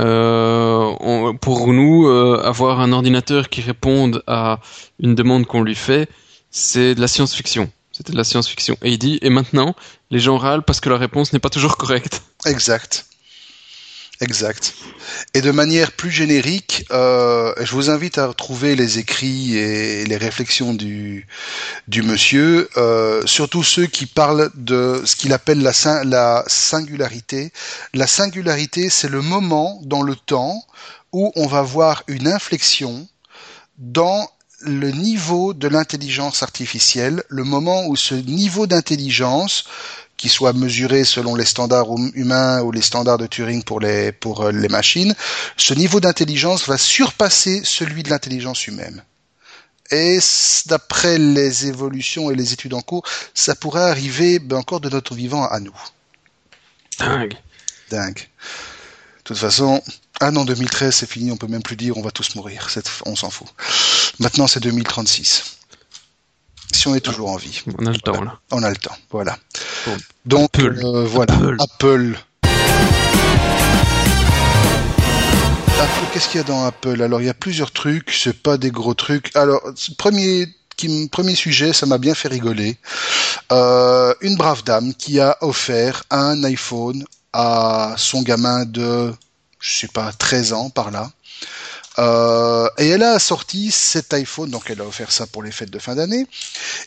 euh, 0.00 0.92
on- 1.00 1.36
pour 1.36 1.66
nous, 1.72 2.06
euh, 2.06 2.40
avoir 2.44 2.80
un 2.80 2.92
ordinateur 2.92 3.48
qui 3.48 3.60
réponde 3.60 4.22
à 4.28 4.60
une 5.00 5.14
demande 5.16 5.46
qu'on 5.46 5.62
lui 5.62 5.74
fait, 5.74 6.08
c'est 6.50 6.94
de 6.94 7.00
la 7.00 7.08
science-fiction. 7.08 7.70
C'était 7.90 8.12
de 8.12 8.16
la 8.16 8.24
science-fiction. 8.24 8.76
Et 8.82 8.90
il 8.92 8.98
dit, 8.98 9.18
et 9.22 9.30
maintenant, 9.30 9.74
les 10.10 10.18
gens 10.20 10.36
râlent 10.36 10.62
parce 10.62 10.80
que 10.80 10.88
la 10.90 10.96
réponse 10.96 11.32
n'est 11.32 11.38
pas 11.40 11.50
toujours 11.50 11.76
correcte. 11.76 12.22
Exact. 12.46 13.06
Exact. 14.24 14.72
Et 15.34 15.42
de 15.42 15.50
manière 15.50 15.92
plus 15.92 16.10
générique, 16.10 16.86
euh, 16.90 17.52
je 17.60 17.72
vous 17.72 17.90
invite 17.90 18.16
à 18.16 18.26
retrouver 18.26 18.74
les 18.74 18.98
écrits 18.98 19.58
et 19.58 20.06
les 20.06 20.16
réflexions 20.16 20.72
du, 20.72 21.26
monsieur, 21.94 22.70
euh, 22.78 23.22
surtout 23.26 23.62
ceux 23.62 23.84
qui 23.84 24.06
parlent 24.06 24.50
de 24.54 25.02
ce 25.04 25.14
qu'il 25.14 25.34
appelle 25.34 25.60
la 25.60 26.44
singularité. 26.46 27.52
La 27.92 28.06
singularité, 28.06 28.88
c'est 28.88 29.10
le 29.10 29.20
moment 29.20 29.78
dans 29.82 30.00
le 30.00 30.16
temps 30.16 30.64
où 31.12 31.30
on 31.36 31.46
va 31.46 31.60
voir 31.60 32.02
une 32.06 32.26
inflexion 32.26 33.06
dans 33.76 34.26
le 34.62 34.90
niveau 34.90 35.52
de 35.52 35.68
l'intelligence 35.68 36.42
artificielle, 36.42 37.22
le 37.28 37.44
moment 37.44 37.86
où 37.88 37.96
ce 37.96 38.14
niveau 38.14 38.66
d'intelligence 38.66 39.64
qui 40.16 40.28
soit 40.28 40.52
mesuré 40.52 41.04
selon 41.04 41.34
les 41.34 41.44
standards 41.44 41.90
hum, 41.90 42.10
humains 42.14 42.62
ou 42.62 42.72
les 42.72 42.82
standards 42.82 43.18
de 43.18 43.26
Turing 43.26 43.62
pour 43.62 43.80
les 43.80 44.12
pour 44.12 44.42
euh, 44.42 44.52
les 44.52 44.68
machines, 44.68 45.14
ce 45.56 45.74
niveau 45.74 46.00
d'intelligence 46.00 46.66
va 46.68 46.78
surpasser 46.78 47.62
celui 47.64 48.02
de 48.02 48.10
l'intelligence 48.10 48.66
humaine. 48.66 49.04
Et 49.90 50.18
d'après 50.66 51.18
les 51.18 51.66
évolutions 51.66 52.30
et 52.30 52.34
les 52.34 52.52
études 52.52 52.74
en 52.74 52.80
cours, 52.80 53.04
ça 53.34 53.54
pourrait 53.54 53.90
arriver 53.90 54.38
ben, 54.38 54.56
encore 54.56 54.80
de 54.80 54.88
notre 54.88 55.14
vivant 55.14 55.46
à 55.46 55.60
nous. 55.60 55.76
Dingue. 56.98 57.36
Dingue. 57.90 58.16
De 58.16 59.22
toute 59.24 59.36
façon, 59.36 59.82
ah 60.20 60.30
non, 60.30 60.44
2013, 60.44 60.94
c'est 60.94 61.10
fini, 61.10 61.30
on 61.30 61.36
peut 61.36 61.46
même 61.46 61.62
plus 61.62 61.76
dire 61.76 61.96
on 61.96 62.02
va 62.02 62.10
tous 62.10 62.34
mourir. 62.34 62.68
On 63.04 63.16
s'en 63.16 63.30
fout. 63.30 63.48
Maintenant, 64.18 64.46
c'est 64.46 64.60
2036. 64.60 65.53
Si 66.72 66.88
on 66.88 66.94
est 66.94 67.00
toujours 67.00 67.30
en 67.30 67.36
vie. 67.36 67.62
On 67.78 67.86
a 67.86 67.90
le 67.90 67.98
temps, 67.98 68.22
là. 68.22 68.38
On 68.50 68.62
a 68.62 68.70
le 68.70 68.76
temps, 68.76 68.96
voilà. 69.10 69.38
Donc, 70.24 70.50
Apple. 70.54 70.80
Euh, 70.84 71.04
voilà. 71.04 71.34
Apple. 71.34 72.18
Apple. 75.80 76.06
Qu'est-ce 76.12 76.28
qu'il 76.28 76.38
y 76.38 76.44
a 76.44 76.46
dans 76.46 76.64
Apple? 76.64 77.02
Alors, 77.02 77.20
il 77.20 77.26
y 77.26 77.30
a 77.30 77.34
plusieurs 77.34 77.72
trucs, 77.72 78.10
c'est 78.12 78.42
pas 78.42 78.56
des 78.56 78.70
gros 78.70 78.94
trucs. 78.94 79.34
Alors, 79.36 79.60
premier 79.98 80.46
qui, 80.76 81.08
premier 81.08 81.34
sujet, 81.34 81.72
ça 81.72 81.86
m'a 81.86 81.98
bien 81.98 82.14
fait 82.14 82.28
rigoler. 82.28 82.76
Euh, 83.52 84.14
une 84.20 84.36
brave 84.36 84.64
dame 84.64 84.94
qui 84.94 85.20
a 85.20 85.36
offert 85.40 86.04
un 86.10 86.42
iPhone 86.44 87.04
à 87.32 87.94
son 87.96 88.22
gamin 88.22 88.64
de 88.64 89.12
je 89.64 89.78
sais 89.78 89.88
pas, 89.88 90.12
13 90.12 90.52
ans 90.52 90.68
par 90.68 90.90
là. 90.90 91.10
Euh, 91.98 92.68
et 92.78 92.88
elle 92.88 93.02
a 93.02 93.18
sorti 93.18 93.70
cet 93.70 94.12
iPhone, 94.14 94.50
donc 94.50 94.70
elle 94.70 94.80
a 94.80 94.84
offert 94.84 95.12
ça 95.12 95.26
pour 95.26 95.42
les 95.42 95.52
fêtes 95.52 95.70
de 95.70 95.78
fin 95.78 95.94
d'année, 95.94 96.26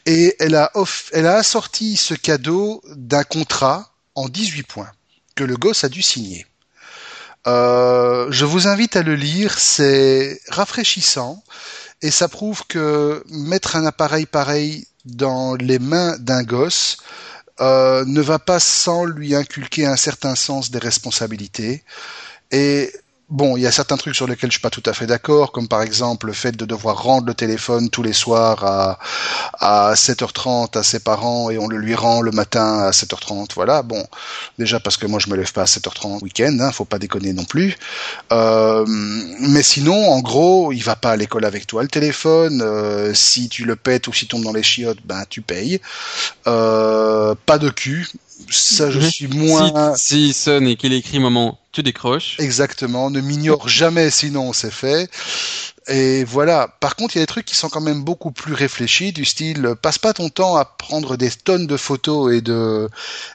et 0.06 0.36
elle 0.40 0.56
a, 0.56 0.72
elle 1.14 1.28
a 1.28 1.38
assorti 1.38 1.96
ce 1.96 2.14
cadeau 2.14 2.82
d'un 2.94 3.24
contrat 3.24 3.94
en 4.16 4.28
18 4.28 4.64
points 4.64 4.92
que 5.36 5.44
le 5.44 5.56
gosse 5.56 5.84
a 5.84 5.90
dû 5.90 6.02
signer. 6.02 6.46
Euh, 7.48 8.28
je 8.30 8.44
vous 8.44 8.68
invite 8.68 8.98
à 8.98 9.04
le 9.04 9.16
lire, 9.16 9.58
c'est 9.58 10.42
rafraîchissant 10.50 11.42
et 12.02 12.12
ça 12.12 12.28
prouve 12.28 12.64
que 12.68 13.24
mettre 13.30 13.78
un 13.78 13.86
appareil 13.86 14.26
pareil 14.26 14.86
dans 15.06 15.56
les 15.56 15.80
mains 15.80 16.18
d'un 16.18 16.44
gosse 16.44 16.98
euh, 17.62 18.04
ne 18.06 18.22
va 18.22 18.38
pas 18.38 18.60
sans 18.60 19.06
lui 19.06 19.34
inculquer 19.34 19.86
un 19.86 19.96
certain 19.96 20.36
sens 20.36 20.70
des 20.70 20.78
responsabilités. 20.78 21.84
Et 22.52 22.92
Bon, 23.30 23.58
il 23.58 23.64
y 23.64 23.68
a 23.68 23.74
certains 23.74 23.98
trucs 23.98 24.16
sur 24.16 24.26
lesquels 24.26 24.50
je 24.50 24.54
suis 24.54 24.62
pas 24.62 24.70
tout 24.70 24.84
à 24.86 24.94
fait 24.94 25.06
d'accord, 25.06 25.52
comme 25.52 25.68
par 25.68 25.82
exemple 25.82 26.28
le 26.28 26.34
fait 26.34 26.54
de 26.56 26.64
devoir 26.64 27.04
rendre 27.04 27.28
le 27.28 27.34
téléphone 27.34 27.90
tous 27.90 28.02
les 28.02 28.14
soirs 28.14 28.64
à, 28.64 29.00
à 29.60 29.96
7h30 29.96 30.78
à 30.78 30.84
ses 30.84 31.02
parents 31.02 31.50
et 31.50 31.58
on 31.58 31.68
le 31.68 31.76
lui 31.76 31.94
rend 31.94 32.22
le 32.22 32.32
matin 32.32 32.80
à 32.80 32.92
7h30. 32.92 33.50
Voilà, 33.54 33.82
bon, 33.84 34.02
déjà 34.58 34.80
parce 34.80 34.96
que 34.96 35.08
moi 35.08 35.20
je 35.20 35.30
me 35.30 35.36
lève 35.36 35.52
pas 35.52 35.64
à 35.64 35.66
7h30 35.66 36.24
week-end, 36.24 36.58
hein, 36.62 36.72
faut 36.72 36.86
pas 36.86 37.00
déconner 37.00 37.34
non 37.34 37.44
plus. 37.44 37.76
Euh, 38.32 38.86
mais 38.88 39.62
sinon, 39.62 40.10
en 40.10 40.22
gros, 40.22 40.72
il 40.72 40.82
va 40.82 40.96
pas 40.96 41.12
à 41.12 41.18
l'école 41.18 41.44
avec 41.44 41.68
toi 41.68 41.82
le 41.82 41.90
téléphone. 41.90 42.62
Euh, 42.64 43.14
si 43.14 43.50
tu 43.50 43.66
le 43.66 43.76
pètes 43.76 44.08
ou 44.08 44.14
si 44.14 44.28
tombe 44.28 44.44
dans 44.46 44.54
les 44.54 44.64
chiottes, 44.64 45.00
ben 45.04 45.26
tu 45.30 45.42
payes. 45.42 45.82
Euh, 46.48 47.36
pas 47.46 47.58
de 47.58 47.70
cul, 47.70 48.08
ça 48.50 48.92
je 48.92 49.00
mhm. 49.00 49.10
suis 49.10 49.28
moins. 49.28 49.96
Si, 49.96 50.34
sonne 50.34 50.68
et 50.68 50.76
qu'il 50.76 50.94
écrit 50.94 51.20
maman, 51.20 51.60
tu 51.72 51.84
décroches. 51.84 52.36
Exactement, 52.40 53.10
ne 53.10 53.22
m'ignore 53.22 53.68
jamais 53.70 54.10
sinon 54.10 54.54
c'est 54.54 54.72
fait. 54.72 55.10
Et 55.88 56.26
voilà. 56.26 56.68
Par 56.80 56.96
contre, 56.96 57.16
il 57.16 57.20
y 57.20 57.22
a 57.22 57.24
des 57.24 57.28
trucs 57.28 57.46
qui 57.46 57.56
sont 57.56 57.70
quand 57.70 57.82
même 57.82 58.04
beaucoup 58.04 58.32
plus 58.32 58.54
réfléchis, 58.54 59.14
du 59.14 59.26
style 59.26 59.76
passe 59.82 59.98
pas 59.98 60.14
ton 60.14 60.30
temps 60.30 60.58
à 60.58 60.66
prendre 60.66 61.16
des 61.16 61.32
tonnes 61.32 61.68
de 61.68 61.78
photos 61.78 62.34
et 62.34 62.42
de 62.42 62.90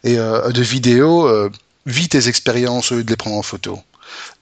et 0.05 0.19
euh, 0.19 0.51
de 0.51 0.63
vidéos, 0.63 1.27
euh, 1.27 1.51
vis 1.87 2.09
tes 2.09 2.29
expériences 2.29 2.93
au 2.93 2.97
lieu 2.97 3.05
de 3.05 3.11
les 3.11 3.17
prendre 3.17 3.37
en 3.37 3.43
photo. 3.43 3.79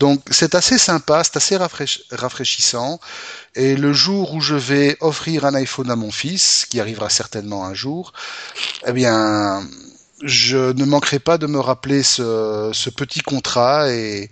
Donc 0.01 0.21
c'est 0.31 0.55
assez 0.55 0.79
sympa, 0.79 1.23
c'est 1.25 1.37
assez 1.37 1.57
rafraîchissant. 1.57 3.01
Et 3.55 3.77
le 3.77 3.93
jour 3.93 4.35
où 4.35 4.41
je 4.41 4.55
vais 4.55 4.97
offrir 5.01 5.45
un 5.45 5.55
iPhone 5.55 5.91
à 5.91 5.97
mon 5.97 6.11
fils, 6.11 6.67
qui 6.69 6.81
arrivera 6.81 7.11
certainement 7.11 7.65
un 7.65 7.75
jour, 7.75 8.13
eh 8.87 8.93
bien 8.93 9.63
je 10.23 10.73
ne 10.73 10.85
manquerai 10.85 11.19
pas 11.19 11.39
de 11.39 11.47
me 11.47 11.59
rappeler 11.59 12.03
ce, 12.03 12.71
ce 12.73 12.91
petit 12.91 13.21
contrat 13.21 13.91
et, 13.93 14.31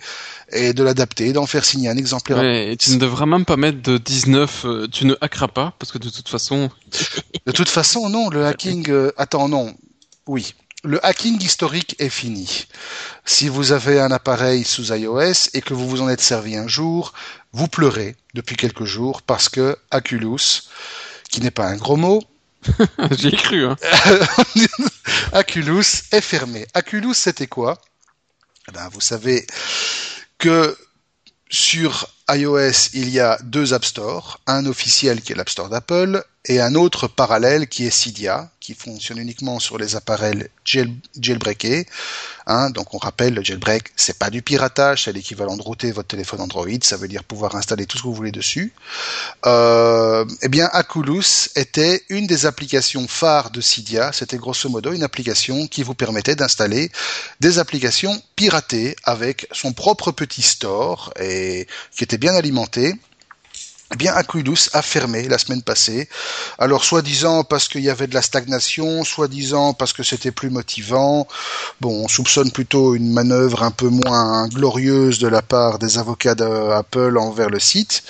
et 0.53 0.73
de 0.73 0.83
l'adapter, 0.83 1.33
d'en 1.33 1.47
faire 1.47 1.65
signer 1.65 1.89
un 1.89 1.97
exemplaire. 1.97 2.39
Ouais, 2.39 2.73
et 2.73 2.77
tu 2.77 2.91
ne 2.91 2.97
devras 2.99 3.27
même 3.27 3.45
pas 3.45 3.57
mettre 3.57 3.83
de 3.83 3.99
19, 3.99 4.65
euh, 4.65 4.89
tu 4.89 5.07
ne 5.07 5.15
hackeras 5.21 5.49
pas, 5.49 5.75
parce 5.79 5.93
que 5.93 5.99
de 5.99 6.11
toute 6.11 6.29
façon... 6.29 6.71
de 7.47 7.53
toute 7.53 7.69
façon, 7.69 8.09
non, 8.09 8.29
le 8.31 8.47
hacking... 8.47 8.91
Euh, 8.91 9.13
attends, 9.17 9.49
non, 9.49 9.75
oui. 10.27 10.55
Le 10.85 11.05
hacking 11.05 11.43
historique 11.43 11.97
est 11.99 12.09
fini. 12.09 12.67
Si 13.25 13.49
vous 13.49 13.73
avez 13.73 14.01
un 14.01 14.13
appareil 14.13 14.65
sous 14.65 14.93
iOS 14.93 15.51
et 15.55 15.61
que 15.61 15.75
vous 15.75 15.89
vous 15.89 16.03
en 16.03 16.09
êtes 16.09 16.21
servi 16.21 16.57
un 16.57 16.69
jour, 16.69 17.13
vous 17.53 17.67
pleurez 17.67 18.15
depuis 18.35 18.55
quelques 18.55 18.85
jours 18.85 19.23
parce 19.23 19.49
que 19.49 19.77
Aculus, 19.91 20.63
qui 21.31 21.41
n'est 21.41 21.51
pas 21.51 21.67
un 21.67 21.77
gros 21.77 21.97
mot, 21.97 22.23
J'ai 23.13 23.33
cru. 23.33 23.67
Hein. 23.67 23.77
Aculus 25.33 25.85
est 26.13 26.21
fermé. 26.21 26.67
Aculus, 26.75 27.15
c'était 27.15 27.47
quoi? 27.47 27.81
Eh 28.69 28.73
ben, 28.73 28.89
Vous 28.89 29.01
savez 29.01 29.47
que 30.39 30.77
sur 31.51 32.09
iOS, 32.31 32.91
il 32.93 33.09
y 33.09 33.21
a 33.21 33.39
deux 33.43 33.73
App 33.73 33.85
Store, 33.85 34.41
un 34.47 34.67
officiel 34.67 35.23
qui 35.23 35.33
est 35.33 35.37
l'App 35.37 35.49
Store 35.49 35.69
d'Apple 35.69 36.23
et 36.45 36.61
un 36.61 36.75
autre 36.75 37.09
parallèle 37.09 37.69
qui 37.69 37.87
est 37.87 37.91
Cydia, 37.91 38.51
qui 38.61 38.75
fonctionne 38.75 39.19
uniquement 39.19 39.59
sur 39.59 39.79
les 39.79 39.97
appareils 39.97 40.47
jailbreakés. 40.65 41.87
Hein, 42.47 42.71
donc 42.71 42.95
on 42.95 42.99
rappelle, 42.99 43.35
le 43.35 43.43
jailbreak, 43.43 43.93
c'est 43.97 44.19
pas 44.19 44.31
du 44.31 44.41
piratage, 44.41 45.05
c'est 45.05 45.13
l'équivalent 45.13 45.57
de 45.57 45.63
router 45.63 45.91
votre 45.93 46.09
téléphone 46.09 46.41
Android, 46.41 46.67
ça 46.83 46.97
veut 46.97 47.09
dire 47.09 47.25
pouvoir 47.25 47.57
installer 47.57 47.85
tout 47.85 47.99
ce 47.99 48.03
que 48.03 48.09
vous 48.09 48.15
voulez 48.15 48.33
dessus. 48.33 48.73
Euh, 49.47 50.25
eh 50.43 50.49
bien, 50.49 50.69
Aculus 50.73 51.49
était 51.57 52.05
une 52.09 52.27
des 52.27 52.47
applications 52.47 53.07
phares 53.09 53.51
de 53.51 53.61
Cydia, 53.61 54.13
c'était 54.13 54.39
grosso 54.39 54.69
modo 54.69 54.93
une 54.93 55.03
application 55.03 55.67
qui 55.67 55.83
vous 55.83 55.95
permettait 55.95 56.37
d'installer 56.37 56.91
des 57.41 57.59
applications 57.59 58.23
piratées 58.37 58.97
avec 59.05 59.47
son 59.53 59.73
propre 59.73 60.13
petit 60.13 60.43
store 60.43 61.13
et 61.19 61.67
qui 61.95 62.05
était 62.05 62.18
bien 62.19 62.35
alimenté 62.35 62.95
eh 63.91 63.97
bien, 63.97 64.13
Aquilus 64.13 64.69
a 64.75 64.83
fermé 64.83 65.29
la 65.29 65.39
semaine 65.39 65.63
passée. 65.63 66.11
Alors, 66.59 66.85
soi-disant 66.85 67.43
parce 67.43 67.69
qu'il 67.69 67.81
y 67.81 67.89
avait 67.89 68.07
de 68.07 68.13
la 68.13 68.21
stagnation, 68.21 69.03
soi-disant 69.03 69.73
parce 69.73 69.95
que 69.95 70.03
c'était 70.03 70.31
plus 70.31 70.51
motivant. 70.51 71.27
Bon, 71.81 72.05
on 72.05 72.09
soupçonne 72.09 72.51
plutôt 72.51 72.95
une 72.95 73.11
manœuvre 73.11 73.63
un 73.63 73.71
peu 73.71 73.89
moins 73.89 74.47
glorieuse 74.49 75.19
de 75.21 75.29
la 75.29 75.41
part 75.41 75.79
des 75.79 75.97
avocats 75.97 76.35
d'Apple 76.35 77.17
envers 77.17 77.49
le 77.49 77.59
site. 77.59 78.03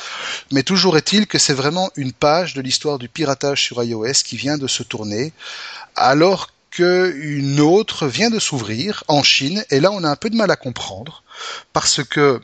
Mais 0.50 0.64
toujours 0.64 0.96
est-il 0.96 1.28
que 1.28 1.38
c'est 1.38 1.54
vraiment 1.54 1.90
une 1.94 2.12
page 2.12 2.54
de 2.54 2.60
l'histoire 2.60 2.98
du 2.98 3.08
piratage 3.08 3.62
sur 3.62 3.80
iOS 3.80 4.24
qui 4.24 4.36
vient 4.36 4.58
de 4.58 4.66
se 4.66 4.82
tourner, 4.82 5.32
alors 5.94 6.48
qu'une 6.72 7.60
autre 7.60 8.08
vient 8.08 8.30
de 8.30 8.40
s'ouvrir 8.40 9.04
en 9.06 9.22
Chine. 9.22 9.64
Et 9.70 9.78
là, 9.78 9.92
on 9.92 10.02
a 10.02 10.10
un 10.10 10.16
peu 10.16 10.28
de 10.28 10.36
mal 10.36 10.50
à 10.50 10.56
comprendre 10.56 11.22
parce 11.72 12.02
que 12.02 12.40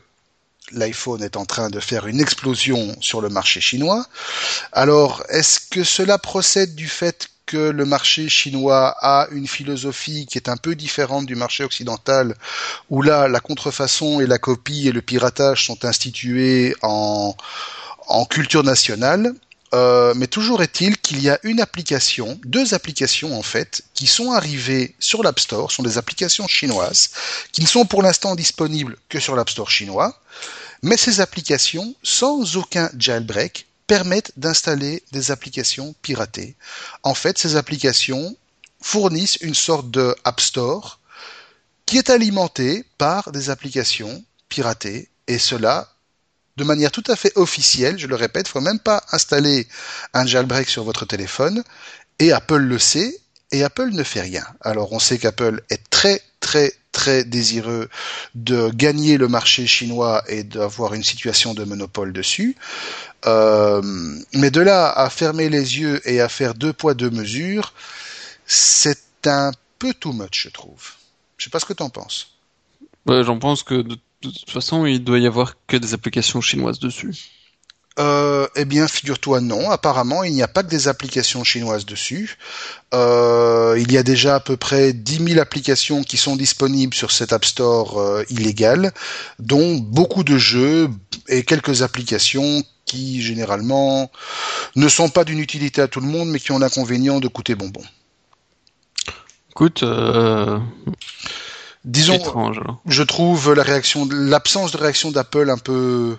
l'iPhone 0.71 1.23
est 1.23 1.37
en 1.37 1.45
train 1.45 1.69
de 1.69 1.79
faire 1.79 2.07
une 2.07 2.19
explosion 2.19 2.95
sur 2.99 3.21
le 3.21 3.29
marché 3.29 3.61
chinois. 3.61 4.05
Alors, 4.71 5.23
est-ce 5.29 5.59
que 5.69 5.83
cela 5.83 6.17
procède 6.17 6.75
du 6.75 6.87
fait 6.87 7.29
que 7.45 7.57
le 7.57 7.85
marché 7.85 8.27
chinois 8.27 8.95
a 9.01 9.27
une 9.31 9.47
philosophie 9.47 10.25
qui 10.25 10.37
est 10.37 10.49
un 10.49 10.57
peu 10.57 10.75
différente 10.75 11.27
du 11.27 11.35
marché 11.35 11.63
occidental, 11.63 12.35
où 12.89 13.01
là, 13.01 13.27
la 13.27 13.39
contrefaçon 13.39 14.19
et 14.19 14.25
la 14.25 14.39
copie 14.39 14.87
et 14.87 14.91
le 14.91 15.01
piratage 15.01 15.65
sont 15.65 15.85
institués 15.85 16.75
en, 16.81 17.35
en 18.07 18.25
culture 18.25 18.63
nationale? 18.63 19.33
Euh, 19.75 20.13
mais 20.15 20.27
toujours 20.27 20.63
est-il 20.63 20.97
qu'il 20.97 21.21
y 21.21 21.29
a 21.29 21.37
une 21.43 21.59
application, 21.59 22.39
deux 22.45 22.73
applications 22.73 23.37
en 23.37 23.41
fait, 23.41 23.83
qui 23.93 24.07
sont 24.07 24.31
arrivées 24.31 24.95
sur 24.99 25.21
l'App 25.21 25.37
Store, 25.37 25.69
sont 25.69 25.83
des 25.83 25.97
applications 25.97 26.47
chinoises, 26.47 27.09
qui 27.51 27.61
ne 27.61 27.67
sont 27.67 27.85
pour 27.85 28.01
l'instant 28.01 28.35
disponibles 28.35 28.95
que 29.09 29.19
sur 29.19 29.35
l'App 29.35 29.49
Store 29.49 29.69
chinois, 29.69 30.17
mais 30.81 30.95
ces 30.95 31.19
applications, 31.19 31.93
sans 32.03 32.55
aucun 32.55 32.89
jailbreak, 32.97 33.67
permettent 33.85 34.31
d'installer 34.37 35.03
des 35.11 35.29
applications 35.31 35.93
piratées. 36.01 36.55
En 37.03 37.13
fait, 37.13 37.37
ces 37.37 37.57
applications 37.57 38.37
fournissent 38.81 39.37
une 39.41 39.55
sorte 39.55 39.91
de 39.91 40.15
App 40.23 40.39
Store 40.39 40.99
qui 41.85 41.97
est 41.97 42.09
alimenté 42.09 42.85
par 42.97 43.33
des 43.33 43.49
applications 43.49 44.23
piratées, 44.47 45.09
et 45.27 45.37
cela 45.37 45.89
de 46.57 46.63
manière 46.63 46.91
tout 46.91 47.03
à 47.07 47.15
fait 47.15 47.31
officielle, 47.35 47.97
je 47.97 48.07
le 48.07 48.15
répète, 48.15 48.47
il 48.47 48.51
faut 48.51 48.61
même 48.61 48.79
pas 48.79 49.03
installer 49.11 49.67
un 50.13 50.25
jailbreak 50.25 50.69
sur 50.69 50.83
votre 50.83 51.05
téléphone, 51.05 51.63
et 52.19 52.31
Apple 52.31 52.61
le 52.61 52.79
sait, 52.79 53.19
et 53.51 53.63
Apple 53.63 53.89
ne 53.91 54.03
fait 54.03 54.21
rien. 54.21 54.45
Alors 54.61 54.93
on 54.93 54.99
sait 54.99 55.17
qu'Apple 55.17 55.61
est 55.69 55.89
très 55.89 56.21
très 56.39 56.73
très 56.91 57.23
désireux 57.25 57.89
de 58.35 58.69
gagner 58.69 59.17
le 59.17 59.27
marché 59.27 59.67
chinois 59.67 60.23
et 60.27 60.43
d'avoir 60.43 60.93
une 60.93 61.03
situation 61.03 61.53
de 61.53 61.63
monopole 61.63 62.13
dessus. 62.13 62.55
Euh, 63.25 63.81
mais 64.33 64.51
de 64.51 64.61
là 64.61 64.91
à 64.91 65.09
fermer 65.09 65.49
les 65.49 65.79
yeux 65.79 66.01
et 66.09 66.21
à 66.21 66.29
faire 66.29 66.53
deux 66.53 66.73
poids 66.73 66.93
deux 66.93 67.09
mesures, 67.09 67.73
c'est 68.45 68.97
un 69.25 69.51
peu 69.79 69.93
too 69.93 70.13
much, 70.13 70.43
je 70.43 70.49
trouve. 70.49 70.91
Je 71.37 71.45
sais 71.45 71.49
pas 71.49 71.59
ce 71.59 71.65
que 71.65 71.73
tu 71.73 71.83
en 71.83 71.89
penses. 71.89 72.31
J'en 73.07 73.39
pense 73.39 73.63
que 73.63 73.83
toute 74.29 74.49
façon, 74.49 74.85
il 74.85 75.03
doit 75.03 75.19
y 75.19 75.27
avoir 75.27 75.55
que 75.67 75.77
des 75.77 75.93
applications 75.93 76.41
chinoises 76.41 76.79
dessus. 76.79 77.13
Euh, 77.97 78.47
eh 78.57 78.65
bien, 78.65 78.87
figure-toi 78.87 79.39
non. 79.39 79.69
Apparemment, 79.71 80.23
il 80.23 80.33
n'y 80.33 80.43
a 80.43 80.49
pas 80.49 80.63
que 80.63 80.69
des 80.69 80.89
applications 80.89 81.43
chinoises 81.45 81.85
dessus. 81.85 82.37
Euh, 82.93 83.77
il 83.79 83.91
y 83.91 83.97
a 83.97 84.03
déjà 84.03 84.35
à 84.35 84.39
peu 84.41 84.57
près 84.57 84.91
10 84.91 85.27
000 85.29 85.39
applications 85.39 86.03
qui 86.03 86.17
sont 86.17 86.35
disponibles 86.35 86.93
sur 86.93 87.11
cet 87.11 87.31
App 87.31 87.45
Store 87.45 87.97
euh, 87.99 88.23
illégal, 88.29 88.91
dont 89.39 89.75
beaucoup 89.75 90.23
de 90.25 90.37
jeux 90.37 90.89
et 91.29 91.43
quelques 91.43 91.83
applications 91.83 92.63
qui 92.83 93.21
généralement 93.21 94.11
ne 94.75 94.89
sont 94.89 95.09
pas 95.09 95.23
d'une 95.23 95.39
utilité 95.39 95.81
à 95.81 95.87
tout 95.87 96.01
le 96.01 96.07
monde, 96.07 96.29
mais 96.29 96.39
qui 96.39 96.51
ont 96.51 96.59
l'inconvénient 96.59 97.19
de 97.21 97.29
coûter 97.29 97.55
bonbon. 97.55 97.81
Écoute, 99.51 99.85
disons, 101.85 102.15
étrange. 102.15 102.61
je 102.85 103.03
trouve 103.03 103.53
la 103.53 103.63
réaction, 103.63 104.07
l'absence 104.11 104.71
de 104.71 104.77
réaction 104.77 105.11
d'Apple 105.11 105.49
un 105.49 105.57
peu, 105.57 106.17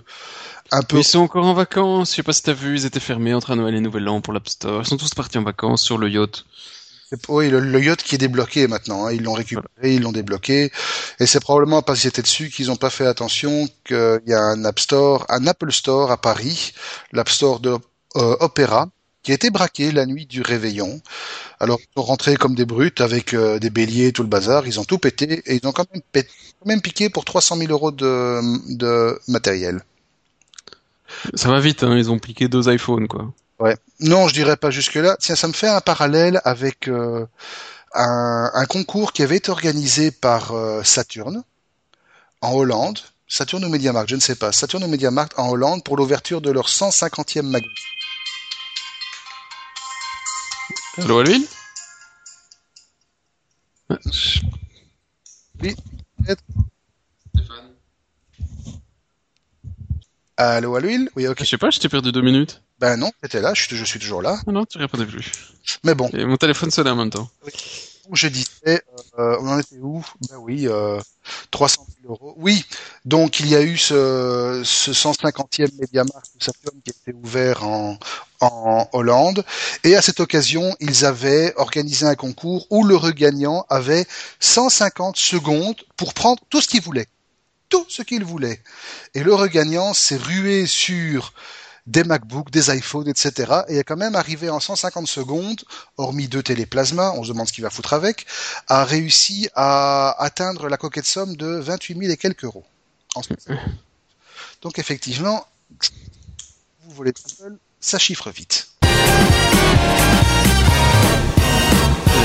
un 0.70 0.82
peu. 0.82 0.98
Ils 0.98 1.04
sont 1.04 1.20
encore 1.20 1.46
en 1.46 1.54
vacances. 1.54 2.10
Je 2.10 2.16
sais 2.16 2.22
pas 2.22 2.32
si 2.32 2.42
t'as 2.42 2.52
vu, 2.52 2.76
ils 2.76 2.86
étaient 2.86 3.00
fermés 3.00 3.34
entre 3.34 3.54
Noël 3.54 3.74
et 3.74 3.80
Nouvel 3.80 4.08
An 4.08 4.20
pour 4.20 4.32
l'App 4.32 4.48
Store. 4.48 4.82
Ils 4.82 4.88
sont 4.88 4.96
tous 4.96 5.14
partis 5.14 5.38
en 5.38 5.42
vacances 5.42 5.82
sur 5.82 5.98
le 5.98 6.08
yacht. 6.08 6.44
Oui, 7.28 7.50
le, 7.50 7.60
le, 7.60 7.80
yacht 7.80 8.02
qui 8.02 8.16
est 8.16 8.18
débloqué 8.18 8.66
maintenant. 8.66 9.06
Hein. 9.06 9.12
Ils 9.12 9.22
l'ont 9.22 9.34
récupéré, 9.34 9.94
ils 9.94 10.02
l'ont 10.02 10.12
débloqué, 10.12 10.72
et 11.20 11.26
c'est 11.26 11.38
probablement 11.38 11.80
parce 11.80 12.00
qu'ils 12.00 12.08
étaient 12.08 12.22
dessus 12.22 12.50
qu'ils 12.50 12.66
n'ont 12.66 12.76
pas 12.76 12.90
fait 12.90 13.06
attention 13.06 13.68
qu'il 13.84 14.22
y 14.26 14.32
a 14.32 14.40
un 14.40 14.64
App 14.64 14.80
Store, 14.80 15.24
un 15.28 15.46
Apple 15.46 15.70
Store 15.70 16.10
à 16.10 16.20
Paris, 16.20 16.72
l'App 17.12 17.28
Store 17.28 17.60
de 17.60 17.76
euh, 18.16 18.36
Opera, 18.40 18.88
qui 19.26 19.32
a 19.32 19.34
été 19.34 19.50
braqué 19.50 19.90
la 19.90 20.06
nuit 20.06 20.24
du 20.24 20.40
réveillon. 20.40 21.00
Alors 21.58 21.80
ils 21.80 21.88
sont 21.96 22.04
rentrés 22.04 22.36
comme 22.36 22.54
des 22.54 22.64
brutes 22.64 23.00
avec 23.00 23.34
euh, 23.34 23.58
des 23.58 23.70
béliers, 23.70 24.12
tout 24.12 24.22
le 24.22 24.28
bazar. 24.28 24.68
Ils 24.68 24.78
ont 24.78 24.84
tout 24.84 24.98
pété 24.98 25.42
et 25.46 25.56
ils 25.56 25.66
ont 25.66 25.72
quand 25.72 25.84
même, 25.92 26.00
pété, 26.12 26.30
quand 26.60 26.68
même 26.68 26.80
piqué 26.80 27.10
pour 27.10 27.24
300 27.24 27.56
000 27.56 27.72
euros 27.72 27.90
de, 27.90 28.40
de 28.76 29.20
matériel. 29.26 29.82
Ça 31.34 31.48
va 31.48 31.58
vite, 31.58 31.82
hein, 31.82 31.96
ils 31.98 32.08
ont 32.12 32.20
piqué 32.20 32.46
deux 32.46 32.72
iPhones, 32.72 33.08
quoi. 33.08 33.32
Ouais. 33.58 33.76
Non, 33.98 34.28
je 34.28 34.34
dirais 34.34 34.56
pas 34.56 34.70
jusque-là. 34.70 35.16
Tiens, 35.18 35.34
ça 35.34 35.48
me 35.48 35.54
fait 35.54 35.66
un 35.66 35.80
parallèle 35.80 36.40
avec 36.44 36.86
euh, 36.86 37.26
un, 37.94 38.50
un, 38.54 38.64
concours 38.66 39.12
qui 39.12 39.24
avait 39.24 39.38
été 39.38 39.50
organisé 39.50 40.12
par 40.12 40.52
euh, 40.52 40.84
Saturne 40.84 41.42
en 42.42 42.52
Hollande. 42.52 43.00
Saturne 43.26 43.64
ou 43.64 43.68
Mediamarkt, 43.70 44.08
je 44.08 44.14
ne 44.14 44.20
sais 44.20 44.36
pas. 44.36 44.52
Saturne 44.52 44.84
ou 44.84 44.88
Mediamarkt 44.88 45.36
en 45.36 45.50
Hollande 45.50 45.82
pour 45.82 45.96
l'ouverture 45.96 46.40
de 46.40 46.52
leur 46.52 46.68
150e 46.68 47.42
magasin. 47.42 47.66
Allô 50.98 51.18
à 51.18 51.24
l'huile 51.24 51.46
Oui, 55.62 55.76
Stéphane. 57.34 57.74
Allô 60.38 60.74
à 60.74 60.80
l'huile 60.80 61.10
Oui, 61.14 61.26
ok. 61.28 61.38
Je 61.40 61.44
sais 61.44 61.58
pas, 61.58 61.68
je 61.70 61.80
t'ai 61.80 61.90
perdu 61.90 62.12
deux 62.12 62.22
minutes. 62.22 62.62
Ben 62.78 62.96
non, 62.96 63.10
t'étais 63.20 63.42
là, 63.42 63.52
je, 63.54 63.74
je, 63.74 63.84
suis 63.84 63.98
toujours 63.98 64.22
là. 64.22 64.38
Ah 64.46 64.52
non, 64.52 64.64
tu 64.64 64.78
répondais 64.78 65.04
plus. 65.06 65.30
Mais 65.84 65.94
bon. 65.94 66.08
Et 66.14 66.24
mon 66.24 66.36
téléphone 66.36 66.70
sonnait 66.70 66.90
en 66.90 66.96
même 66.96 67.10
temps. 67.10 67.28
Oui. 67.44 67.52
Je 68.12 68.28
disais, 68.28 68.82
euh, 69.18 69.36
on 69.40 69.48
en 69.48 69.58
était 69.58 69.78
où? 69.80 70.04
Ben 70.30 70.36
oui, 70.36 70.68
euh, 70.68 71.00
300 71.50 71.86
000 72.02 72.12
euros. 72.12 72.34
Oui, 72.36 72.64
donc 73.04 73.40
il 73.40 73.48
y 73.48 73.56
a 73.56 73.62
eu 73.62 73.76
ce, 73.76 74.62
ce 74.64 74.92
150e 74.92 75.70
Mediamarkt 75.78 76.30
de 76.38 76.44
Saturn 76.44 76.76
qui 76.84 76.90
a 76.90 76.94
été 77.02 77.18
ouvert 77.18 77.66
en, 77.66 77.98
en 78.40 78.88
Hollande. 78.92 79.44
Et 79.84 79.96
à 79.96 80.02
cette 80.02 80.20
occasion, 80.20 80.76
ils 80.80 81.04
avaient 81.04 81.52
organisé 81.56 82.06
un 82.06 82.14
concours 82.14 82.66
où 82.70 82.84
le 82.84 82.96
regagnant 82.96 83.66
avait 83.68 84.06
150 84.40 85.16
secondes 85.16 85.76
pour 85.96 86.14
prendre 86.14 86.42
tout 86.48 86.60
ce 86.60 86.68
qu'il 86.68 86.82
voulait. 86.82 87.06
Tout 87.68 87.86
ce 87.88 88.02
qu'il 88.02 88.24
voulait. 88.24 88.60
Et 89.14 89.24
le 89.24 89.34
regagnant 89.34 89.92
s'est 89.94 90.16
rué 90.16 90.66
sur 90.66 91.32
des 91.86 92.04
MacBooks, 92.04 92.50
des 92.50 92.74
iPhones, 92.76 93.08
etc. 93.08 93.62
Et 93.68 93.76
est 93.76 93.84
quand 93.84 93.96
même 93.96 94.16
arrivé 94.16 94.50
en 94.50 94.60
150 94.60 95.06
secondes, 95.06 95.60
hormis 95.96 96.28
deux 96.28 96.42
téléplasmas, 96.42 97.12
on 97.12 97.22
se 97.22 97.28
demande 97.28 97.48
ce 97.48 97.52
qu'il 97.52 97.62
va 97.62 97.70
foutre 97.70 97.92
avec, 97.92 98.26
a 98.68 98.84
réussi 98.84 99.48
à 99.54 100.16
atteindre 100.22 100.68
la 100.68 100.76
coquette 100.76 101.06
somme 101.06 101.36
de 101.36 101.46
28 101.46 101.98
000 101.98 102.12
et 102.12 102.16
quelques 102.16 102.44
euros. 102.44 102.64
Donc 104.62 104.78
effectivement, 104.78 105.46
vous 106.84 106.94
voulez 106.94 107.10
Apple, 107.10 107.56
ça 107.80 107.98
chiffre 107.98 108.30
vite. 108.30 108.70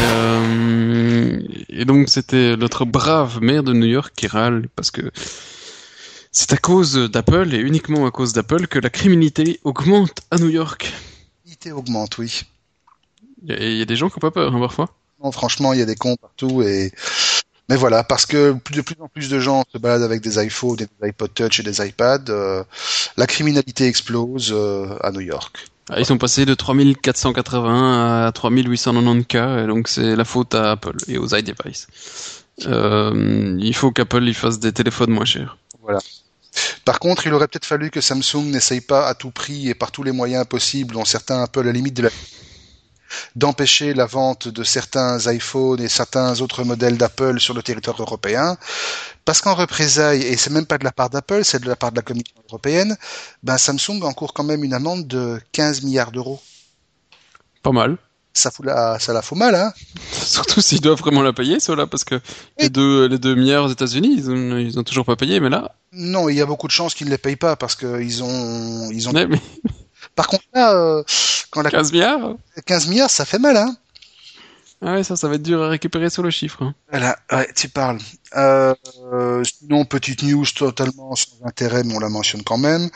Euh, 0.03 1.39
et 1.69 1.85
donc 1.85 2.09
c'était 2.09 2.57
notre 2.57 2.85
brave 2.85 3.39
maire 3.41 3.63
de 3.63 3.73
New 3.73 3.85
York 3.85 4.13
qui 4.15 4.27
râle 4.27 4.67
parce 4.75 4.91
que 4.91 5.11
c'est 6.31 6.53
à 6.53 6.57
cause 6.57 6.93
d'Apple 6.93 7.53
et 7.53 7.59
uniquement 7.59 8.05
à 8.05 8.11
cause 8.11 8.33
d'Apple 8.33 8.67
que 8.67 8.79
la 8.79 8.89
criminalité 8.89 9.59
augmente 9.63 10.21
à 10.31 10.37
New 10.37 10.49
York. 10.49 10.83
La 10.83 11.55
criminalité 11.55 11.71
augmente, 11.71 12.17
oui. 12.17 12.43
Il 13.43 13.63
y, 13.63 13.77
y, 13.77 13.81
a 13.81 13.85
des 13.85 13.95
gens 13.95 14.09
qui 14.09 14.15
n'ont 14.15 14.21
pas 14.21 14.31
peur, 14.31 14.53
hein, 14.53 14.59
parfois. 14.59 14.89
Non, 15.23 15.31
franchement, 15.31 15.73
il 15.73 15.79
y 15.79 15.81
a 15.81 15.85
des 15.85 15.95
cons 15.95 16.15
partout 16.15 16.61
et. 16.61 16.91
Mais 17.69 17.77
voilà, 17.77 18.03
parce 18.03 18.25
que 18.25 18.53
de 18.73 18.81
plus 18.81 18.95
en 18.99 19.07
plus 19.07 19.29
de 19.29 19.39
gens 19.39 19.63
se 19.71 19.77
baladent 19.77 20.03
avec 20.03 20.21
des 20.21 20.43
iPhones, 20.43 20.75
des 20.75 20.87
iPod 21.07 21.33
Touch 21.33 21.61
et 21.61 21.63
des 21.63 21.85
iPads, 21.87 22.25
euh, 22.29 22.65
la 23.15 23.27
criminalité 23.27 23.87
explose 23.87 24.51
euh, 24.51 24.97
à 25.01 25.11
New 25.11 25.21
York. 25.21 25.67
Ah, 25.89 25.99
ils 25.99 26.05
sont 26.05 26.17
passés 26.17 26.45
de 26.45 26.53
3480 26.53 28.25
à 28.27 28.31
3890 28.33 29.25
cas, 29.25 29.63
et 29.63 29.67
donc 29.67 29.87
c'est 29.87 30.17
la 30.17 30.25
faute 30.25 30.53
à 30.53 30.71
Apple 30.71 30.97
et 31.07 31.17
aux 31.17 31.33
iDevice. 31.33 31.87
Euh, 32.65 33.57
il 33.59 33.73
faut 33.73 33.91
qu'Apple 33.91 34.33
fasse 34.33 34.59
des 34.59 34.73
téléphones 34.73 35.11
moins 35.11 35.25
chers. 35.25 35.57
Voilà. 35.81 35.99
Par 36.85 36.99
contre, 36.99 37.27
il 37.27 37.33
aurait 37.33 37.47
peut-être 37.47 37.65
fallu 37.65 37.91
que 37.91 38.01
Samsung 38.01 38.45
n'essaye 38.45 38.81
pas 38.81 39.07
à 39.07 39.13
tout 39.13 39.31
prix 39.31 39.69
et 39.69 39.75
par 39.75 39.91
tous 39.91 40.03
les 40.03 40.11
moyens 40.11 40.45
possibles, 40.45 40.93
dont 40.93 41.05
certains 41.05 41.41
un 41.41 41.47
peu 41.47 41.59
à 41.59 41.63
la 41.63 41.71
limite 41.71 41.95
de 41.95 42.03
la 42.03 42.09
d'empêcher 43.35 43.93
la 43.93 44.05
vente 44.05 44.47
de 44.47 44.63
certains 44.63 45.19
iPhones 45.31 45.81
et 45.81 45.89
certains 45.89 46.39
autres 46.41 46.63
modèles 46.63 46.97
d'Apple 46.97 47.39
sur 47.39 47.53
le 47.53 47.61
territoire 47.61 47.99
européen, 48.01 48.57
parce 49.25 49.41
qu'en 49.41 49.55
représailles, 49.55 50.23
et 50.23 50.37
c'est 50.37 50.49
même 50.49 50.65
pas 50.65 50.77
de 50.77 50.83
la 50.83 50.91
part 50.91 51.09
d'Apple, 51.09 51.43
c'est 51.43 51.61
de 51.61 51.67
la 51.67 51.75
part 51.75 51.91
de 51.91 51.97
la 51.97 52.01
Commission 52.01 52.35
européenne, 52.49 52.97
ben 53.43 53.57
Samsung 53.57 54.01
encourt 54.03 54.33
quand 54.33 54.43
même 54.43 54.63
une 54.63 54.73
amende 54.73 55.07
de 55.07 55.41
15 55.51 55.83
milliards 55.83 56.11
d'euros. 56.11 56.41
Pas 57.63 57.71
mal. 57.71 57.97
Ça, 58.33 58.49
fout 58.49 58.65
la, 58.65 58.97
ça 58.99 59.13
la 59.13 59.21
fout 59.21 59.37
mal, 59.37 59.55
hein 59.55 59.73
Surtout 60.11 60.61
s'ils 60.61 60.81
doivent 60.81 60.99
vraiment 60.99 61.21
la 61.21 61.33
payer, 61.33 61.59
ceux-là, 61.59 61.87
parce 61.87 62.03
que 62.03 62.19
les 62.57 62.69
deux, 62.69 63.07
les 63.07 63.17
deux 63.17 63.35
milliards 63.35 63.65
aux 63.65 63.71
États-Unis, 63.71 64.15
ils 64.17 64.31
ont, 64.31 64.57
ils 64.57 64.79
ont 64.79 64.83
toujours 64.83 65.05
pas 65.05 65.15
payé, 65.15 65.39
mais 65.39 65.49
là. 65.49 65.75
Non, 65.91 66.29
il 66.29 66.37
y 66.37 66.41
a 66.41 66.45
beaucoup 66.45 66.67
de 66.67 66.71
chances 66.71 66.93
qu'ils 66.93 67.07
ne 67.07 67.11
les 67.11 67.17
payent 67.17 67.35
pas 67.35 67.55
parce 67.55 67.75
qu'ils 67.75 68.23
ont, 68.23 68.89
ils 68.91 69.09
ont. 69.09 69.13
Ouais, 69.13 69.27
mais... 69.27 69.39
Par 70.15 70.27
contre, 70.27 70.43
là, 70.53 70.73
euh, 70.73 71.03
quand 71.51 71.61
la 71.61 71.69
15 71.69 71.91
milliards 71.91 72.35
15 72.65 72.87
milliards, 72.87 73.09
ça 73.09 73.25
fait 73.25 73.39
mal, 73.39 73.57
hein 73.57 73.75
Ah 74.83 74.93
ouais, 74.93 75.03
ça, 75.03 75.15
ça 75.15 75.27
va 75.27 75.35
être 75.35 75.43
dur 75.43 75.61
à 75.61 75.69
récupérer 75.69 76.09
sur 76.09 76.23
le 76.23 76.31
chiffre. 76.31 76.63
Hein. 76.63 76.73
Voilà, 76.89 77.15
ouais, 77.31 77.47
tu 77.55 77.69
parles. 77.69 77.99
Euh, 78.35 78.73
sinon, 79.43 79.85
petite 79.85 80.23
news 80.23 80.45
totalement 80.55 81.15
sans 81.15 81.45
intérêt, 81.45 81.83
mais 81.83 81.93
on 81.95 81.99
la 81.99 82.09
mentionne 82.09 82.43
quand 82.43 82.57
même. 82.57 82.89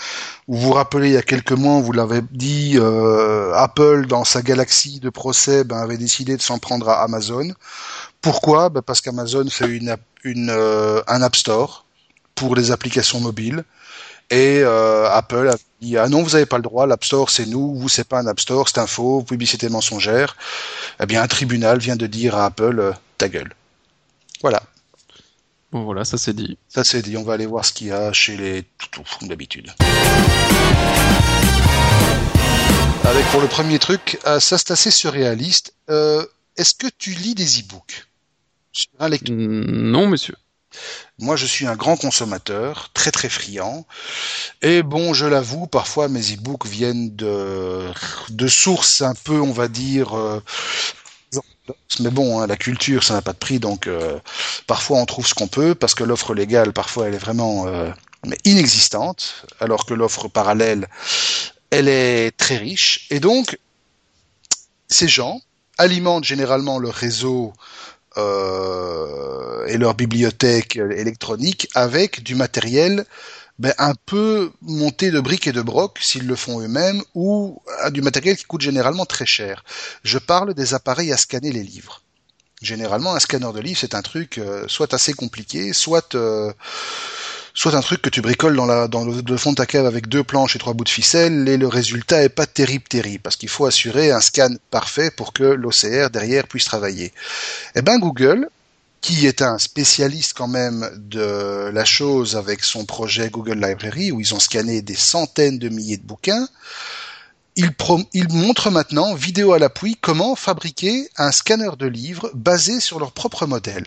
Vous 0.48 0.58
vous 0.58 0.72
rappelez, 0.72 1.10
il 1.10 1.14
y 1.14 1.18
a 1.18 1.22
quelques 1.22 1.52
mois, 1.52 1.80
vous 1.82 1.92
l'avez 1.92 2.22
dit, 2.32 2.74
euh, 2.78 3.54
Apple, 3.54 4.08
dans 4.08 4.24
sa 4.24 4.42
galaxie 4.42 5.00
de 5.00 5.10
procès, 5.12 5.64
ben, 5.64 5.78
avait 5.78 5.98
décidé 5.98 6.36
de 6.36 6.42
s'en 6.42 6.58
prendre 6.58 6.90
à 6.90 7.04
Amazon. 7.04 7.54
Pourquoi? 8.20 8.70
Ben, 8.70 8.82
Parce 8.82 9.00
qu'Amazon 9.02 9.48
fait 9.52 9.68
une, 9.68 9.96
une, 10.24 10.50
euh, 10.50 11.02
un 11.08 11.22
App 11.22 11.36
Store 11.36 11.86
pour 12.34 12.56
les 12.56 12.72
applications 12.72 13.20
mobiles. 13.20 13.64
Et 14.32 14.62
euh, 14.64 15.10
Apple 15.12 15.50
a 15.50 15.56
dit 15.82 15.98
ah 15.98 16.10
non 16.10 16.24
vous 16.24 16.32
n'avez 16.32 16.48
pas 16.48 16.58
le 16.58 16.64
droit, 16.64 16.88
l'App 16.88 17.04
Store 17.04 17.30
c'est 17.30 17.46
nous, 17.46 17.76
vous 17.76 17.90
c'est 17.90 18.08
pas 18.08 18.20
un 18.20 18.28
App 18.28 18.40
Store, 18.40 18.68
c'est 18.68 18.80
un 18.80 18.88
faux, 18.88 19.22
publicité 19.22 19.70
mensongère. 19.70 20.36
Eh 21.00 21.06
bien 21.06 21.22
un 21.22 21.28
tribunal 21.28 21.78
vient 21.80 21.96
de 21.96 22.08
dire 22.08 22.36
à 22.36 22.46
Apple 22.46 22.80
euh, 22.80 22.92
ta 23.18 23.30
gueule. 23.30 23.54
Voilà. 24.42 24.64
Bon 25.72 25.84
voilà, 25.84 26.06
ça 26.06 26.18
c'est 26.18 26.34
dit. 26.34 26.58
Ça 26.70 26.84
c'est 26.84 27.02
dit. 27.02 27.18
On 27.18 27.24
va 27.24 27.34
aller 27.34 27.46
voir 27.46 27.66
ce 27.66 27.74
qu'il 27.74 27.88
y 27.88 27.92
a 27.92 28.12
chez 28.14 28.36
les 28.38 28.64
toutous 28.78 29.04
comme 29.20 29.28
d'habitude. 29.28 29.72
Avec 33.04 33.26
pour 33.28 33.42
le 33.42 33.48
premier 33.48 33.78
truc, 33.78 34.18
euh, 34.26 34.40
ça 34.40 34.58
c'est 34.58 34.72
assez 34.72 34.90
surréaliste. 34.90 35.74
Euh, 35.90 36.26
Est-ce 36.58 36.74
que 36.74 36.88
tu 36.98 37.12
lis 37.12 37.36
des 37.36 37.60
e-books? 37.60 38.08
Sur 38.72 38.90
un 39.00 39.10
lecteur? 39.10 39.36
Non 39.38 40.08
monsieur. 40.08 40.36
Moi, 41.20 41.36
je 41.36 41.46
suis 41.46 41.66
un 41.66 41.76
grand 41.76 41.98
consommateur, 41.98 42.90
très 42.94 43.12
très 43.12 43.30
friand. 43.30 43.86
Et 44.62 44.84
bon, 44.84 45.14
je 45.14 45.26
l'avoue, 45.26 45.68
parfois 45.68 46.08
mes 46.08 46.34
e-books 46.34 46.66
viennent 46.66 47.16
de, 47.16 47.92
sources 48.48 49.02
un 49.02 49.14
peu, 49.14 49.40
on 49.40 49.52
va 49.52 49.68
dire, 49.68 50.18
euh, 50.18 50.42
Mais 52.00 52.10
bon, 52.10 52.40
hein, 52.40 52.48
la 52.48 52.58
culture, 52.58 53.04
ça 53.04 53.14
n'a 53.14 53.22
pas 53.22 53.34
de 53.34 53.38
prix, 53.38 53.60
donc 53.60 53.88
euh, 53.88 54.20
parfois 54.68 55.00
on 55.00 55.06
trouve 55.06 55.26
ce 55.26 55.34
qu'on 55.34 55.48
peut, 55.48 55.76
parce 55.76 55.96
que 55.96 56.04
l'offre 56.04 56.34
légale, 56.34 56.74
parfois, 56.74 57.08
elle 57.08 57.16
est 57.16 57.18
vraiment 57.18 57.68
euh, 57.68 57.92
inexistante, 58.44 59.46
alors 59.60 59.86
que 59.86 59.94
l'offre 59.94 60.28
parallèle, 60.28 60.88
elle 61.70 61.88
est 61.88 62.32
très 62.38 62.58
riche. 62.58 63.08
Et 63.10 63.20
donc, 63.20 63.58
ces 64.88 65.08
gens 65.08 65.42
alimentent 65.78 66.24
généralement 66.24 66.80
leur 66.80 66.94
réseau 66.94 67.54
euh, 68.18 69.66
et 69.68 69.78
leur 69.78 69.96
bibliothèque 69.96 70.78
électronique 70.78 71.68
avec 71.76 72.24
du 72.24 72.36
matériel 72.36 73.06
ben, 73.58 73.74
un 73.78 73.94
peu 74.06 74.52
monté 74.62 75.12
de 75.12 75.20
briques 75.20 75.48
et 75.48 75.54
de 75.54 75.62
brocs 75.62 76.00
s'ils 76.02 76.28
le 76.28 76.36
font 76.36 76.60
eux-mêmes 76.62 77.02
ou 77.14 77.62
du 77.92 78.02
matériel 78.02 78.36
qui 78.36 78.44
coûte 78.44 78.62
généralement 78.62 79.06
très 79.06 79.26
cher. 79.26 79.64
Je 80.04 80.18
parle 80.18 80.54
des 80.54 80.74
appareils 80.74 81.14
à 81.14 81.18
scanner 81.18 81.52
les 81.52 81.64
livres. 81.64 82.02
Généralement, 82.62 83.14
un 83.14 83.20
scanner 83.20 83.52
de 83.54 83.60
livres, 83.60 83.80
c'est 83.80 83.96
un 83.96 84.02
truc 84.02 84.38
euh, 84.38 84.66
soit 84.68 84.94
assez 84.94 85.14
compliqué, 85.14 85.74
soit 85.74 86.16
euh, 86.16 86.52
soit 87.56 87.74
un 87.74 87.82
truc 87.82 88.02
que 88.02 88.10
tu 88.10 88.22
bricoles 88.22 88.56
dans, 88.56 89.06
le, 89.06 89.38
fond 89.38 89.52
de 89.52 89.56
ta 89.56 89.66
cave 89.66 89.86
avec 89.86 90.08
deux 90.08 90.24
planches 90.24 90.58
et 90.58 90.60
trois 90.60 90.74
bouts 90.74 90.84
de 90.84 90.90
ficelle, 90.90 91.48
et 91.48 91.58
le 91.58 91.68
résultat 91.68 92.22
est 92.22 92.30
pas 92.30 92.46
terrible 92.46 92.84
terrible, 92.84 93.24
parce 93.24 93.38
qu'il 93.38 93.50
faut 93.50 93.66
assurer 93.66 94.12
un 94.12 94.20
scan 94.20 94.54
parfait 94.70 95.10
pour 95.10 95.32
que 95.32 95.44
l'OCR 95.44 96.10
derrière 96.12 96.48
puisse 96.48 96.66
travailler. 96.66 97.14
Eh 97.76 97.82
ben 97.82 97.98
Google, 97.98 98.50
qui 99.00 99.26
est 99.26 99.42
un 99.42 99.58
spécialiste 99.58 100.34
quand 100.34 100.50
même 100.50 100.90
de 100.98 101.72
la 101.74 101.86
chose 101.86 102.36
avec 102.36 102.64
son 102.64 102.86
projet 102.86 103.30
Google 103.30 103.66
Library, 103.66 104.12
où 104.12 104.20
ils 104.20 104.36
ont 104.36 104.40
scanné 104.40 104.82
des 104.82 104.96
centaines 104.96 105.58
de 105.58 105.70
milliers 105.70 105.98
de 105.98 106.06
bouquins, 106.06 106.48
il, 107.56 107.72
il 108.14 108.28
montre 108.34 108.70
maintenant, 108.70 109.14
vidéo 109.14 109.54
à 109.54 109.60
l'appui, 109.60 109.96
comment 110.02 110.36
fabriquer 110.36 111.08
un 111.16 111.32
scanner 111.32 111.70
de 111.80 111.88
livres 111.88 112.30
basé 112.34 112.82
sur 112.82 113.00
leur 113.00 113.14
propre 113.14 113.46
modèle. 113.46 113.86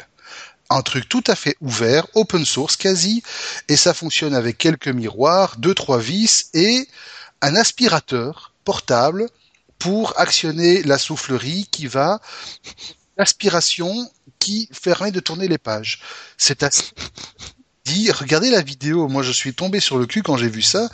Un 0.71 0.83
truc 0.83 1.09
tout 1.09 1.25
à 1.27 1.35
fait 1.35 1.57
ouvert, 1.61 2.07
open 2.15 2.45
source 2.45 2.77
quasi, 2.77 3.23
et 3.69 3.77
ça 3.77 3.95
fonctionne 3.95 4.35
avec 4.35 4.59
quelques 4.59 4.89
miroirs, 4.89 5.57
deux 5.57 5.75
trois 5.75 5.99
vis 5.99 6.51
et 6.53 6.87
un 7.41 7.55
aspirateur 7.57 8.53
portable 8.65 9.29
pour 9.79 10.19
actionner 10.19 10.83
la 10.83 10.99
soufflerie 10.99 11.69
qui 11.71 11.87
va 11.87 12.21
l'aspiration 13.17 14.11
qui 14.39 14.69
permet 14.83 15.11
de 15.11 15.21
tourner 15.21 15.49
les 15.49 15.59
pages. 15.59 16.01
C'est 16.37 16.63
assez 16.63 16.85
dit, 17.85 18.11
regardez 18.13 18.51
la 18.51 18.63
vidéo, 18.63 19.09
moi 19.09 19.23
je 19.23 19.33
suis 19.33 19.55
tombé 19.55 19.81
sur 19.81 19.99
le 19.99 20.07
cul 20.07 20.23
quand 20.23 20.37
j'ai 20.37 20.49
vu 20.49 20.63
ça, 20.63 20.89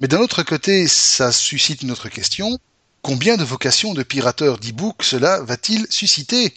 mais 0.00 0.08
d'un 0.08 0.18
autre 0.18 0.42
côté, 0.42 0.88
ça 0.88 1.30
suscite 1.30 1.82
une 1.82 1.90
autre 1.92 2.08
question. 2.08 2.58
Combien 3.02 3.36
de 3.36 3.44
vocations 3.44 3.94
de 3.94 4.02
pirateurs 4.02 4.58
d'e-book 4.58 5.02
cela 5.02 5.40
va-t-il 5.42 5.86
susciter? 5.90 6.54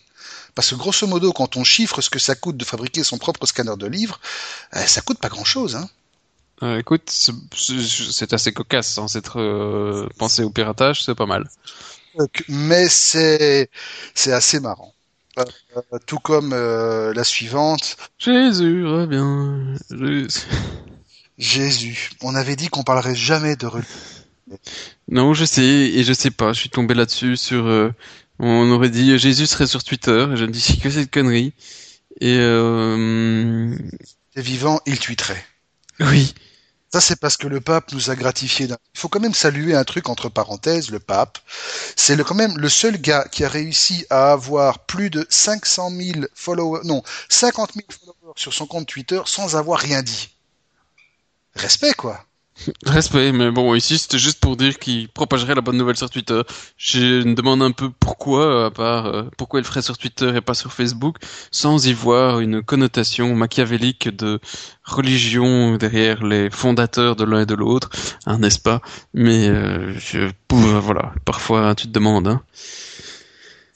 Parce 0.55 0.69
que 0.69 0.75
grosso 0.75 1.05
modo, 1.05 1.33
quand 1.33 1.57
on 1.57 1.63
chiffre 1.63 2.01
ce 2.01 2.09
que 2.09 2.19
ça 2.19 2.35
coûte 2.35 2.57
de 2.57 2.65
fabriquer 2.65 3.03
son 3.03 3.17
propre 3.17 3.45
scanner 3.45 3.75
de 3.77 3.87
livres, 3.87 4.19
euh, 4.75 4.79
ça 4.85 5.01
coûte 5.01 5.19
pas 5.19 5.29
grand-chose. 5.29 5.75
Hein. 5.75 5.89
Euh, 6.63 6.79
écoute, 6.79 7.11
c'est 7.11 8.33
assez 8.33 8.53
cocasse 8.53 8.93
sans 8.93 9.15
être 9.17 9.41
euh, 9.41 10.07
pensé 10.17 10.43
au 10.43 10.49
piratage, 10.49 11.03
c'est 11.03 11.15
pas 11.15 11.25
mal. 11.25 11.49
Mais 12.47 12.87
c'est 12.87 13.69
c'est 14.13 14.31
assez 14.31 14.61
marrant. 14.61 14.93
Euh, 15.37 15.43
tout 16.05 16.19
comme 16.19 16.53
euh, 16.53 17.13
la 17.13 17.25
suivante. 17.25 17.97
Jésus 18.17 18.85
reviens. 18.85 19.75
Jésus. 21.37 22.11
On 22.21 22.35
avait 22.35 22.55
dit 22.55 22.69
qu'on 22.69 22.83
parlerait 22.83 23.15
jamais 23.15 23.57
de 23.57 23.69
Non, 25.09 25.33
je 25.33 25.43
sais, 25.43 25.61
et 25.61 26.03
je 26.05 26.13
sais 26.13 26.31
pas. 26.31 26.53
Je 26.53 26.59
suis 26.61 26.69
tombé 26.69 26.93
là-dessus 26.93 27.35
sur. 27.35 27.65
Euh, 28.41 28.45
on 28.45 28.71
aurait 28.71 28.89
dit 28.89 29.17
Jésus 29.17 29.47
serait 29.47 29.67
sur 29.67 29.83
Twitter, 29.83 30.27
et 30.31 30.37
je 30.37 30.45
me 30.45 30.51
dis 30.51 30.79
que 30.79 30.89
cette 30.89 31.11
connerie. 31.11 31.53
Et. 32.21 32.37
Euh... 32.39 33.75
vivant, 34.35 34.79
il 34.85 34.99
tweeterait. 34.99 35.45
Oui. 35.99 36.33
Ça, 36.95 37.01
c'est 37.01 37.19
parce 37.19 37.35
que 37.35 37.47
le 37.47 37.59
pape 37.59 37.91
nous 37.91 38.09
a 38.09 38.15
gratifié. 38.15 38.67
Il 38.67 38.99
faut 38.99 39.09
quand 39.09 39.19
même 39.19 39.33
saluer 39.33 39.75
un 39.75 39.83
truc 39.83 40.07
entre 40.07 40.29
parenthèses, 40.29 40.91
le 40.91 40.99
pape. 40.99 41.39
C'est 41.97 42.17
quand 42.23 42.35
même 42.35 42.57
le 42.57 42.69
seul 42.69 43.01
gars 43.01 43.27
qui 43.29 43.43
a 43.43 43.49
réussi 43.49 44.05
à 44.09 44.31
avoir 44.31 44.79
plus 44.79 45.09
de 45.09 45.25
500 45.29 45.89
000 45.89 46.25
followers, 46.33 46.81
non, 46.85 47.03
50 47.27 47.73
000 47.73 47.85
followers 47.89 48.33
sur 48.37 48.53
son 48.53 48.65
compte 48.65 48.87
Twitter 48.87 49.21
sans 49.25 49.57
avoir 49.57 49.79
rien 49.79 50.03
dit. 50.03 50.29
Respect, 51.55 51.93
quoi. 51.95 52.25
Respect, 52.85 53.33
mais 53.33 53.51
bon, 53.51 53.75
ici 53.75 53.97
c'était 53.97 54.17
juste 54.17 54.39
pour 54.39 54.55
dire 54.55 54.79
qu'il 54.79 55.09
propagerait 55.09 55.55
la 55.55 55.61
bonne 55.61 55.77
nouvelle 55.77 55.97
sur 55.97 56.09
Twitter. 56.09 56.41
Je 56.77 57.23
me 57.23 57.35
demande 57.35 57.61
un 57.61 57.71
peu 57.71 57.89
pourquoi, 57.99 58.67
à 58.67 58.71
part 58.71 59.07
euh, 59.07 59.23
pourquoi 59.37 59.59
il 59.59 59.65
ferait 59.65 59.81
sur 59.81 59.97
Twitter 59.97 60.31
et 60.35 60.41
pas 60.41 60.53
sur 60.53 60.71
Facebook, 60.71 61.17
sans 61.51 61.85
y 61.85 61.93
voir 61.93 62.39
une 62.39 62.63
connotation 62.63 63.35
machiavélique 63.35 64.07
de 64.15 64.39
religion 64.83 65.75
derrière 65.75 66.23
les 66.23 66.49
fondateurs 66.49 67.17
de 67.17 67.25
l'un 67.25 67.41
et 67.41 67.45
de 67.45 67.55
l'autre, 67.55 67.89
hein, 68.25 68.37
n'est-ce 68.37 68.59
pas? 68.59 68.81
Mais 69.13 69.49
euh, 69.49 69.93
je, 69.99 70.31
voilà, 70.49 71.13
parfois 71.25 71.75
tu 71.75 71.87
te 71.87 71.91
demandes. 71.91 72.27
Hein. 72.27 72.41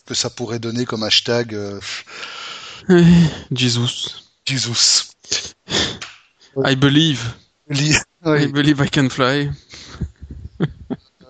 Que 0.06 0.14
ça 0.14 0.30
pourrait 0.30 0.60
donner 0.60 0.86
comme 0.86 1.04
hashtag. 1.04 1.54
Euh... 1.54 1.80
Jesus. 3.52 4.24
Jesus. 4.46 5.12
I 6.66 6.76
believe. 6.76 7.36
I 8.26 8.48
believe 8.48 8.82
I 8.82 8.90
can 8.90 9.10
fly. 9.10 9.50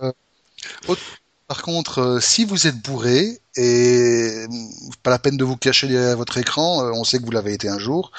Euh, 0.01 0.11
par 1.47 1.61
contre, 1.61 1.99
euh, 1.99 2.19
si 2.19 2.45
vous 2.45 2.67
êtes 2.67 2.77
bourré 2.77 3.39
et 3.55 4.45
pas 5.03 5.11
la 5.11 5.19
peine 5.19 5.37
de 5.37 5.43
vous 5.43 5.57
cacher 5.57 5.87
derrière 5.87 6.17
votre 6.17 6.37
écran, 6.37 6.83
euh, 6.83 6.91
on 6.93 7.03
sait 7.03 7.19
que 7.19 7.25
vous 7.25 7.31
l'avez 7.31 7.53
été 7.53 7.69
un 7.69 7.79
jour. 7.79 8.11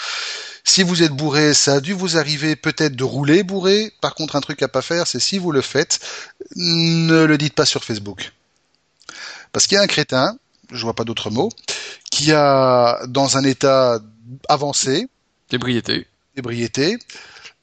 Si 0.63 0.83
vous 0.83 1.03
êtes 1.03 1.13
bourré, 1.13 1.55
ça 1.55 1.75
a 1.75 1.81
dû 1.81 1.95
vous 1.95 2.17
arriver 2.17 2.55
peut-être 2.55 2.95
de 2.95 3.03
rouler 3.05 3.43
bourré. 3.43 3.93
Par 4.01 4.15
contre, 4.15 4.37
un 4.37 4.41
truc 4.41 4.63
à 4.63 4.69
pas 4.69 4.83
faire, 4.83 5.07
c'est 5.07 5.21
si 5.21 5.39
vous 5.39 5.51
le 5.51 5.63
faites, 5.63 5.99
ne 6.55 7.25
le 7.25 7.39
dites 7.39 7.55
pas 7.55 7.67
sur 7.67 7.83
Facebook. 7.83 8.33
Parce 9.53 9.67
qu'il 9.67 9.77
y 9.77 9.79
a 9.79 9.83
un 9.83 9.89
crétin, 9.89 10.39
je 10.71 10.83
vois 10.83 10.95
pas 10.95 11.05
d'autre 11.05 11.31
mot, 11.31 11.49
qui 12.11 12.33
a 12.33 13.05
dans 13.09 13.37
un 13.37 13.43
état 13.43 14.01
avancé, 14.49 15.09
d'ébriété, 15.49 16.07
d'ébriété, 16.37 16.99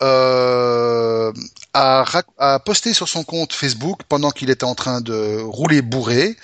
euh, 0.01 1.31
a, 1.73 2.59
posté 2.65 2.93
sur 2.93 3.07
son 3.07 3.23
compte 3.23 3.53
Facebook 3.53 4.01
pendant 4.07 4.31
qu'il 4.31 4.49
était 4.49 4.63
en 4.63 4.75
train 4.75 5.01
de 5.01 5.39
rouler 5.41 5.81
bourré. 5.81 6.35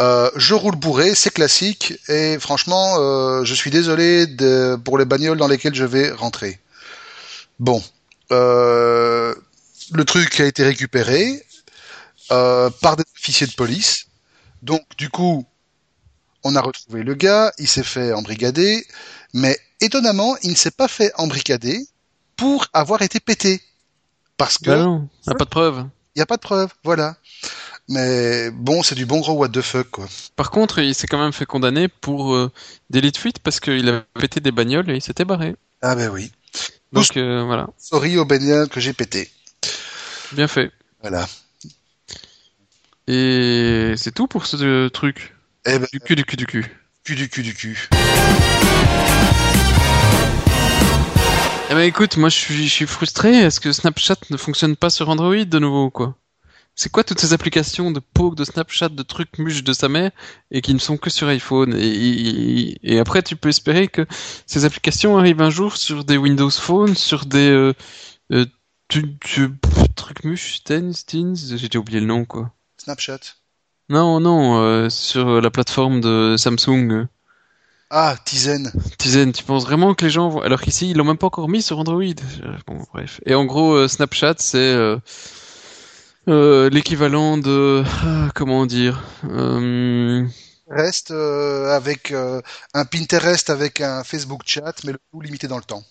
Euh, 0.00 0.30
je 0.36 0.54
roule 0.54 0.76
bourré, 0.76 1.14
c'est 1.14 1.32
classique 1.32 1.94
et 2.08 2.38
franchement, 2.38 2.96
euh, 2.98 3.44
je 3.44 3.54
suis 3.54 3.70
désolé 3.70 4.26
de, 4.26 4.76
pour 4.84 4.98
les 4.98 5.04
bagnoles 5.04 5.38
dans 5.38 5.48
lesquelles 5.48 5.74
je 5.74 5.84
vais 5.84 6.10
rentrer. 6.10 6.60
Bon, 7.58 7.82
euh, 8.32 9.34
le 9.92 10.04
truc 10.04 10.40
a 10.40 10.46
été 10.46 10.64
récupéré 10.64 11.44
euh, 12.30 12.70
par 12.80 12.96
des 12.96 13.04
officiers 13.16 13.46
de 13.46 13.52
police. 13.52 14.06
Donc 14.62 14.82
du 14.96 15.08
coup, 15.08 15.44
on 16.44 16.56
a 16.56 16.60
retrouvé 16.60 17.02
le 17.02 17.14
gars, 17.14 17.52
il 17.58 17.68
s'est 17.68 17.82
fait 17.82 18.12
embrigader, 18.12 18.84
mais 19.34 19.56
étonnamment, 19.80 20.36
il 20.42 20.50
ne 20.50 20.56
s'est 20.56 20.70
pas 20.70 20.88
fait 20.88 21.12
embrigader 21.16 21.86
pour 22.42 22.66
avoir 22.72 23.02
été 23.02 23.20
pété. 23.20 23.62
Parce 24.36 24.58
que. 24.58 24.70
Bah 24.70 24.78
non, 24.78 25.08
il 25.24 25.28
n'y 25.28 25.32
a 25.32 25.36
pas 25.36 25.44
de 25.44 25.50
preuve. 25.50 25.86
Il 26.16 26.18
n'y 26.18 26.22
a 26.22 26.26
pas 26.26 26.36
de 26.36 26.42
preuve, 26.42 26.70
voilà. 26.82 27.14
Mais 27.88 28.50
bon, 28.50 28.82
c'est 28.82 28.96
du 28.96 29.06
bon 29.06 29.20
gros 29.20 29.34
what 29.34 29.50
the 29.50 29.60
fuck, 29.60 29.90
quoi. 29.90 30.08
Par 30.34 30.50
contre, 30.50 30.80
il 30.80 30.92
s'est 30.92 31.06
quand 31.06 31.22
même 31.22 31.32
fait 31.32 31.46
condamner 31.46 31.86
pour 31.86 32.34
euh, 32.34 32.50
délit 32.90 33.12
de 33.12 33.16
fuite 33.16 33.38
parce 33.38 33.60
qu'il 33.60 33.88
a 33.88 34.00
pété 34.18 34.40
des 34.40 34.50
bagnoles 34.50 34.90
et 34.90 34.96
il 34.96 35.00
s'était 35.00 35.24
barré. 35.24 35.54
Ah 35.82 35.94
ben 35.94 36.10
oui. 36.10 36.32
Donc 36.92 37.16
euh, 37.16 37.44
voilà. 37.44 37.68
Sorry 37.78 38.18
aux 38.18 38.24
bagnoles 38.24 38.68
que 38.68 38.80
j'ai 38.80 38.92
pété. 38.92 39.30
Bien 40.32 40.48
fait. 40.48 40.72
Voilà. 41.00 41.28
Et 43.06 43.94
c'est 43.96 44.12
tout 44.12 44.26
pour 44.26 44.46
ce 44.46 44.88
truc. 44.88 45.36
Eh 45.64 45.78
ben, 45.78 45.86
du 45.92 46.00
cul, 46.00 46.16
du 46.16 46.24
cul, 46.24 46.36
du 46.36 46.46
cul. 46.46 46.66
Cul, 47.04 47.14
du 47.14 47.28
cul, 47.28 47.42
du 47.44 47.54
cul. 47.54 47.88
Eh 51.72 51.74
ben 51.74 51.84
écoute, 51.84 52.18
moi 52.18 52.28
je 52.28 52.36
suis, 52.36 52.68
je 52.68 52.70
suis 52.70 52.86
frustré. 52.86 53.34
Est-ce 53.34 53.58
que 53.58 53.72
Snapchat 53.72 54.16
ne 54.28 54.36
fonctionne 54.36 54.76
pas 54.76 54.90
sur 54.90 55.08
Android 55.08 55.42
de 55.46 55.58
nouveau 55.58 55.88
quoi? 55.88 56.14
C'est 56.74 56.92
quoi 56.92 57.02
toutes 57.02 57.18
ces 57.18 57.32
applications 57.32 57.90
de 57.90 57.98
poke, 57.98 58.34
de 58.34 58.44
Snapchat, 58.44 58.90
de 58.90 59.02
trucs 59.02 59.38
muches 59.38 59.64
de 59.64 59.72
sa 59.72 59.88
mère 59.88 60.10
et 60.50 60.60
qui 60.60 60.74
ne 60.74 60.78
sont 60.78 60.98
que 60.98 61.08
sur 61.08 61.28
iPhone? 61.28 61.74
Et, 61.74 62.76
et, 62.82 62.98
après 62.98 63.22
tu 63.22 63.36
peux 63.36 63.48
espérer 63.48 63.88
que 63.88 64.06
ces 64.44 64.66
applications 64.66 65.16
arrivent 65.16 65.40
un 65.40 65.48
jour 65.48 65.78
sur 65.78 66.04
des 66.04 66.18
Windows 66.18 66.50
Phone, 66.50 66.94
sur 66.94 67.24
des 67.24 67.48
euh, 67.48 67.72
euh, 68.32 68.44
tu, 68.88 69.16
tu, 69.20 69.48
trucs 69.96 70.24
muches, 70.24 70.64
Teens, 70.64 70.92
Teens, 71.06 71.56
j'ai 71.56 71.78
oublié 71.78 72.00
le 72.00 72.06
nom 72.06 72.26
quoi. 72.26 72.52
Snapchat. 72.76 73.20
Non 73.88 74.20
non, 74.20 74.60
euh, 74.60 74.90
sur 74.90 75.40
la 75.40 75.50
plateforme 75.50 76.02
de 76.02 76.34
Samsung. 76.36 77.06
Ah, 77.94 78.16
Tizen. 78.24 78.72
Tizen, 78.96 79.32
tu 79.32 79.44
penses 79.44 79.64
vraiment 79.64 79.94
que 79.94 80.06
les 80.06 80.10
gens 80.10 80.30
vont... 80.30 80.40
Alors 80.40 80.62
qu'ici, 80.62 80.88
ils 80.90 80.96
l'ont 80.96 81.04
même 81.04 81.18
pas 81.18 81.26
encore 81.26 81.50
mis 81.50 81.60
sur 81.60 81.78
Android. 81.78 82.02
Bon, 82.66 82.78
bref. 82.94 83.20
Et 83.26 83.34
en 83.34 83.44
gros, 83.44 83.74
euh, 83.74 83.86
Snapchat, 83.86 84.36
c'est 84.38 84.56
euh, 84.56 84.96
euh, 86.26 86.70
l'équivalent 86.70 87.36
de... 87.36 87.84
Ah, 87.86 88.30
comment 88.34 88.64
dire 88.64 89.02
euh, 89.28 90.26
avec 91.68 92.14
un 92.72 92.84
Pinterest 92.86 93.50
avec 93.50 93.82
un 93.82 94.02
Facebook 94.04 94.40
chat, 94.46 94.72
mais 94.84 94.92
le 94.92 94.98
tout 95.12 95.20
limité 95.20 95.46
dans 95.46 95.58
le 95.58 95.62
temps. 95.62 95.84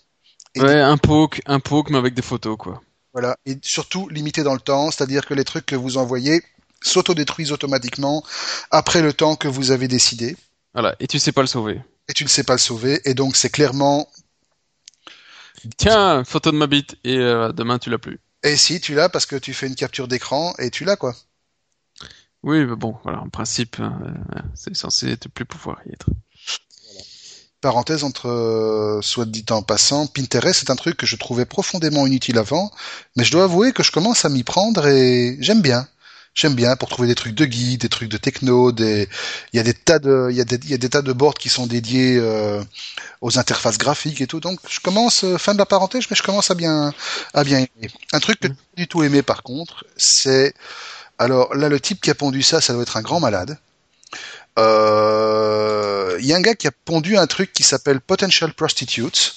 Et 0.56 0.60
ouais, 0.60 0.80
un 0.80 0.96
poke, 0.96 1.40
un 1.46 1.60
poke, 1.60 1.90
mais 1.90 1.98
avec 1.98 2.14
des 2.14 2.22
photos, 2.22 2.56
quoi. 2.58 2.82
Voilà, 3.12 3.36
et 3.46 3.58
surtout 3.62 4.08
limité 4.08 4.42
dans 4.42 4.54
le 4.54 4.60
temps, 4.60 4.90
c'est-à-dire 4.90 5.24
que 5.24 5.34
les 5.34 5.44
trucs 5.44 5.66
que 5.66 5.76
vous 5.76 5.98
envoyez 5.98 6.42
s'autodétruisent 6.80 7.52
automatiquement 7.52 8.24
après 8.72 9.02
le 9.02 9.12
temps 9.12 9.36
que 9.36 9.46
vous 9.46 9.70
avez 9.70 9.86
décidé. 9.86 10.36
Voilà, 10.74 10.96
et 10.98 11.06
tu 11.06 11.20
sais 11.20 11.30
pas 11.30 11.42
le 11.42 11.46
sauver. 11.46 11.80
Et 12.12 12.14
tu 12.14 12.24
ne 12.24 12.28
sais 12.28 12.44
pas 12.44 12.52
le 12.52 12.58
sauver, 12.58 13.00
et 13.06 13.14
donc 13.14 13.36
c'est 13.36 13.48
clairement. 13.48 14.06
Tiens, 15.78 16.24
photo 16.24 16.52
de 16.52 16.58
ma 16.58 16.66
bite, 16.66 16.96
et 17.04 17.16
euh, 17.16 17.52
demain 17.52 17.78
tu 17.78 17.88
l'as 17.88 17.96
plus. 17.96 18.20
Et 18.42 18.54
si, 18.58 18.82
tu 18.82 18.94
l'as 18.94 19.08
parce 19.08 19.24
que 19.24 19.34
tu 19.34 19.54
fais 19.54 19.66
une 19.66 19.74
capture 19.74 20.08
d'écran 20.08 20.52
et 20.58 20.68
tu 20.68 20.84
l'as, 20.84 20.96
quoi. 20.96 21.16
Oui, 22.42 22.66
mais 22.66 22.76
bon, 22.76 22.98
voilà, 23.02 23.22
en 23.22 23.30
principe, 23.30 23.78
euh, 23.80 23.88
c'est 24.54 24.76
censé 24.76 25.06
ne 25.06 25.16
plus 25.16 25.46
pouvoir 25.46 25.80
y 25.86 25.92
être. 25.94 26.10
Parenthèse 27.62 28.04
entre 28.04 28.28
euh, 28.28 29.00
soit 29.00 29.24
dit 29.24 29.46
en 29.48 29.62
passant, 29.62 30.06
Pinterest 30.06 30.60
c'est 30.60 30.70
un 30.70 30.76
truc 30.76 30.98
que 30.98 31.06
je 31.06 31.16
trouvais 31.16 31.46
profondément 31.46 32.06
inutile 32.06 32.36
avant, 32.36 32.70
mais 33.16 33.24
je 33.24 33.32
dois 33.32 33.44
avouer 33.44 33.72
que 33.72 33.82
je 33.82 33.90
commence 33.90 34.26
à 34.26 34.28
m'y 34.28 34.44
prendre 34.44 34.86
et 34.86 35.38
j'aime 35.40 35.62
bien. 35.62 35.88
J'aime 36.34 36.54
bien 36.54 36.76
pour 36.76 36.88
trouver 36.88 37.08
des 37.08 37.14
trucs 37.14 37.34
de 37.34 37.44
guide, 37.44 37.82
des 37.82 37.90
trucs 37.90 38.08
de 38.08 38.16
techno, 38.16 38.72
des 38.72 39.06
il 39.52 39.58
y 39.58 39.60
a 39.60 39.62
des 39.62 39.74
tas 39.74 39.98
de 39.98 40.28
il 40.30 40.36
y 40.36 40.40
a 40.40 40.44
des, 40.44 40.56
il 40.64 40.70
y 40.70 40.74
a 40.74 40.78
des 40.78 40.88
tas 40.88 41.02
de 41.02 41.12
boards 41.12 41.34
qui 41.34 41.50
sont 41.50 41.66
dédiés 41.66 42.16
euh, 42.16 42.62
aux 43.20 43.38
interfaces 43.38 43.76
graphiques 43.76 44.22
et 44.22 44.26
tout. 44.26 44.40
Donc 44.40 44.58
je 44.66 44.80
commence 44.80 45.24
euh, 45.24 45.36
fin 45.36 45.52
de 45.52 45.58
la 45.58 45.66
parenthèse, 45.66 46.04
mais 46.10 46.16
je 46.16 46.22
commence 46.22 46.50
à 46.50 46.54
bien 46.54 46.94
à 47.34 47.44
bien 47.44 47.58
aimer. 47.58 47.90
Un 48.14 48.20
truc 48.20 48.40
que 48.40 48.48
je 48.48 48.52
pas 48.54 48.58
du 48.76 48.88
tout 48.88 49.02
aimé 49.02 49.22
par 49.22 49.42
contre, 49.42 49.84
c'est 49.98 50.54
alors 51.18 51.54
là 51.54 51.68
le 51.68 51.78
type 51.80 52.00
qui 52.00 52.10
a 52.10 52.14
pondu 52.14 52.42
ça, 52.42 52.62
ça 52.62 52.72
doit 52.72 52.82
être 52.82 52.96
un 52.96 53.02
grand 53.02 53.20
malade. 53.20 53.58
Euh, 54.58 56.16
il 56.18 56.26
y 56.26 56.32
a 56.32 56.36
un 56.36 56.40
gars 56.40 56.54
qui 56.54 56.66
a 56.66 56.72
pondu 56.84 57.16
un 57.18 57.26
truc 57.26 57.52
qui 57.52 57.62
s'appelle 57.62 58.00
Potential 58.00 58.54
Prostitutes. 58.54 59.36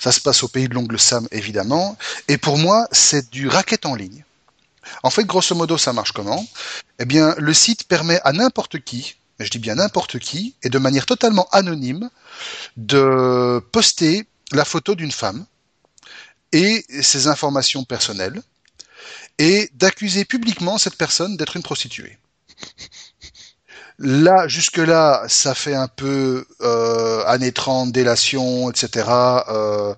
Ça 0.00 0.12
se 0.12 0.20
passe 0.20 0.42
au 0.44 0.48
pays 0.48 0.68
de 0.68 0.74
l'ongle 0.74 0.98
Sam 1.00 1.26
évidemment, 1.32 1.98
et 2.28 2.38
pour 2.38 2.58
moi 2.58 2.86
c'est 2.92 3.28
du 3.30 3.48
racket 3.48 3.86
en 3.86 3.96
ligne. 3.96 4.24
En 5.02 5.10
fait, 5.10 5.24
grosso 5.24 5.54
modo, 5.54 5.78
ça 5.78 5.92
marche 5.92 6.12
comment? 6.12 6.46
Eh 6.98 7.04
bien, 7.04 7.34
le 7.38 7.54
site 7.54 7.84
permet 7.84 8.20
à 8.24 8.32
n'importe 8.32 8.80
qui, 8.80 9.16
je 9.38 9.50
dis 9.50 9.58
bien 9.58 9.76
n'importe 9.76 10.18
qui, 10.18 10.54
et 10.62 10.68
de 10.68 10.78
manière 10.78 11.06
totalement 11.06 11.48
anonyme, 11.52 12.10
de 12.76 13.62
poster 13.72 14.26
la 14.52 14.64
photo 14.64 14.94
d'une 14.94 15.12
femme 15.12 15.46
et 16.52 16.84
ses 17.02 17.26
informations 17.26 17.84
personnelles, 17.84 18.42
et 19.38 19.70
d'accuser 19.74 20.24
publiquement 20.24 20.78
cette 20.78 20.96
personne 20.96 21.36
d'être 21.36 21.56
une 21.56 21.62
prostituée. 21.62 22.18
Là, 24.00 24.46
jusque-là, 24.46 25.24
ça 25.26 25.56
fait 25.56 25.74
un 25.74 25.88
peu 25.88 26.46
euh, 26.60 27.24
années 27.26 27.50
30, 27.50 27.90
délation, 27.90 28.70
etc. 28.70 29.06
Euh, 29.48 29.92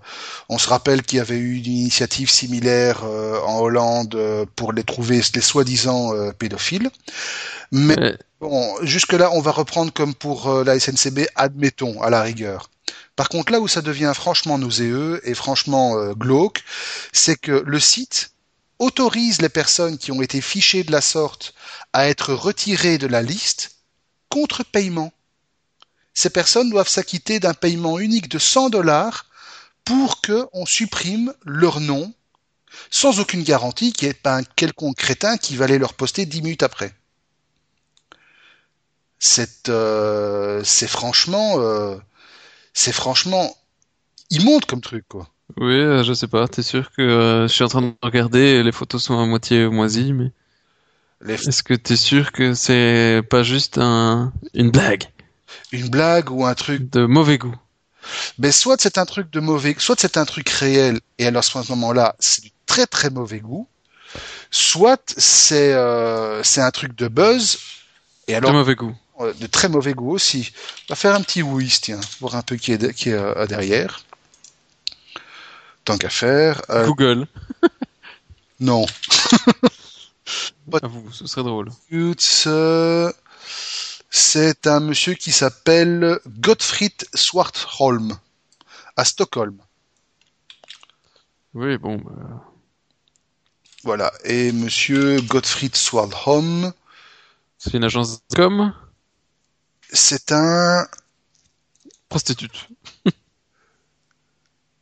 on 0.48 0.56
se 0.56 0.70
rappelle 0.70 1.02
qu'il 1.02 1.18
y 1.18 1.20
avait 1.20 1.36
eu 1.36 1.58
une 1.58 1.66
initiative 1.66 2.30
similaire 2.30 3.02
euh, 3.04 3.38
en 3.42 3.60
Hollande 3.60 4.14
euh, 4.14 4.46
pour 4.56 4.72
les 4.72 4.84
trouver, 4.84 5.20
les 5.34 5.40
soi-disant 5.42 6.14
euh, 6.14 6.32
pédophiles. 6.32 6.90
Mais 7.72 8.16
bon, 8.40 8.74
jusque-là, 8.80 9.30
on 9.34 9.42
va 9.42 9.50
reprendre 9.50 9.92
comme 9.92 10.14
pour 10.14 10.64
la 10.64 10.80
SNCB, 10.80 11.26
admettons, 11.36 12.00
à 12.00 12.08
la 12.08 12.22
rigueur. 12.22 12.70
Par 13.16 13.28
contre, 13.28 13.52
là 13.52 13.60
où 13.60 13.68
ça 13.68 13.82
devient 13.82 14.12
franchement 14.14 14.56
nauséeux 14.56 15.20
et 15.24 15.34
franchement 15.34 16.12
glauque, 16.14 16.64
c'est 17.12 17.36
que 17.36 17.62
le 17.64 17.78
site 17.78 18.30
autorise 18.78 19.42
les 19.42 19.50
personnes 19.50 19.98
qui 19.98 20.10
ont 20.10 20.22
été 20.22 20.40
fichées 20.40 20.84
de 20.84 20.90
la 20.90 21.02
sorte 21.02 21.54
à 21.92 22.08
être 22.08 22.32
retirées 22.32 22.98
de 22.98 23.06
la 23.06 23.22
liste 23.22 23.79
contre-paiement. 24.30 25.12
Ces 26.14 26.30
personnes 26.30 26.70
doivent 26.70 26.88
s'acquitter 26.88 27.40
d'un 27.40 27.54
paiement 27.54 27.98
unique 27.98 28.28
de 28.28 28.38
100 28.38 28.70
dollars 28.70 29.26
pour 29.84 30.20
qu'on 30.22 30.66
supprime 30.66 31.34
leur 31.44 31.80
nom 31.80 32.12
sans 32.90 33.20
aucune 33.20 33.42
garantie 33.42 33.92
qu'il 33.92 34.08
n'y 34.08 34.12
ait 34.12 34.14
pas 34.14 34.36
un 34.36 34.42
quelconque 34.42 34.96
crétin 34.96 35.36
qui 35.36 35.56
va 35.56 35.64
aller 35.64 35.78
leur 35.78 35.94
poster 35.94 36.26
10 36.26 36.42
minutes 36.42 36.62
après. 36.62 36.94
C'est 39.18 39.68
euh, 39.68 40.64
franchement 40.64 41.56
euh, 41.58 41.96
franchement 42.74 43.54
immonde 44.30 44.64
comme 44.64 44.80
truc 44.80 45.04
quoi. 45.08 45.28
Oui, 45.56 45.74
euh, 45.74 46.04
je 46.04 46.12
sais 46.12 46.28
pas, 46.28 46.46
t'es 46.46 46.62
sûr 46.62 46.92
que 46.92 47.46
je 47.48 47.52
suis 47.52 47.64
en 47.64 47.68
train 47.68 47.82
de 47.82 47.92
regarder, 48.02 48.62
les 48.62 48.72
photos 48.72 49.02
sont 49.02 49.18
à 49.18 49.26
moitié 49.26 49.68
moisies, 49.68 50.12
mais 50.12 50.30
est-ce 51.28 51.62
que 51.62 51.74
t'es 51.74 51.96
sûr 51.96 52.32
que 52.32 52.54
c'est 52.54 53.22
pas 53.28 53.42
juste 53.42 53.78
un... 53.78 54.32
une 54.54 54.70
blague? 54.70 55.04
Une 55.72 55.88
blague 55.88 56.30
ou 56.30 56.46
un 56.46 56.54
truc 56.54 56.90
de 56.90 57.04
mauvais 57.04 57.38
goût 57.38 57.54
Ben 58.38 58.52
soit 58.52 58.80
c'est 58.80 58.98
un 58.98 59.04
truc 59.04 59.30
de 59.30 59.40
mauvais, 59.40 59.76
soit 59.78 59.96
c'est 59.98 60.16
un 60.16 60.24
truc 60.24 60.48
réel 60.48 61.00
et 61.18 61.26
alors 61.26 61.40
à 61.40 61.42
ce 61.42 61.72
moment-là 61.72 62.16
c'est 62.18 62.42
du 62.42 62.50
très 62.66 62.86
très 62.86 63.10
mauvais 63.10 63.40
goût, 63.40 63.68
soit 64.50 65.12
c'est 65.16 65.74
euh, 65.74 66.42
c'est 66.42 66.62
un 66.62 66.70
truc 66.70 66.96
de 66.96 67.08
buzz 67.08 67.58
et 68.26 68.34
alors 68.34 68.52
de 68.52 68.56
mauvais 68.56 68.74
goût, 68.74 68.96
de 69.20 69.46
très 69.46 69.68
mauvais 69.68 69.92
goût 69.92 70.12
aussi. 70.12 70.52
On 70.88 70.94
va 70.94 70.96
faire 70.96 71.14
un 71.14 71.20
petit 71.20 71.42
whiz 71.42 71.80
tiens, 71.80 72.00
voir 72.20 72.36
un 72.36 72.42
peu 72.42 72.56
qui 72.56 72.72
est 72.72 72.94
qui 72.94 73.10
est 73.10 73.14
euh, 73.14 73.46
derrière. 73.46 74.04
Tant 75.84 75.98
qu'à 75.98 76.10
faire. 76.10 76.62
Euh... 76.70 76.86
Google. 76.86 77.26
non. 78.60 78.86
À 80.82 80.86
vous, 80.86 81.10
ce 81.12 81.26
serait 81.26 81.42
drôle. 81.42 81.70
C'est 84.10 84.66
un 84.66 84.80
monsieur 84.80 85.14
qui 85.14 85.32
s'appelle 85.32 86.18
Gottfried 86.26 87.06
Swartholm, 87.14 88.18
à 88.96 89.04
Stockholm. 89.04 89.58
Oui, 91.54 91.78
bon. 91.78 91.96
Bah... 91.98 92.44
Voilà. 93.84 94.12
Et 94.24 94.52
monsieur 94.52 95.20
Gottfried 95.22 95.74
Swartholm. 95.76 96.72
C'est 97.58 97.74
une 97.74 97.84
agence 97.84 98.20
de 98.28 98.36
com? 98.36 98.74
C'est 99.92 100.32
un. 100.32 100.86
Prostitute. 102.08 102.68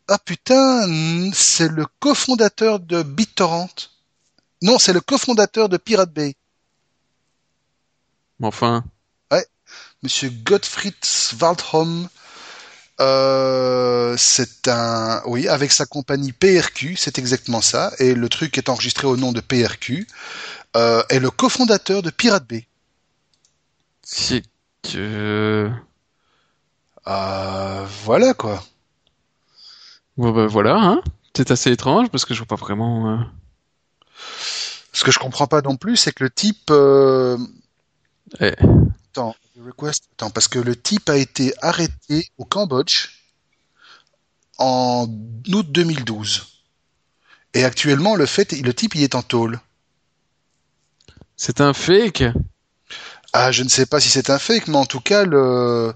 ah 0.09 0.19
putain, 0.19 1.31
c'est 1.33 1.69
le 1.69 1.87
cofondateur 2.01 2.81
de 2.81 3.03
BitTorrent. 3.03 3.91
Non, 4.63 4.79
c'est 4.79 4.93
le 4.93 5.01
cofondateur 5.01 5.69
de 5.69 5.77
Pirate 5.77 6.13
Bay. 6.13 6.35
Enfin. 8.43 8.85
Ouais. 9.31 9.47
Monsieur 10.03 10.31
Gottfried 10.31 10.95
Waldholm. 11.41 12.09
Euh, 13.01 14.17
c'est 14.19 14.67
un, 14.67 15.23
oui, 15.27 15.47
avec 15.47 15.71
sa 15.71 15.87
compagnie 15.87 16.33
PRQ, 16.33 16.97
c'est 16.97 17.19
exactement 17.19 17.61
ça, 17.61 17.93
et 18.01 18.15
le 18.15 18.29
truc 18.29 18.59
est 18.59 18.69
enregistré 18.69 19.07
au 19.07 19.17
nom 19.17 19.31
de 19.31 19.41
PRQ, 19.41 20.09
euh, 20.77 21.03
est 21.09 21.21
le 21.21 21.31
cofondateur 21.31 22.03
de 22.03 22.11
Pirate 22.11 22.47
Bay. 22.49 22.67
C'est 24.03 24.43
que... 24.83 25.71
Euh, 27.07 27.87
voilà 28.05 28.35
quoi. 28.35 28.65
Bon 30.17 30.33
ben 30.33 30.47
voilà, 30.47 30.77
hein. 30.77 31.01
C'est 31.37 31.53
assez 31.53 31.71
étrange 31.71 32.09
parce 32.11 32.25
que 32.25 32.35
je 32.35 32.41
vois 32.41 32.49
pas 32.49 32.57
vraiment. 32.57 33.25
Ce 34.93 35.05
que 35.05 35.11
je 35.11 35.19
comprends 35.19 35.47
pas 35.47 35.61
non 35.63 35.77
plus, 35.77 35.97
c'est 35.97 36.13
que 36.13 36.25
le 36.25 36.31
type. 36.31 36.71
Euh... 36.71 37.39
Eh. 38.41 38.55
Attends, 39.11 39.37
request. 39.65 40.05
Attends, 40.15 40.31
parce 40.31 40.49
que 40.49 40.59
le 40.59 40.77
type 40.77 41.09
a 41.09 41.17
été 41.17 41.55
arrêté 41.63 42.29
au 42.39 42.45
Cambodge 42.45 43.09
en 44.59 45.07
août 45.53 45.67
2012. 45.71 46.47
Et 47.55 47.65
actuellement, 47.65 48.17
le 48.17 48.27
fait, 48.27 48.53
le 48.53 48.75
type, 48.75 48.95
il 48.95 49.03
est 49.03 49.15
en 49.15 49.23
tôle. 49.23 49.61
C'est 51.37 51.61
un 51.61 51.73
fake? 51.73 52.25
Ah, 53.33 53.53
je 53.53 53.63
ne 53.63 53.69
sais 53.69 53.87
pas 53.87 54.01
si 54.01 54.09
c'est 54.09 54.31
un 54.31 54.39
fake, 54.39 54.69
mais 54.69 54.77
en 54.77 54.87
tout 54.87 55.01
cas, 55.01 55.25
le 55.25 55.95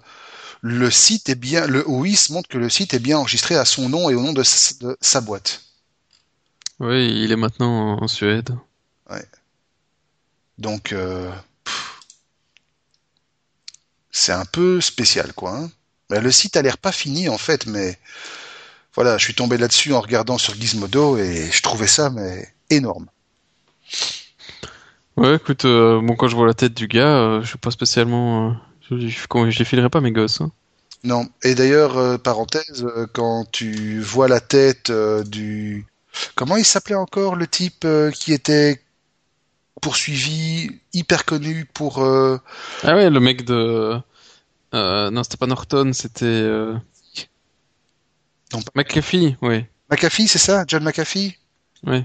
le 0.63 0.93
site 0.93 1.29
est 1.29 1.35
bien, 1.35 1.67
le 1.67 1.87
OIS 1.89 2.31
montre 2.31 2.49
que 2.49 2.57
le 2.57 2.71
site 2.71 2.95
est 2.95 3.01
bien 3.01 3.19
enregistré 3.19 3.57
à 3.57 3.65
son 3.65 3.89
nom 3.89 4.09
et 4.09 4.15
au 4.15 4.23
nom 4.23 4.33
de 4.33 4.45
sa 4.45 5.21
boîte. 5.21 5.61
Oui, 6.83 7.23
il 7.23 7.31
est 7.31 7.37
maintenant 7.37 7.97
en 8.03 8.09
Suède. 8.09 8.51
Ouais. 9.09 9.25
Donc, 10.59 10.93
euh, 10.93 11.31
c'est 14.11 14.33
un 14.33 14.45
peu 14.45 14.81
spécial, 14.81 15.33
quoi. 15.33 15.57
Hein. 15.57 15.71
le 16.11 16.31
site 16.33 16.57
a 16.57 16.63
l'air 16.63 16.79
pas 16.79 16.93
fini 16.93 17.29
en 17.29 17.39
fait, 17.39 17.67
mais 17.67 17.99
voilà, 18.95 19.17
je 19.17 19.25
suis 19.25 19.35
tombé 19.35 19.57
là-dessus 19.57 19.95
en 19.95 20.01
regardant 20.01 20.39
sur 20.39 20.55
Gizmodo 20.55 21.17
et 21.17 21.51
je 21.51 21.63
trouvais 21.63 21.87
ça 21.87 22.11
mais 22.11 22.53
énorme. 22.69 23.07
Ouais, 25.17 25.37
écoute, 25.37 25.65
euh, 25.65 26.01
bon 26.03 26.17
quand 26.17 26.29
je 26.29 26.37
vois 26.37 26.47
la 26.47 26.55
tête 26.55 26.75
du 26.75 26.89
gars, 26.89 27.17
euh, 27.17 27.43
je 27.43 27.49
suis 27.49 27.59
pas 27.59 27.71
spécialement, 27.71 28.57
je, 28.91 28.97
les 28.97 29.65
filerai 29.65 29.89
pas 29.89 30.01
mes 30.01 30.13
gosses. 30.13 30.41
Hein. 30.41 30.51
Non. 31.05 31.29
Et 31.43 31.55
d'ailleurs, 31.55 31.97
euh, 31.97 32.19
parenthèse, 32.19 32.85
euh, 32.85 33.07
quand 33.13 33.51
tu 33.51 34.01
vois 34.01 34.29
la 34.29 34.41
tête 34.41 34.93
du, 35.27 35.87
comment 36.35 36.57
il 36.57 36.65
s'appelait 36.65 36.95
encore 36.95 37.37
le 37.37 37.47
type 37.47 37.87
qui 38.15 38.33
était 38.33 38.83
poursuivi, 39.83 40.81
hyper 40.95 41.27
connu 41.27 41.67
pour. 41.67 42.03
Euh, 42.03 42.39
ah 42.85 42.95
ouais, 42.95 43.11
le 43.11 43.21
mec 43.21 43.45
de. 43.45 44.01
Euh, 44.73 45.11
non, 45.11 45.23
c'était 45.23 45.37
pas 45.37 45.47
Norton, 45.47 45.93
c'était. 45.93 46.25
Euh... 46.25 46.75
McAfee, 48.75 49.37
oui. 49.43 49.65
McAfee, 49.91 50.29
c'est 50.29 50.39
ça 50.39 50.65
John 50.67 50.85
McAfee? 50.85 51.37
Oui. 51.85 52.05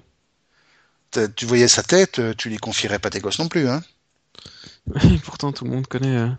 Tu 1.36 1.46
voyais 1.46 1.68
sa 1.68 1.84
tête, 1.84 2.22
tu 2.38 2.50
lui 2.50 2.58
confierais 2.58 3.00
pas 3.00 3.10
tes 3.10 3.20
gosses 3.20 3.40
non 3.40 3.48
plus, 3.48 3.68
hein 3.68 3.82
Oui, 4.88 5.18
pourtant 5.24 5.52
tout 5.54 5.66
le 5.66 5.72
monde 5.72 5.88
connaît. 5.88 6.18
Euh. 6.18 6.30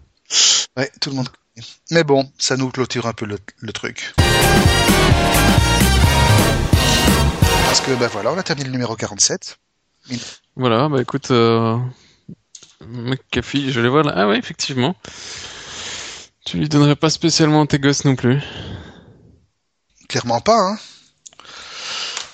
Ouais, 0.76 0.90
tout 1.00 1.10
le 1.10 1.16
monde 1.16 1.28
connaît. 1.28 1.66
Mais 1.90 2.04
bon, 2.04 2.30
ça 2.38 2.56
nous 2.56 2.70
clôture 2.70 3.06
un 3.06 3.12
peu 3.12 3.26
le, 3.26 3.38
le 3.60 3.72
truc. 3.72 4.14
Parce 7.68 7.82
que, 7.82 7.90
ben 7.96 8.08
voilà, 8.08 8.32
on 8.32 8.38
a 8.38 8.42
terminé 8.42 8.64
le 8.68 8.72
numéro 8.72 8.96
47. 8.96 9.58
Voilà, 10.56 10.88
bah 10.88 11.02
écoute, 11.02 11.30
euh... 11.32 11.76
McAfee, 12.86 13.70
je 13.70 13.80
les 13.82 13.90
vois 13.90 14.02
là. 14.02 14.14
Ah 14.16 14.26
ouais, 14.26 14.38
effectivement. 14.38 14.96
Tu 16.46 16.56
lui 16.56 16.70
donnerais 16.70 16.96
pas 16.96 17.10
spécialement 17.10 17.66
tes 17.66 17.78
gosses 17.78 18.06
non 18.06 18.16
plus. 18.16 18.40
Clairement 20.08 20.40
pas, 20.40 20.58
hein. 20.58 20.78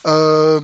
Euh, 0.07 0.61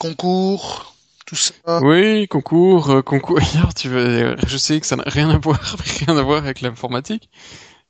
concours, 0.00 0.96
tout 1.24 1.36
ça. 1.36 1.80
Oui, 1.80 2.26
concours, 2.26 2.90
euh, 2.90 3.02
concours. 3.02 3.38
tu 3.76 3.88
veux, 3.90 4.34
je 4.44 4.56
sais 4.56 4.80
que 4.80 4.88
ça 4.88 4.96
n'a 4.96 5.04
rien 5.06 5.30
à 5.30 5.38
voir, 5.38 5.60
rien 6.04 6.16
à 6.16 6.22
voir 6.22 6.38
avec 6.38 6.62
l'informatique, 6.62 7.30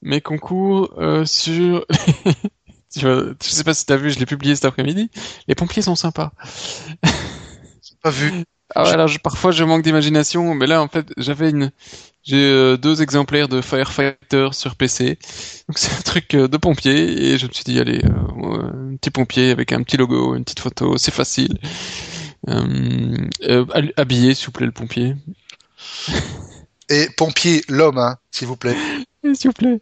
mais 0.03 0.21
concours 0.21 0.93
euh, 0.99 1.25
sur. 1.25 1.87
tu 2.93 3.01
vois, 3.01 3.24
je 3.43 3.49
sais 3.49 3.64
pas 3.64 3.74
si 3.74 3.86
t'as 3.86 3.97
vu, 3.97 4.11
je 4.11 4.18
l'ai 4.18 4.26
publié 4.26 4.55
cet 4.55 4.64
après-midi. 4.64 5.11
Les 5.49 5.55
pompiers 5.55 5.82
sont 5.82 5.95
sympas. 5.95 6.32
pas 8.03 8.11
vu. 8.11 8.32
Ah 8.74 8.84
ouais, 8.84 8.91
alors 8.91 9.11
parfois 9.22 9.51
je 9.51 9.64
manque 9.64 9.82
d'imagination, 9.82 10.55
mais 10.55 10.66
là 10.68 10.80
en 10.80 10.86
fait 10.86 11.12
j'avais 11.16 11.51
une, 11.51 11.72
j'ai 12.22 12.36
euh, 12.36 12.76
deux 12.76 13.03
exemplaires 13.03 13.49
de 13.49 13.61
Firefighter 13.61 14.51
sur 14.53 14.76
PC, 14.76 15.18
donc 15.68 15.76
c'est 15.76 15.93
un 15.93 16.03
truc 16.03 16.34
euh, 16.34 16.47
de 16.47 16.57
pompier 16.57 17.32
et 17.32 17.38
je 17.38 17.49
me 17.49 17.53
suis 17.53 17.64
dit 17.64 17.80
allez, 17.80 18.01
euh, 18.05 18.93
un 18.93 18.97
petit 18.97 19.11
pompier 19.11 19.51
avec 19.51 19.72
un 19.72 19.82
petit 19.82 19.97
logo, 19.97 20.36
une 20.36 20.45
petite 20.45 20.61
photo, 20.61 20.97
c'est 20.99 21.12
facile. 21.12 21.59
habillé 23.97 24.34
s'il 24.34 24.47
vous 24.47 24.53
plaît 24.53 24.66
le 24.66 24.72
pompier. 24.72 25.16
Et 26.88 27.09
pompier 27.16 27.62
l'homme, 27.68 27.99
hein, 27.99 28.18
s'il 28.30 28.47
vous 28.47 28.57
plaît. 28.57 28.76
S'il 29.34 29.51
vous 29.51 29.53
plaît. 29.53 29.80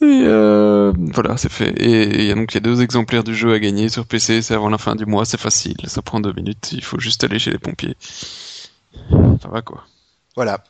Et 0.00 0.22
euh, 0.24 0.92
voilà, 1.12 1.36
c'est 1.36 1.50
fait. 1.50 1.70
Et 1.70 2.20
il 2.20 2.24
y 2.24 2.30
a 2.30 2.34
donc 2.34 2.52
il 2.52 2.54
y 2.54 2.58
a 2.58 2.60
deux 2.60 2.82
exemplaires 2.82 3.24
du 3.24 3.34
jeu 3.34 3.52
à 3.52 3.58
gagner 3.58 3.88
sur 3.88 4.06
PC. 4.06 4.42
C'est 4.42 4.54
avant 4.54 4.68
la 4.68 4.78
fin 4.78 4.94
du 4.94 5.06
mois, 5.06 5.24
c'est 5.24 5.40
facile. 5.40 5.76
Ça 5.86 6.02
prend 6.02 6.20
deux 6.20 6.32
minutes. 6.32 6.70
Il 6.72 6.84
faut 6.84 7.00
juste 7.00 7.24
aller 7.24 7.38
chez 7.38 7.50
les 7.50 7.58
pompiers. 7.58 7.96
Ça 9.10 9.48
va 9.50 9.62
quoi. 9.62 9.84
Voilà. 10.36 10.62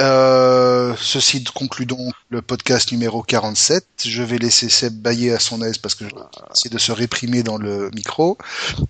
Euh, 0.00 0.94
ceci 0.96 1.42
conclut 1.42 1.86
donc 1.86 2.12
le 2.30 2.40
podcast 2.40 2.92
numéro 2.92 3.22
47. 3.22 3.84
Je 4.04 4.22
vais 4.22 4.38
laisser 4.38 4.68
Seb 4.68 4.94
bailler 4.94 5.32
à 5.32 5.40
son 5.40 5.60
aise 5.62 5.78
parce 5.78 5.94
que 5.94 6.04
c'est 6.52 6.72
de 6.72 6.78
se 6.78 6.92
réprimer 6.92 7.42
dans 7.42 7.58
le 7.58 7.90
micro. 7.94 8.38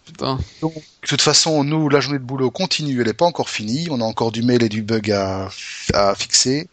Putain. 0.05 0.39
Donc, 0.61 0.75
de 0.75 1.07
toute 1.07 1.23
façon, 1.23 1.64
nous, 1.64 1.89
la 1.89 2.01
journée 2.01 2.19
de 2.19 2.25
boulot 2.25 2.51
continue, 2.51 3.01
elle 3.01 3.07
n'est 3.07 3.14
pas 3.14 3.25
encore 3.25 3.49
finie. 3.49 3.89
On 3.91 4.01
a 4.01 4.05
encore 4.05 4.33
du 4.33 4.43
mail 4.43 4.62
et 4.62 4.69
du 4.69 4.83
bug 4.83 5.11
à, 5.11 5.49
à 5.95 6.14
fixer. 6.14 6.69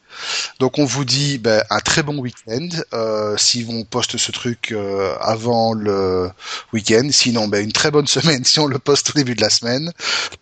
Donc 0.59 0.77
on 0.79 0.85
vous 0.85 1.05
dit 1.05 1.37
ben, 1.37 1.63
un 1.69 1.79
très 1.79 2.03
bon 2.03 2.17
week-end. 2.17 2.67
Euh, 2.93 3.37
si 3.37 3.65
on 3.69 3.83
poste 3.83 4.17
ce 4.17 4.31
truc 4.31 4.71
euh, 4.71 5.15
avant 5.19 5.73
le 5.73 6.29
week-end, 6.73 7.07
sinon 7.11 7.47
ben, 7.47 7.63
une 7.63 7.71
très 7.71 7.91
bonne 7.91 8.07
semaine 8.17 8.43
si 8.43 8.59
on 8.59 8.67
le 8.67 8.79
poste 8.79 9.11
au 9.11 9.13
début 9.13 9.35
de 9.35 9.41
la 9.41 9.49
semaine. 9.49 9.91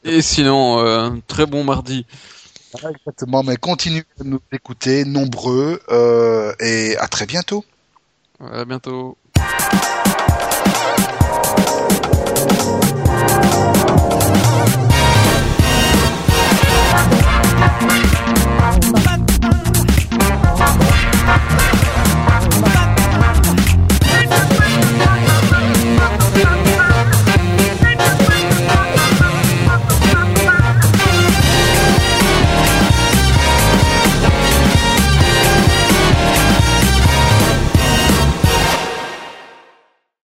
Et 0.03 0.21
sinon, 0.21 0.79
euh, 0.79 0.99
un 0.99 1.19
très 1.27 1.45
bon 1.45 1.63
mardi. 1.63 2.05
Exactement, 2.73 3.43
mais 3.43 3.55
continuez 3.55 4.03
à 4.19 4.23
nous 4.23 4.39
écouter, 4.51 5.05
nombreux, 5.05 5.79
et 6.59 6.97
à 6.97 7.07
très 7.07 7.27
bientôt. 7.27 7.63
À 8.39 8.65
bientôt. 8.65 9.15